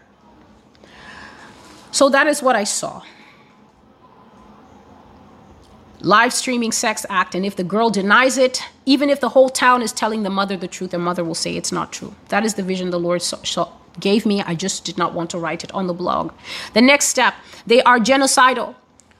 So 1.91 2.09
that 2.09 2.27
is 2.27 2.41
what 2.41 2.55
I 2.55 2.63
saw. 2.63 3.01
Live 6.01 6.33
streaming 6.33 6.71
sex 6.71 7.05
act, 7.09 7.35
and 7.35 7.45
if 7.45 7.55
the 7.55 7.63
girl 7.63 7.91
denies 7.91 8.37
it, 8.37 8.63
even 8.85 9.09
if 9.09 9.19
the 9.19 9.29
whole 9.29 9.49
town 9.49 9.83
is 9.83 9.91
telling 9.91 10.23
the 10.23 10.31
mother 10.31 10.57
the 10.57 10.67
truth, 10.67 10.91
the 10.91 10.97
mother 10.97 11.23
will 11.23 11.35
say 11.35 11.55
it's 11.55 11.71
not 11.71 11.91
true. 11.91 12.15
That 12.29 12.43
is 12.43 12.55
the 12.55 12.63
vision 12.63 12.89
the 12.89 12.99
Lord 12.99 13.21
saw, 13.21 13.71
gave 13.99 14.25
me. 14.25 14.41
I 14.41 14.55
just 14.55 14.85
did 14.85 14.97
not 14.97 15.13
want 15.13 15.29
to 15.31 15.39
write 15.39 15.63
it 15.63 15.71
on 15.73 15.87
the 15.87 15.93
blog. 15.93 16.31
The 16.73 16.81
next 16.81 17.07
step, 17.07 17.33
they 17.65 17.81
are 17.83 17.99
genocidal. 17.99 18.75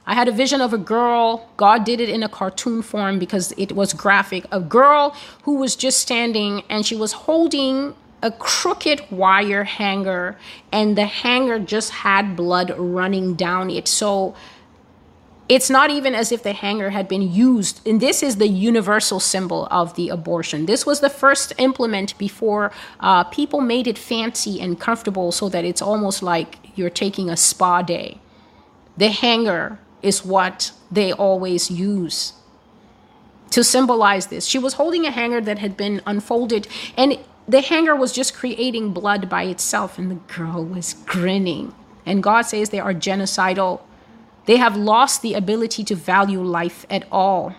I 0.06 0.16
had 0.16 0.28
a 0.28 0.32
vision 0.32 0.62
of 0.62 0.74
a 0.74 0.78
girl. 0.78 1.50
God 1.58 1.84
did 1.84 2.00
it 2.02 2.10
in 2.10 2.24
a 2.24 2.30
cartoon 2.30 2.82
form 2.82 3.20
because 3.20 3.54
it 3.58 3.74
was 3.74 3.94
graphic. 3.94 4.46
A 4.52 4.60
girl 4.60 5.16
who 5.44 5.56
was 5.56 5.76
just 5.76 6.00
standing 6.00 6.64
and 6.70 6.86
she 6.86 6.96
was 6.96 7.12
holding 7.14 7.96
a 8.24 8.32
crooked 8.32 9.04
wire 9.10 9.64
hanger, 9.64 10.38
and 10.72 10.96
the 10.96 11.06
hanger 11.06 11.58
just 11.58 11.90
had 11.90 12.36
blood 12.36 12.72
running 12.78 13.34
down 13.34 13.70
it. 13.72 13.88
So 13.88 14.36
it's 15.52 15.70
not 15.70 15.91
even 15.91 16.16
as 16.16 16.32
if 16.32 16.43
the 16.43 16.54
hanger 16.54 16.91
had 16.91 17.10
been 17.10 17.22
used. 17.22 17.86
And 17.86 17.99
this 17.99 18.24
is 18.24 18.38
the 18.38 18.47
universal 18.47 19.20
symbol 19.20 19.68
of 19.70 19.95
the 19.95 20.08
abortion. 20.08 20.66
This 20.66 20.86
was 20.86 21.02
the 21.02 21.10
first 21.10 21.52
implement 21.58 22.18
before 22.18 22.72
uh, 23.02 23.26
people 23.26 23.60
made 23.60 23.86
it 23.86 23.97
fancy 23.97 24.62
and 24.62 24.80
comfortable 24.80 25.34
so 25.34 25.49
that 25.49 25.66
it's 25.66 25.82
almost 25.82 26.24
like 26.24 26.58
you're 26.76 26.89
taking 26.89 27.30
a 27.30 27.36
spa 27.36 27.82
day. 27.82 28.20
The 28.95 29.10
hanger 29.10 29.78
is 30.02 30.24
what 30.24 30.72
they 30.89 31.12
always 31.12 31.70
use 31.70 32.32
to 33.49 33.62
symbolize 33.62 34.28
this. 34.28 34.45
She 34.45 34.58
was 34.58 34.76
holding 34.76 35.06
a 35.06 35.12
hanger 35.12 35.41
that 35.41 35.60
had 35.60 35.76
been 35.76 36.02
unfolded, 36.06 36.66
and 36.95 37.20
the 37.45 37.60
hanger 37.60 37.93
was 37.93 38.14
just 38.14 38.34
creating 38.34 38.93
blood 38.93 39.28
by 39.28 39.43
itself, 39.43 39.99
and 39.99 40.10
the 40.10 40.34
girl 40.34 40.64
was 40.64 40.93
grinning. 41.06 41.76
And 42.06 42.24
God 42.24 42.43
says 42.43 42.70
they 42.70 42.80
are 42.80 42.93
genocidal 42.93 43.82
they 44.46 44.58
have 44.58 44.76
lost 44.76 45.22
the 45.22 45.34
ability 45.34 45.84
to 45.86 45.96
value 45.96 46.42
life 46.42 46.86
at 46.89 47.08
all. 47.12 47.56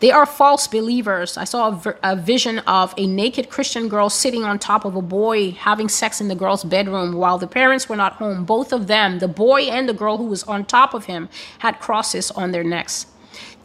They 0.00 0.10
are 0.10 0.26
false 0.26 0.66
believers. 0.66 1.36
I 1.36 1.44
saw 1.44 1.80
a, 2.02 2.14
vision 2.14 2.58
of 2.60 2.94
a 2.96 3.06
naked 3.06 3.48
Christian 3.48 3.88
girl 3.88 4.10
sitting 4.10 4.44
on 4.44 4.58
top 4.58 4.84
of 4.84 4.94
a 4.94 5.02
boy 5.02 5.52
having 5.52 5.88
sex 5.88 6.20
in 6.20 6.28
the 6.28 6.34
girl's 6.34 6.62
bedroom 6.62 7.14
while 7.14 7.38
the 7.38 7.46
parents 7.46 7.88
were 7.88 7.96
not 7.96 8.14
home. 8.14 8.44
Both 8.44 8.72
of 8.72 8.86
them, 8.86 9.18
the 9.18 9.28
boy 9.28 9.62
and 9.62 9.88
the 9.88 9.94
girl 9.94 10.18
who 10.18 10.26
was 10.26 10.44
on 10.44 10.66
top 10.66 10.94
of 10.94 11.06
him, 11.06 11.28
had 11.60 11.80
crosses 11.80 12.30
on 12.30 12.52
their 12.52 12.64
necks. 12.64 13.06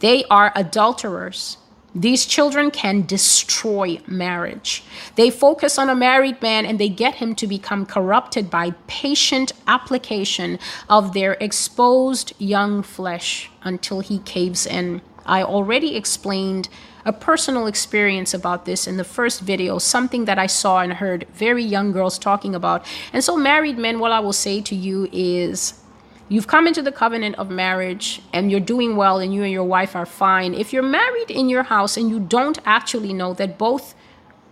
They 0.00 0.24
are 0.24 0.52
adulterers. 0.56 1.57
These 1.94 2.26
children 2.26 2.70
can 2.70 3.06
destroy 3.06 4.00
marriage. 4.06 4.84
They 5.16 5.30
focus 5.30 5.78
on 5.78 5.88
a 5.88 5.94
married 5.94 6.40
man 6.42 6.66
and 6.66 6.78
they 6.78 6.88
get 6.88 7.16
him 7.16 7.34
to 7.36 7.46
become 7.46 7.86
corrupted 7.86 8.50
by 8.50 8.72
patient 8.86 9.52
application 9.66 10.58
of 10.88 11.14
their 11.14 11.32
exposed 11.40 12.34
young 12.38 12.82
flesh 12.82 13.50
until 13.62 14.00
he 14.00 14.18
caves 14.20 14.66
in. 14.66 15.00
I 15.24 15.42
already 15.42 15.96
explained 15.96 16.68
a 17.04 17.12
personal 17.12 17.66
experience 17.66 18.34
about 18.34 18.66
this 18.66 18.86
in 18.86 18.98
the 18.98 19.04
first 19.04 19.40
video, 19.40 19.78
something 19.78 20.26
that 20.26 20.38
I 20.38 20.46
saw 20.46 20.80
and 20.80 20.92
heard 20.92 21.26
very 21.32 21.64
young 21.64 21.90
girls 21.92 22.18
talking 22.18 22.54
about. 22.54 22.84
And 23.12 23.24
so, 23.24 23.36
married 23.36 23.78
men, 23.78 23.98
what 23.98 24.12
I 24.12 24.20
will 24.20 24.32
say 24.34 24.60
to 24.60 24.74
you 24.74 25.08
is 25.10 25.80
you've 26.28 26.46
come 26.46 26.66
into 26.66 26.82
the 26.82 26.92
covenant 26.92 27.36
of 27.36 27.50
marriage 27.50 28.20
and 28.32 28.50
you're 28.50 28.60
doing 28.60 28.96
well 28.96 29.18
and 29.18 29.34
you 29.34 29.42
and 29.42 29.52
your 29.52 29.64
wife 29.64 29.96
are 29.96 30.06
fine. 30.06 30.54
If 30.54 30.72
you're 30.72 30.82
married 30.82 31.30
in 31.30 31.48
your 31.48 31.64
house 31.64 31.96
and 31.96 32.10
you 32.10 32.20
don't 32.20 32.58
actually 32.64 33.12
know 33.12 33.34
that 33.34 33.58
both 33.58 33.94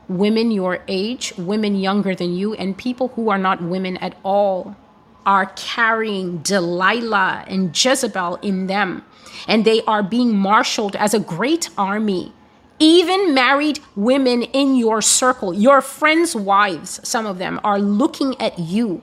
women 0.09 0.51
your 0.51 0.79
age, 0.89 1.33
women 1.37 1.77
younger 1.77 2.14
than 2.14 2.35
you, 2.35 2.55
and 2.55 2.77
people 2.77 3.09
who 3.09 3.29
are 3.29 3.39
not 3.39 3.62
women 3.62 3.97
at 3.99 4.16
all 4.22 4.77
are 5.24 5.47
carrying 5.57 6.39
Delilah 6.39 7.45
and 7.49 7.77
Jezebel 7.77 8.37
in 8.37 8.68
them, 8.68 9.05
and 9.49 9.64
they 9.64 9.83
are 9.83 10.03
being 10.03 10.37
marshaled 10.37 10.95
as 10.97 11.12
a 11.12 11.18
great 11.18 11.68
army. 11.77 12.33
Even 12.79 13.35
married 13.35 13.81
women 13.97 14.43
in 14.43 14.77
your 14.77 15.01
circle, 15.03 15.53
your 15.53 15.81
friends' 15.81 16.37
wives, 16.37 17.01
some 17.03 17.27
of 17.27 17.39
them 17.39 17.59
are 17.64 17.79
looking 17.81 18.41
at 18.41 18.59
you 18.59 19.03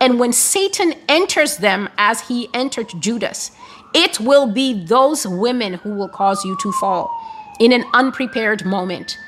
and 0.00 0.18
when 0.20 0.32
Satan 0.32 0.94
enters 1.08 1.56
them 1.56 1.88
as 1.98 2.28
he 2.28 2.48
entered 2.54 2.92
Judas, 3.00 3.50
it 3.94 4.20
will 4.20 4.46
be 4.46 4.84
those 4.84 5.26
women 5.26 5.74
who 5.74 5.94
will 5.94 6.08
cause 6.08 6.44
you 6.44 6.56
to 6.62 6.72
fall 6.72 7.10
in 7.58 7.72
an 7.72 7.84
unprepared 7.92 8.64
moment. 8.64 9.18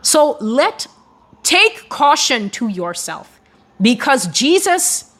So 0.00 0.36
let 0.40 0.86
take 1.42 1.88
caution 1.88 2.50
to 2.50 2.68
yourself 2.68 3.40
because 3.80 4.26
Jesus 4.28 5.10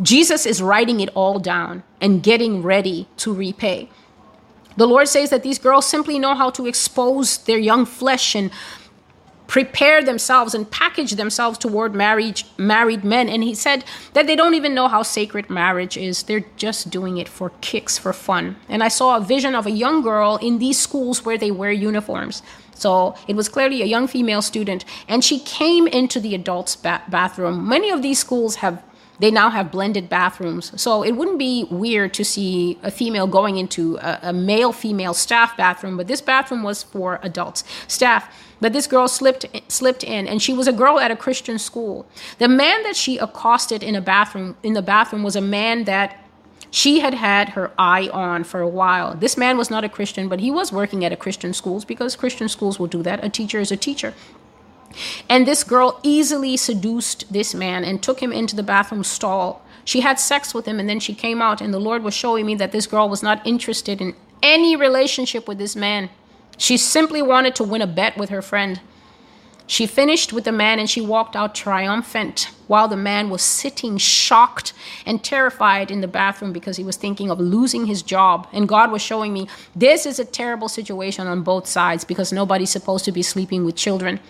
Jesus 0.00 0.46
is 0.46 0.62
writing 0.62 1.00
it 1.00 1.08
all 1.14 1.40
down 1.40 1.82
and 2.00 2.22
getting 2.22 2.62
ready 2.62 3.08
to 3.16 3.34
repay. 3.34 3.90
The 4.76 4.86
Lord 4.86 5.08
says 5.08 5.30
that 5.30 5.42
these 5.42 5.58
girls 5.58 5.86
simply 5.86 6.20
know 6.20 6.36
how 6.36 6.50
to 6.50 6.66
expose 6.66 7.38
their 7.38 7.58
young 7.58 7.84
flesh 7.84 8.36
and 8.36 8.52
prepare 9.48 10.04
themselves 10.04 10.54
and 10.54 10.70
package 10.70 11.12
themselves 11.12 11.58
toward 11.58 11.94
marriage 11.94 12.44
married 12.56 13.02
men 13.02 13.28
and 13.28 13.42
he 13.42 13.54
said 13.54 13.82
that 14.12 14.26
they 14.28 14.36
don't 14.36 14.54
even 14.54 14.74
know 14.74 14.88
how 14.88 15.02
sacred 15.02 15.50
marriage 15.50 15.96
is 15.96 16.22
they're 16.24 16.44
just 16.56 16.90
doing 16.90 17.16
it 17.16 17.28
for 17.28 17.50
kicks 17.62 17.98
for 17.98 18.12
fun 18.12 18.54
and 18.68 18.84
i 18.84 18.88
saw 18.88 19.16
a 19.16 19.20
vision 19.20 19.54
of 19.56 19.66
a 19.66 19.70
young 19.70 20.02
girl 20.02 20.36
in 20.42 20.58
these 20.58 20.78
schools 20.78 21.24
where 21.24 21.38
they 21.38 21.50
wear 21.50 21.72
uniforms 21.72 22.42
So 22.78 23.16
it 23.26 23.34
was 23.34 23.48
clearly 23.48 23.82
a 23.82 23.86
young 23.86 24.06
female 24.06 24.42
student, 24.42 24.84
and 25.08 25.24
she 25.24 25.40
came 25.40 25.88
into 25.88 26.20
the 26.20 26.34
adults' 26.34 26.76
ba- 26.76 27.02
bathroom. 27.08 27.68
Many 27.68 27.90
of 27.90 28.02
these 28.02 28.20
schools 28.20 28.56
have 28.62 28.82
they 29.20 29.32
now 29.32 29.50
have 29.50 29.72
blended 29.72 30.08
bathrooms. 30.08 30.70
So 30.80 31.02
it 31.02 31.12
wouldn't 31.18 31.40
be 31.40 31.66
weird 31.70 32.14
to 32.14 32.24
see 32.24 32.78
a 32.84 32.90
female 32.90 33.26
going 33.26 33.56
into 33.56 33.96
a, 33.96 34.18
a 34.30 34.32
male 34.32 34.72
female 34.72 35.12
staff 35.12 35.56
bathroom, 35.56 35.96
but 35.96 36.06
this 36.06 36.20
bathroom 36.20 36.62
was 36.62 36.84
for 36.84 37.18
adults, 37.22 37.64
staff. 37.88 38.32
But 38.60 38.72
this 38.72 38.86
girl 38.86 39.08
slipped 39.08 39.46
slipped 39.68 40.02
in, 40.02 40.26
and 40.26 40.42
she 40.42 40.52
was 40.52 40.66
a 40.66 40.72
girl 40.72 40.98
at 40.98 41.10
a 41.10 41.16
Christian 41.16 41.58
school. 41.58 42.06
The 42.38 42.48
man 42.48 42.82
that 42.82 42.96
she 42.96 43.18
accosted 43.18 43.82
in 43.82 43.94
a 43.94 44.00
bathroom 44.00 44.56
in 44.62 44.72
the 44.72 44.82
bathroom 44.82 45.22
was 45.22 45.36
a 45.36 45.40
man 45.40 45.84
that 45.84 46.24
she 46.70 47.00
had 47.00 47.14
had 47.14 47.50
her 47.50 47.70
eye 47.78 48.08
on 48.12 48.44
for 48.44 48.60
a 48.60 48.68
while. 48.68 49.14
This 49.14 49.36
man 49.36 49.56
was 49.56 49.70
not 49.70 49.84
a 49.84 49.88
Christian, 49.88 50.28
but 50.28 50.40
he 50.40 50.50
was 50.50 50.72
working 50.72 51.04
at 51.04 51.12
a 51.12 51.16
Christian 51.16 51.54
schools 51.54 51.84
because 51.84 52.16
Christian 52.16 52.48
schools 52.48 52.78
will 52.78 52.86
do 52.86 53.02
that. 53.02 53.24
A 53.24 53.28
teacher 53.28 53.58
is 53.58 53.72
a 53.72 53.76
teacher. 53.76 54.12
And 55.28 55.46
this 55.46 55.64
girl 55.64 56.00
easily 56.02 56.56
seduced 56.56 57.32
this 57.32 57.54
man 57.54 57.84
and 57.84 58.02
took 58.02 58.20
him 58.20 58.32
into 58.32 58.56
the 58.56 58.62
bathroom 58.62 59.04
stall. 59.04 59.62
She 59.84 60.00
had 60.00 60.20
sex 60.20 60.52
with 60.52 60.66
him 60.66 60.78
and 60.78 60.88
then 60.88 61.00
she 61.00 61.14
came 61.14 61.40
out, 61.40 61.60
and 61.60 61.72
the 61.72 61.78
Lord 61.78 62.02
was 62.02 62.14
showing 62.14 62.44
me 62.44 62.54
that 62.56 62.72
this 62.72 62.86
girl 62.86 63.08
was 63.08 63.22
not 63.22 63.46
interested 63.46 64.00
in 64.00 64.14
any 64.42 64.76
relationship 64.76 65.48
with 65.48 65.58
this 65.58 65.74
man. 65.74 66.10
She 66.58 66.76
simply 66.76 67.22
wanted 67.22 67.54
to 67.56 67.64
win 67.64 67.80
a 67.80 67.86
bet 67.86 68.18
with 68.18 68.28
her 68.28 68.42
friend. 68.42 68.80
She 69.68 69.86
finished 69.86 70.32
with 70.32 70.44
the 70.44 70.52
man 70.52 70.78
and 70.78 70.88
she 70.88 71.00
walked 71.00 71.36
out 71.36 71.54
triumphant 71.54 72.50
while 72.68 72.88
the 72.88 72.96
man 72.96 73.28
was 73.28 73.42
sitting 73.42 73.98
shocked 73.98 74.72
and 75.04 75.22
terrified 75.22 75.90
in 75.90 76.00
the 76.00 76.08
bathroom 76.08 76.52
because 76.52 76.78
he 76.78 76.84
was 76.84 76.96
thinking 76.96 77.30
of 77.30 77.38
losing 77.38 77.84
his 77.84 78.02
job. 78.02 78.48
And 78.52 78.66
God 78.66 78.90
was 78.90 79.02
showing 79.02 79.32
me 79.32 79.46
this 79.76 80.06
is 80.06 80.18
a 80.18 80.24
terrible 80.24 80.68
situation 80.68 81.26
on 81.26 81.42
both 81.42 81.66
sides 81.66 82.04
because 82.04 82.32
nobody's 82.32 82.70
supposed 82.70 83.04
to 83.04 83.12
be 83.12 83.22
sleeping 83.22 83.64
with 83.64 83.76
children. 83.76 84.20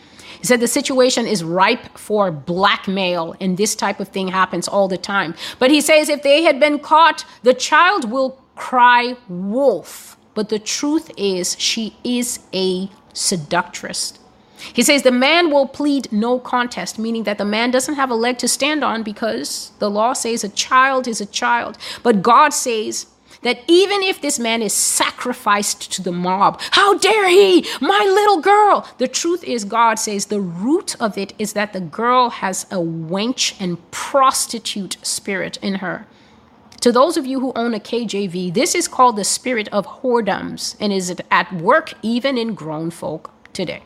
He 0.40 0.46
said 0.46 0.60
the 0.60 0.68
situation 0.68 1.26
is 1.26 1.42
ripe 1.42 1.96
for 1.96 2.30
blackmail, 2.30 3.34
and 3.40 3.56
this 3.56 3.74
type 3.74 3.98
of 3.98 4.08
thing 4.08 4.28
happens 4.28 4.68
all 4.68 4.86
the 4.86 4.98
time. 4.98 5.34
But 5.58 5.70
he 5.70 5.80
says 5.80 6.08
if 6.08 6.22
they 6.22 6.42
had 6.42 6.60
been 6.60 6.78
caught, 6.78 7.24
the 7.42 7.54
child 7.54 8.10
will 8.10 8.42
cry 8.54 9.16
wolf. 9.28 10.17
But 10.38 10.50
the 10.50 10.60
truth 10.60 11.10
is, 11.16 11.58
she 11.58 11.96
is 12.04 12.38
a 12.54 12.88
seductress. 13.12 14.16
He 14.72 14.84
says 14.84 15.02
the 15.02 15.10
man 15.10 15.50
will 15.50 15.66
plead 15.66 16.12
no 16.12 16.38
contest, 16.38 16.96
meaning 16.96 17.24
that 17.24 17.38
the 17.38 17.44
man 17.44 17.72
doesn't 17.72 17.96
have 17.96 18.08
a 18.08 18.14
leg 18.14 18.38
to 18.38 18.46
stand 18.46 18.84
on 18.84 19.02
because 19.02 19.72
the 19.80 19.90
law 19.90 20.12
says 20.12 20.44
a 20.44 20.48
child 20.48 21.08
is 21.08 21.20
a 21.20 21.26
child. 21.26 21.76
But 22.04 22.22
God 22.22 22.50
says 22.50 23.08
that 23.42 23.64
even 23.66 24.00
if 24.04 24.20
this 24.20 24.38
man 24.38 24.62
is 24.62 24.72
sacrificed 24.72 25.90
to 25.94 26.02
the 26.02 26.12
mob, 26.12 26.60
how 26.70 26.96
dare 26.96 27.28
he, 27.28 27.66
my 27.80 28.04
little 28.04 28.40
girl? 28.40 28.88
The 28.98 29.08
truth 29.08 29.42
is, 29.42 29.64
God 29.64 29.98
says 29.98 30.26
the 30.26 30.40
root 30.40 30.94
of 31.00 31.18
it 31.18 31.32
is 31.40 31.54
that 31.54 31.72
the 31.72 31.80
girl 31.80 32.30
has 32.30 32.62
a 32.70 32.76
wench 32.76 33.60
and 33.60 33.90
prostitute 33.90 34.98
spirit 35.02 35.56
in 35.60 35.82
her. 35.82 36.06
To 36.80 36.92
those 36.92 37.16
of 37.16 37.26
you 37.26 37.40
who 37.40 37.52
own 37.56 37.74
a 37.74 37.80
KJV, 37.80 38.54
this 38.54 38.74
is 38.74 38.86
called 38.86 39.16
the 39.16 39.24
spirit 39.24 39.68
of 39.72 39.86
whoredoms 39.86 40.76
and 40.80 40.92
is 40.92 41.14
at 41.30 41.52
work 41.52 41.94
even 42.02 42.38
in 42.38 42.54
grown 42.54 42.90
folk 42.90 43.30
today. 43.52 43.82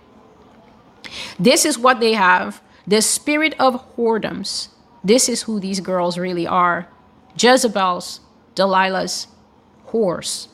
This 1.38 1.64
is 1.64 1.78
what 1.78 2.00
they 2.00 2.14
have 2.14 2.60
the 2.86 3.00
spirit 3.00 3.54
of 3.58 3.96
whoredoms. 3.96 4.68
This 5.04 5.28
is 5.28 5.42
who 5.42 5.60
these 5.60 5.80
girls 5.80 6.18
really 6.18 6.46
are 6.46 6.88
Jezebels, 7.38 8.20
Delilahs, 8.54 9.26
horse. 9.86 10.48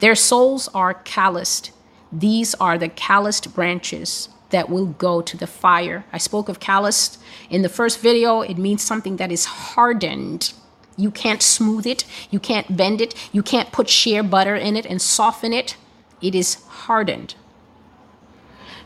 Their 0.00 0.14
souls 0.14 0.68
are 0.74 0.94
calloused. 0.94 1.70
These 2.10 2.54
are 2.56 2.76
the 2.76 2.88
calloused 2.88 3.54
branches 3.54 4.28
that 4.50 4.68
will 4.68 4.86
go 4.86 5.22
to 5.22 5.36
the 5.36 5.46
fire. 5.46 6.04
I 6.12 6.18
spoke 6.18 6.48
of 6.48 6.60
calloused 6.60 7.18
in 7.48 7.62
the 7.62 7.68
first 7.68 8.00
video. 8.00 8.42
It 8.42 8.58
means 8.58 8.82
something 8.82 9.16
that 9.16 9.32
is 9.32 9.44
hardened. 9.46 10.52
You 10.96 11.10
can't 11.10 11.42
smooth 11.42 11.86
it, 11.86 12.04
you 12.30 12.38
can't 12.38 12.76
bend 12.76 13.00
it, 13.00 13.14
you 13.32 13.42
can't 13.42 13.72
put 13.72 13.88
shea 13.88 14.20
butter 14.20 14.54
in 14.54 14.76
it 14.76 14.86
and 14.86 15.00
soften 15.00 15.52
it. 15.52 15.76
It 16.20 16.34
is 16.34 16.62
hardened. 16.64 17.34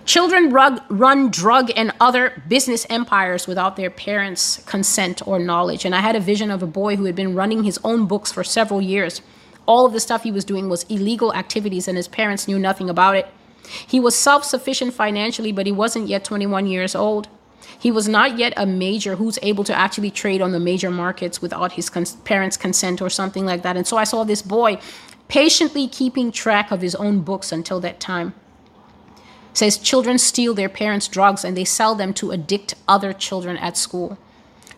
Children 0.04 0.50
rug, 0.50 0.80
run 0.88 1.30
drug 1.30 1.72
and 1.74 1.92
other 2.00 2.42
business 2.48 2.86
empires 2.88 3.48
without 3.48 3.74
their 3.74 3.90
parents' 3.90 4.62
consent 4.64 5.26
or 5.26 5.40
knowledge. 5.40 5.84
And 5.84 5.96
I 5.96 6.00
had 6.00 6.14
a 6.14 6.20
vision 6.20 6.50
of 6.50 6.62
a 6.62 6.66
boy 6.66 6.94
who 6.94 7.06
had 7.06 7.16
been 7.16 7.34
running 7.34 7.64
his 7.64 7.80
own 7.82 8.06
books 8.06 8.30
for 8.30 8.44
several 8.44 8.80
years 8.80 9.20
all 9.66 9.84
of 9.84 9.92
the 9.92 10.00
stuff 10.00 10.22
he 10.22 10.30
was 10.30 10.44
doing 10.44 10.68
was 10.68 10.84
illegal 10.84 11.34
activities 11.34 11.88
and 11.88 11.96
his 11.96 12.08
parents 12.08 12.48
knew 12.48 12.58
nothing 12.58 12.88
about 12.88 13.16
it. 13.16 13.26
He 13.86 13.98
was 13.98 14.14
self 14.14 14.44
sufficient 14.44 14.94
financially, 14.94 15.52
but 15.52 15.66
he 15.66 15.72
wasn't 15.72 16.08
yet 16.08 16.24
21 16.24 16.66
years 16.66 16.94
old. 16.94 17.28
He 17.78 17.90
was 17.90 18.08
not 18.08 18.38
yet 18.38 18.52
a 18.56 18.66
major 18.66 19.16
who's 19.16 19.38
able 19.42 19.64
to 19.64 19.74
actually 19.74 20.10
trade 20.10 20.40
on 20.40 20.52
the 20.52 20.60
major 20.60 20.90
markets 20.90 21.42
without 21.42 21.72
his 21.72 21.90
cons- 21.90 22.16
parents' 22.24 22.56
consent 22.56 23.00
or 23.02 23.10
something 23.10 23.44
like 23.44 23.62
that. 23.62 23.76
And 23.76 23.86
so 23.86 23.96
I 23.96 24.04
saw 24.04 24.24
this 24.24 24.42
boy 24.42 24.78
patiently 25.28 25.88
keeping 25.88 26.32
track 26.32 26.70
of 26.70 26.80
his 26.80 26.94
own 26.94 27.20
books 27.20 27.52
until 27.52 27.80
that 27.80 28.00
time. 28.00 28.34
Says 29.52 29.78
children 29.78 30.18
steal 30.18 30.54
their 30.54 30.68
parents' 30.68 31.08
drugs 31.08 31.44
and 31.44 31.56
they 31.56 31.64
sell 31.64 31.94
them 31.94 32.12
to 32.14 32.30
addict 32.30 32.74
other 32.86 33.12
children 33.12 33.56
at 33.56 33.76
school. 33.76 34.18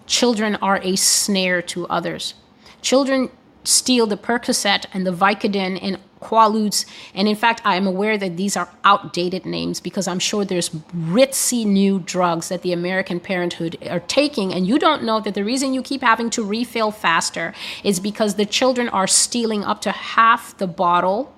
Children 0.07 0.57
are 0.57 0.81
a 0.83 0.97
snare 0.97 1.61
to 1.63 1.87
others. 1.89 2.35
Children 2.81 3.31
steal 3.65 4.07
the 4.07 4.17
Percocet 4.17 4.87
and 4.93 5.07
the 5.07 5.13
Vicodin 5.13 5.79
and 5.83 5.99
Quaaludes. 6.21 6.85
And 7.15 7.29
in 7.29 7.37
fact, 7.37 7.63
I 7.65 7.77
am 7.77 7.87
aware 7.87 8.19
that 8.19 8.37
these 8.37 8.57
are 8.57 8.69
outdated 8.85 9.47
names 9.47 9.81
because 9.81 10.09
I'm 10.09 10.19
sure 10.19 10.45
there's 10.45 10.71
ritzy 10.71 11.65
new 11.65 12.01
drugs 12.01 12.49
that 12.49 12.63
the 12.63 12.73
American 12.73 13.21
Parenthood 13.21 13.79
are 13.89 14.01
taking. 14.01 14.53
And 14.53 14.67
you 14.67 14.79
don't 14.79 15.03
know 15.05 15.21
that 15.21 15.35
the 15.35 15.45
reason 15.45 15.75
you 15.75 15.83
keep 15.83 16.03
having 16.03 16.31
to 16.31 16.45
refill 16.45 16.91
faster 16.91 17.55
is 17.85 18.01
because 18.01 18.35
the 18.35 18.47
children 18.47 18.89
are 18.89 19.07
stealing 19.07 19.65
up 19.65 19.81
to 19.83 19.93
half 19.93 20.57
the 20.59 20.67
bottle 20.67 21.33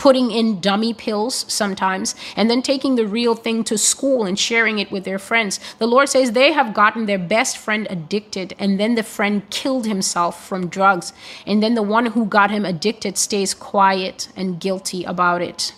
putting 0.00 0.30
in 0.30 0.60
dummy 0.60 0.94
pills 0.94 1.44
sometimes, 1.46 2.14
and 2.34 2.50
then 2.50 2.62
taking 2.62 2.94
the 2.96 3.06
real 3.06 3.34
thing 3.34 3.62
to 3.62 3.76
school 3.76 4.24
and 4.24 4.38
sharing 4.38 4.78
it 4.78 4.90
with 4.90 5.04
their 5.04 5.18
friends. 5.18 5.60
The 5.78 5.86
Lord 5.86 6.08
says 6.08 6.32
they 6.32 6.52
have 6.52 6.72
gotten 6.72 7.04
their 7.04 7.18
best 7.18 7.58
friend 7.58 7.86
addicted, 7.90 8.54
and 8.58 8.80
then 8.80 8.94
the 8.94 9.02
friend 9.02 9.42
killed 9.50 9.86
himself 9.86 10.48
from 10.48 10.68
drugs. 10.68 11.12
And 11.46 11.62
then 11.62 11.74
the 11.74 11.82
one 11.82 12.06
who 12.06 12.24
got 12.24 12.50
him 12.50 12.64
addicted 12.64 13.18
stays 13.18 13.52
quiet 13.52 14.30
and 14.34 14.58
guilty 14.58 15.04
about 15.04 15.42
it. 15.42 15.74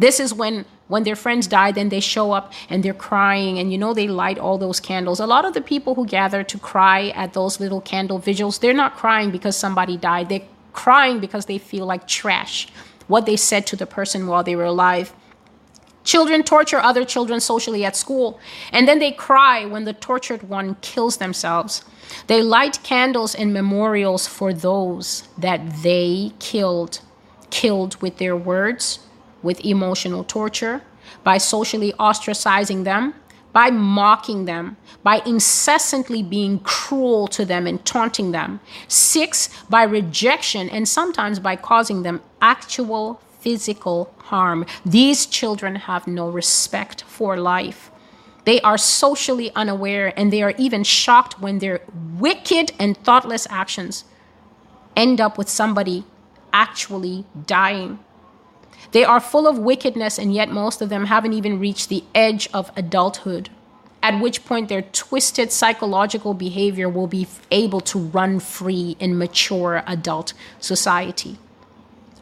This 0.00 0.18
is 0.18 0.34
when 0.34 0.64
when 0.88 1.04
their 1.04 1.16
friends 1.16 1.46
die, 1.46 1.72
then 1.72 1.88
they 1.88 2.00
show 2.00 2.32
up 2.32 2.52
and 2.68 2.82
they're 2.82 2.92
crying, 2.92 3.58
and 3.58 3.70
you 3.72 3.78
know, 3.78 3.94
they 3.94 4.08
light 4.08 4.38
all 4.38 4.58
those 4.58 4.80
candles. 4.80 5.20
A 5.20 5.26
lot 5.26 5.44
of 5.44 5.54
the 5.54 5.62
people 5.62 5.94
who 5.94 6.04
gather 6.04 6.42
to 6.42 6.58
cry 6.58 7.10
at 7.10 7.32
those 7.34 7.60
little 7.60 7.80
candle 7.80 8.18
vigils, 8.18 8.58
they're 8.58 8.74
not 8.74 8.96
crying 8.96 9.30
because 9.30 9.56
somebody 9.56 9.96
died. 9.96 10.28
They're 10.28 10.48
crying 10.72 11.20
because 11.20 11.46
they 11.46 11.58
feel 11.58 11.86
like 11.86 12.08
trash 12.08 12.66
what 13.08 13.26
they 13.26 13.36
said 13.36 13.66
to 13.66 13.76
the 13.76 13.86
person 13.86 14.26
while 14.26 14.42
they 14.42 14.56
were 14.56 14.64
alive. 14.64 15.12
Children 16.04 16.42
torture 16.42 16.80
other 16.80 17.04
children 17.04 17.38
socially 17.40 17.84
at 17.84 17.94
school, 17.94 18.40
and 18.72 18.88
then 18.88 18.98
they 18.98 19.12
cry 19.12 19.64
when 19.64 19.84
the 19.84 19.92
tortured 19.92 20.48
one 20.48 20.76
kills 20.80 21.18
themselves. 21.18 21.84
They 22.26 22.42
light 22.42 22.82
candles 22.82 23.34
and 23.34 23.52
memorials 23.52 24.26
for 24.26 24.52
those 24.52 25.28
that 25.38 25.82
they 25.82 26.32
killed, 26.40 27.00
killed 27.50 28.00
with 28.02 28.18
their 28.18 28.36
words, 28.36 28.98
with 29.42 29.64
emotional 29.64 30.24
torture, 30.24 30.82
by 31.22 31.38
socially 31.38 31.92
ostracizing 32.00 32.82
them, 32.84 33.14
by 33.52 33.70
mocking 33.70 34.44
them, 34.46 34.76
by 35.02 35.22
incessantly 35.26 36.22
being 36.22 36.58
cruel 36.60 37.28
to 37.28 37.44
them 37.44 37.66
and 37.66 37.84
taunting 37.84 38.32
them. 38.32 38.60
Six, 38.88 39.48
by 39.68 39.82
rejection 39.82 40.68
and 40.70 40.88
sometimes 40.88 41.38
by 41.38 41.56
causing 41.56 42.02
them 42.02 42.20
actual 42.40 43.20
physical 43.40 44.14
harm. 44.24 44.64
These 44.86 45.26
children 45.26 45.74
have 45.74 46.06
no 46.06 46.28
respect 46.28 47.02
for 47.02 47.36
life. 47.36 47.90
They 48.44 48.60
are 48.62 48.78
socially 48.78 49.50
unaware 49.54 50.18
and 50.18 50.32
they 50.32 50.42
are 50.42 50.54
even 50.58 50.84
shocked 50.84 51.40
when 51.40 51.58
their 51.58 51.80
wicked 52.18 52.72
and 52.78 52.96
thoughtless 52.96 53.46
actions 53.50 54.04
end 54.96 55.20
up 55.20 55.38
with 55.38 55.48
somebody 55.48 56.04
actually 56.52 57.24
dying. 57.46 57.98
They 58.92 59.04
are 59.04 59.20
full 59.20 59.46
of 59.46 59.58
wickedness, 59.58 60.18
and 60.18 60.34
yet 60.34 60.50
most 60.50 60.82
of 60.82 60.90
them 60.90 61.06
haven't 61.06 61.32
even 61.32 61.58
reached 61.58 61.88
the 61.88 62.04
edge 62.14 62.48
of 62.52 62.70
adulthood, 62.76 63.48
at 64.02 64.20
which 64.20 64.44
point 64.44 64.68
their 64.68 64.82
twisted 64.82 65.50
psychological 65.50 66.34
behavior 66.34 66.88
will 66.88 67.06
be 67.06 67.26
able 67.50 67.80
to 67.80 67.98
run 67.98 68.38
free 68.38 68.96
in 69.00 69.16
mature 69.16 69.82
adult 69.86 70.34
society. 70.60 71.38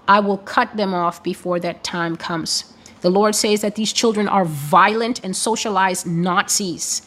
I 0.07 0.21
will 0.21 0.39
cut 0.39 0.77
them 0.77 0.95
off 0.95 1.23
before 1.23 1.59
that 1.61 1.83
time 1.83 2.17
comes. 2.17 2.73
The 3.01 3.11
Lord 3.11 3.35
says 3.35 3.63
that 3.63 3.75
these 3.75 3.93
children 3.93 4.29
are 4.29 4.45
violent 4.45 5.25
and 5.25 5.35
socialized 5.35 6.07
Nazis, 6.07 7.03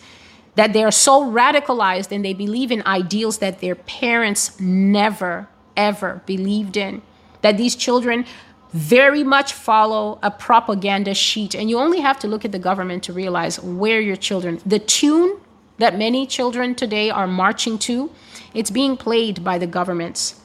that 0.55 0.73
they 0.73 0.83
are 0.83 0.91
so 0.91 1.23
radicalized 1.23 2.11
and 2.11 2.23
they 2.23 2.33
believe 2.33 2.71
in 2.71 2.83
ideals 2.85 3.37
that 3.37 3.59
their 3.59 3.75
parents 3.75 4.59
never, 4.59 5.47
ever 5.77 6.21
believed 6.25 6.75
in, 6.75 7.01
that 7.41 7.57
these 7.57 7.75
children 7.75 8.25
very 8.73 9.23
much 9.23 9.53
follow 9.53 10.19
a 10.23 10.31
propaganda 10.31 11.13
sheet. 11.13 11.53
And 11.55 11.69
you 11.69 11.77
only 11.77 12.01
have 12.01 12.19
to 12.19 12.27
look 12.27 12.43
at 12.43 12.51
the 12.51 12.59
government 12.59 13.03
to 13.03 13.13
realize 13.13 13.59
where 13.59 14.01
your 14.01 14.15
children, 14.15 14.59
the 14.65 14.79
tune 14.79 15.39
that 15.77 15.97
many 15.97 16.25
children 16.25 16.75
today 16.75 17.09
are 17.09 17.27
marching 17.27 17.77
to, 17.79 18.11
it's 18.53 18.71
being 18.71 18.97
played 18.97 19.43
by 19.43 19.57
the 19.57 19.67
governments. 19.67 20.39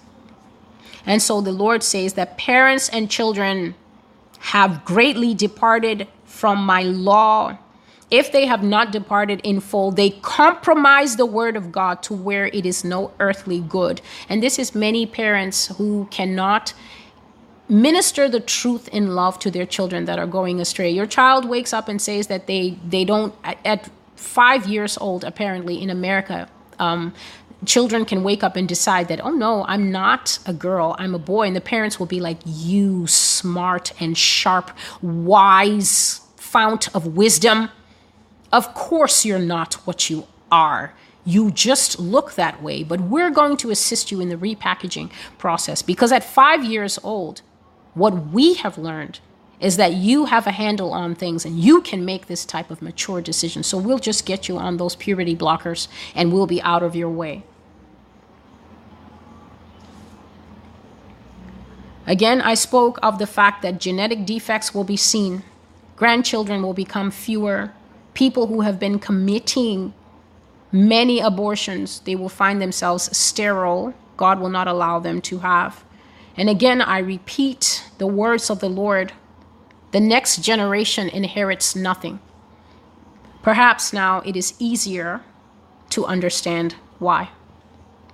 And 1.06 1.22
so 1.22 1.40
the 1.40 1.52
Lord 1.52 1.82
says 1.82 2.14
that 2.14 2.36
parents 2.36 2.88
and 2.90 3.10
children 3.10 3.74
have 4.40 4.84
greatly 4.84 5.34
departed 5.34 6.06
from 6.24 6.58
my 6.64 6.82
law. 6.82 7.58
If 8.10 8.30
they 8.32 8.46
have 8.46 8.62
not 8.62 8.92
departed 8.92 9.40
in 9.42 9.60
full, 9.60 9.90
they 9.90 10.10
compromise 10.10 11.16
the 11.16 11.26
word 11.26 11.56
of 11.56 11.72
God 11.72 12.02
to 12.04 12.14
where 12.14 12.46
it 12.46 12.64
is 12.64 12.84
no 12.84 13.12
earthly 13.20 13.60
good. 13.60 14.00
And 14.28 14.42
this 14.42 14.58
is 14.58 14.74
many 14.74 15.04
parents 15.06 15.66
who 15.76 16.08
cannot 16.10 16.74
minister 17.68 18.28
the 18.28 18.40
truth 18.40 18.88
in 18.88 19.14
love 19.14 19.38
to 19.40 19.50
their 19.50 19.66
children 19.66 20.06
that 20.06 20.18
are 20.18 20.26
going 20.26 20.60
astray. 20.60 20.90
Your 20.90 21.06
child 21.06 21.44
wakes 21.44 21.72
up 21.72 21.88
and 21.88 22.00
says 22.00 22.28
that 22.28 22.46
they 22.46 22.78
they 22.86 23.04
don't 23.04 23.34
at, 23.44 23.90
five 24.16 24.66
years 24.66 24.98
old 24.98 25.22
apparently 25.22 25.80
in 25.80 25.90
America. 25.90 26.48
Um, 26.80 27.14
children 27.64 28.04
can 28.04 28.24
wake 28.24 28.42
up 28.42 28.56
and 28.56 28.68
decide 28.68 29.08
that 29.08 29.20
oh 29.24 29.30
no 29.30 29.64
i'm 29.66 29.90
not 29.90 30.38
a 30.46 30.52
girl 30.52 30.94
i'm 30.98 31.12
a 31.12 31.18
boy 31.18 31.44
and 31.44 31.56
the 31.56 31.60
parents 31.60 31.98
will 31.98 32.06
be 32.06 32.20
like 32.20 32.38
you 32.44 33.04
smart 33.08 33.92
and 34.00 34.16
sharp 34.16 34.70
wise 35.02 36.20
fount 36.36 36.94
of 36.94 37.16
wisdom 37.16 37.68
of 38.52 38.72
course 38.74 39.24
you're 39.24 39.40
not 39.40 39.74
what 39.86 40.08
you 40.08 40.24
are 40.52 40.94
you 41.24 41.50
just 41.50 41.98
look 41.98 42.34
that 42.34 42.62
way 42.62 42.84
but 42.84 43.00
we're 43.00 43.30
going 43.30 43.56
to 43.56 43.70
assist 43.70 44.12
you 44.12 44.20
in 44.20 44.28
the 44.28 44.36
repackaging 44.36 45.10
process 45.36 45.82
because 45.82 46.12
at 46.12 46.22
five 46.22 46.64
years 46.64 46.96
old 47.02 47.42
what 47.98 48.28
we 48.32 48.54
have 48.54 48.78
learned 48.78 49.20
is 49.60 49.76
that 49.76 49.92
you 49.94 50.26
have 50.26 50.46
a 50.46 50.52
handle 50.52 50.92
on 50.92 51.14
things 51.14 51.44
and 51.44 51.58
you 51.58 51.82
can 51.82 52.04
make 52.04 52.26
this 52.26 52.44
type 52.44 52.70
of 52.70 52.80
mature 52.80 53.20
decision. 53.20 53.62
So 53.62 53.76
we'll 53.76 53.98
just 53.98 54.24
get 54.24 54.48
you 54.48 54.56
on 54.56 54.76
those 54.76 54.94
puberty 54.94 55.34
blockers 55.34 55.88
and 56.14 56.32
we'll 56.32 56.46
be 56.46 56.62
out 56.62 56.82
of 56.82 56.94
your 56.94 57.10
way. 57.10 57.42
Again, 62.06 62.40
I 62.40 62.54
spoke 62.54 62.98
of 63.02 63.18
the 63.18 63.26
fact 63.26 63.60
that 63.62 63.80
genetic 63.80 64.24
defects 64.24 64.72
will 64.72 64.84
be 64.84 64.96
seen, 64.96 65.42
grandchildren 65.96 66.62
will 66.62 66.72
become 66.72 67.10
fewer, 67.10 67.72
people 68.14 68.46
who 68.46 68.62
have 68.62 68.78
been 68.78 68.98
committing 68.98 69.92
many 70.72 71.20
abortions, 71.20 72.00
they 72.00 72.16
will 72.16 72.28
find 72.28 72.62
themselves 72.62 73.14
sterile. 73.16 73.94
God 74.16 74.40
will 74.40 74.48
not 74.48 74.66
allow 74.66 74.98
them 74.98 75.20
to 75.22 75.38
have. 75.38 75.84
And 76.38 76.48
again, 76.48 76.80
I 76.80 77.00
repeat 77.00 77.84
the 77.98 78.06
words 78.06 78.48
of 78.48 78.60
the 78.60 78.70
Lord 78.70 79.12
the 79.90 80.00
next 80.00 80.42
generation 80.42 81.08
inherits 81.08 81.74
nothing. 81.74 82.20
Perhaps 83.42 83.92
now 83.92 84.20
it 84.20 84.36
is 84.36 84.54
easier 84.58 85.22
to 85.90 86.04
understand 86.04 86.74
why. 86.98 87.30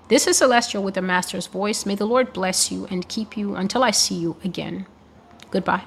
This 0.09 0.27
is 0.27 0.39
Celestial 0.39 0.83
with 0.83 0.95
the 0.95 1.03
Master's 1.03 1.49
voice. 1.49 1.85
May 1.85 1.97
the 1.97 2.07
Lord 2.07 2.33
bless 2.33 2.71
you 2.71 2.87
and 2.91 3.09
keep 3.09 3.37
you 3.37 3.57
until 3.57 3.83
I 3.83 3.91
see 3.91 4.15
you 4.15 4.37
again. 4.45 4.87
Goodbye. 5.51 5.83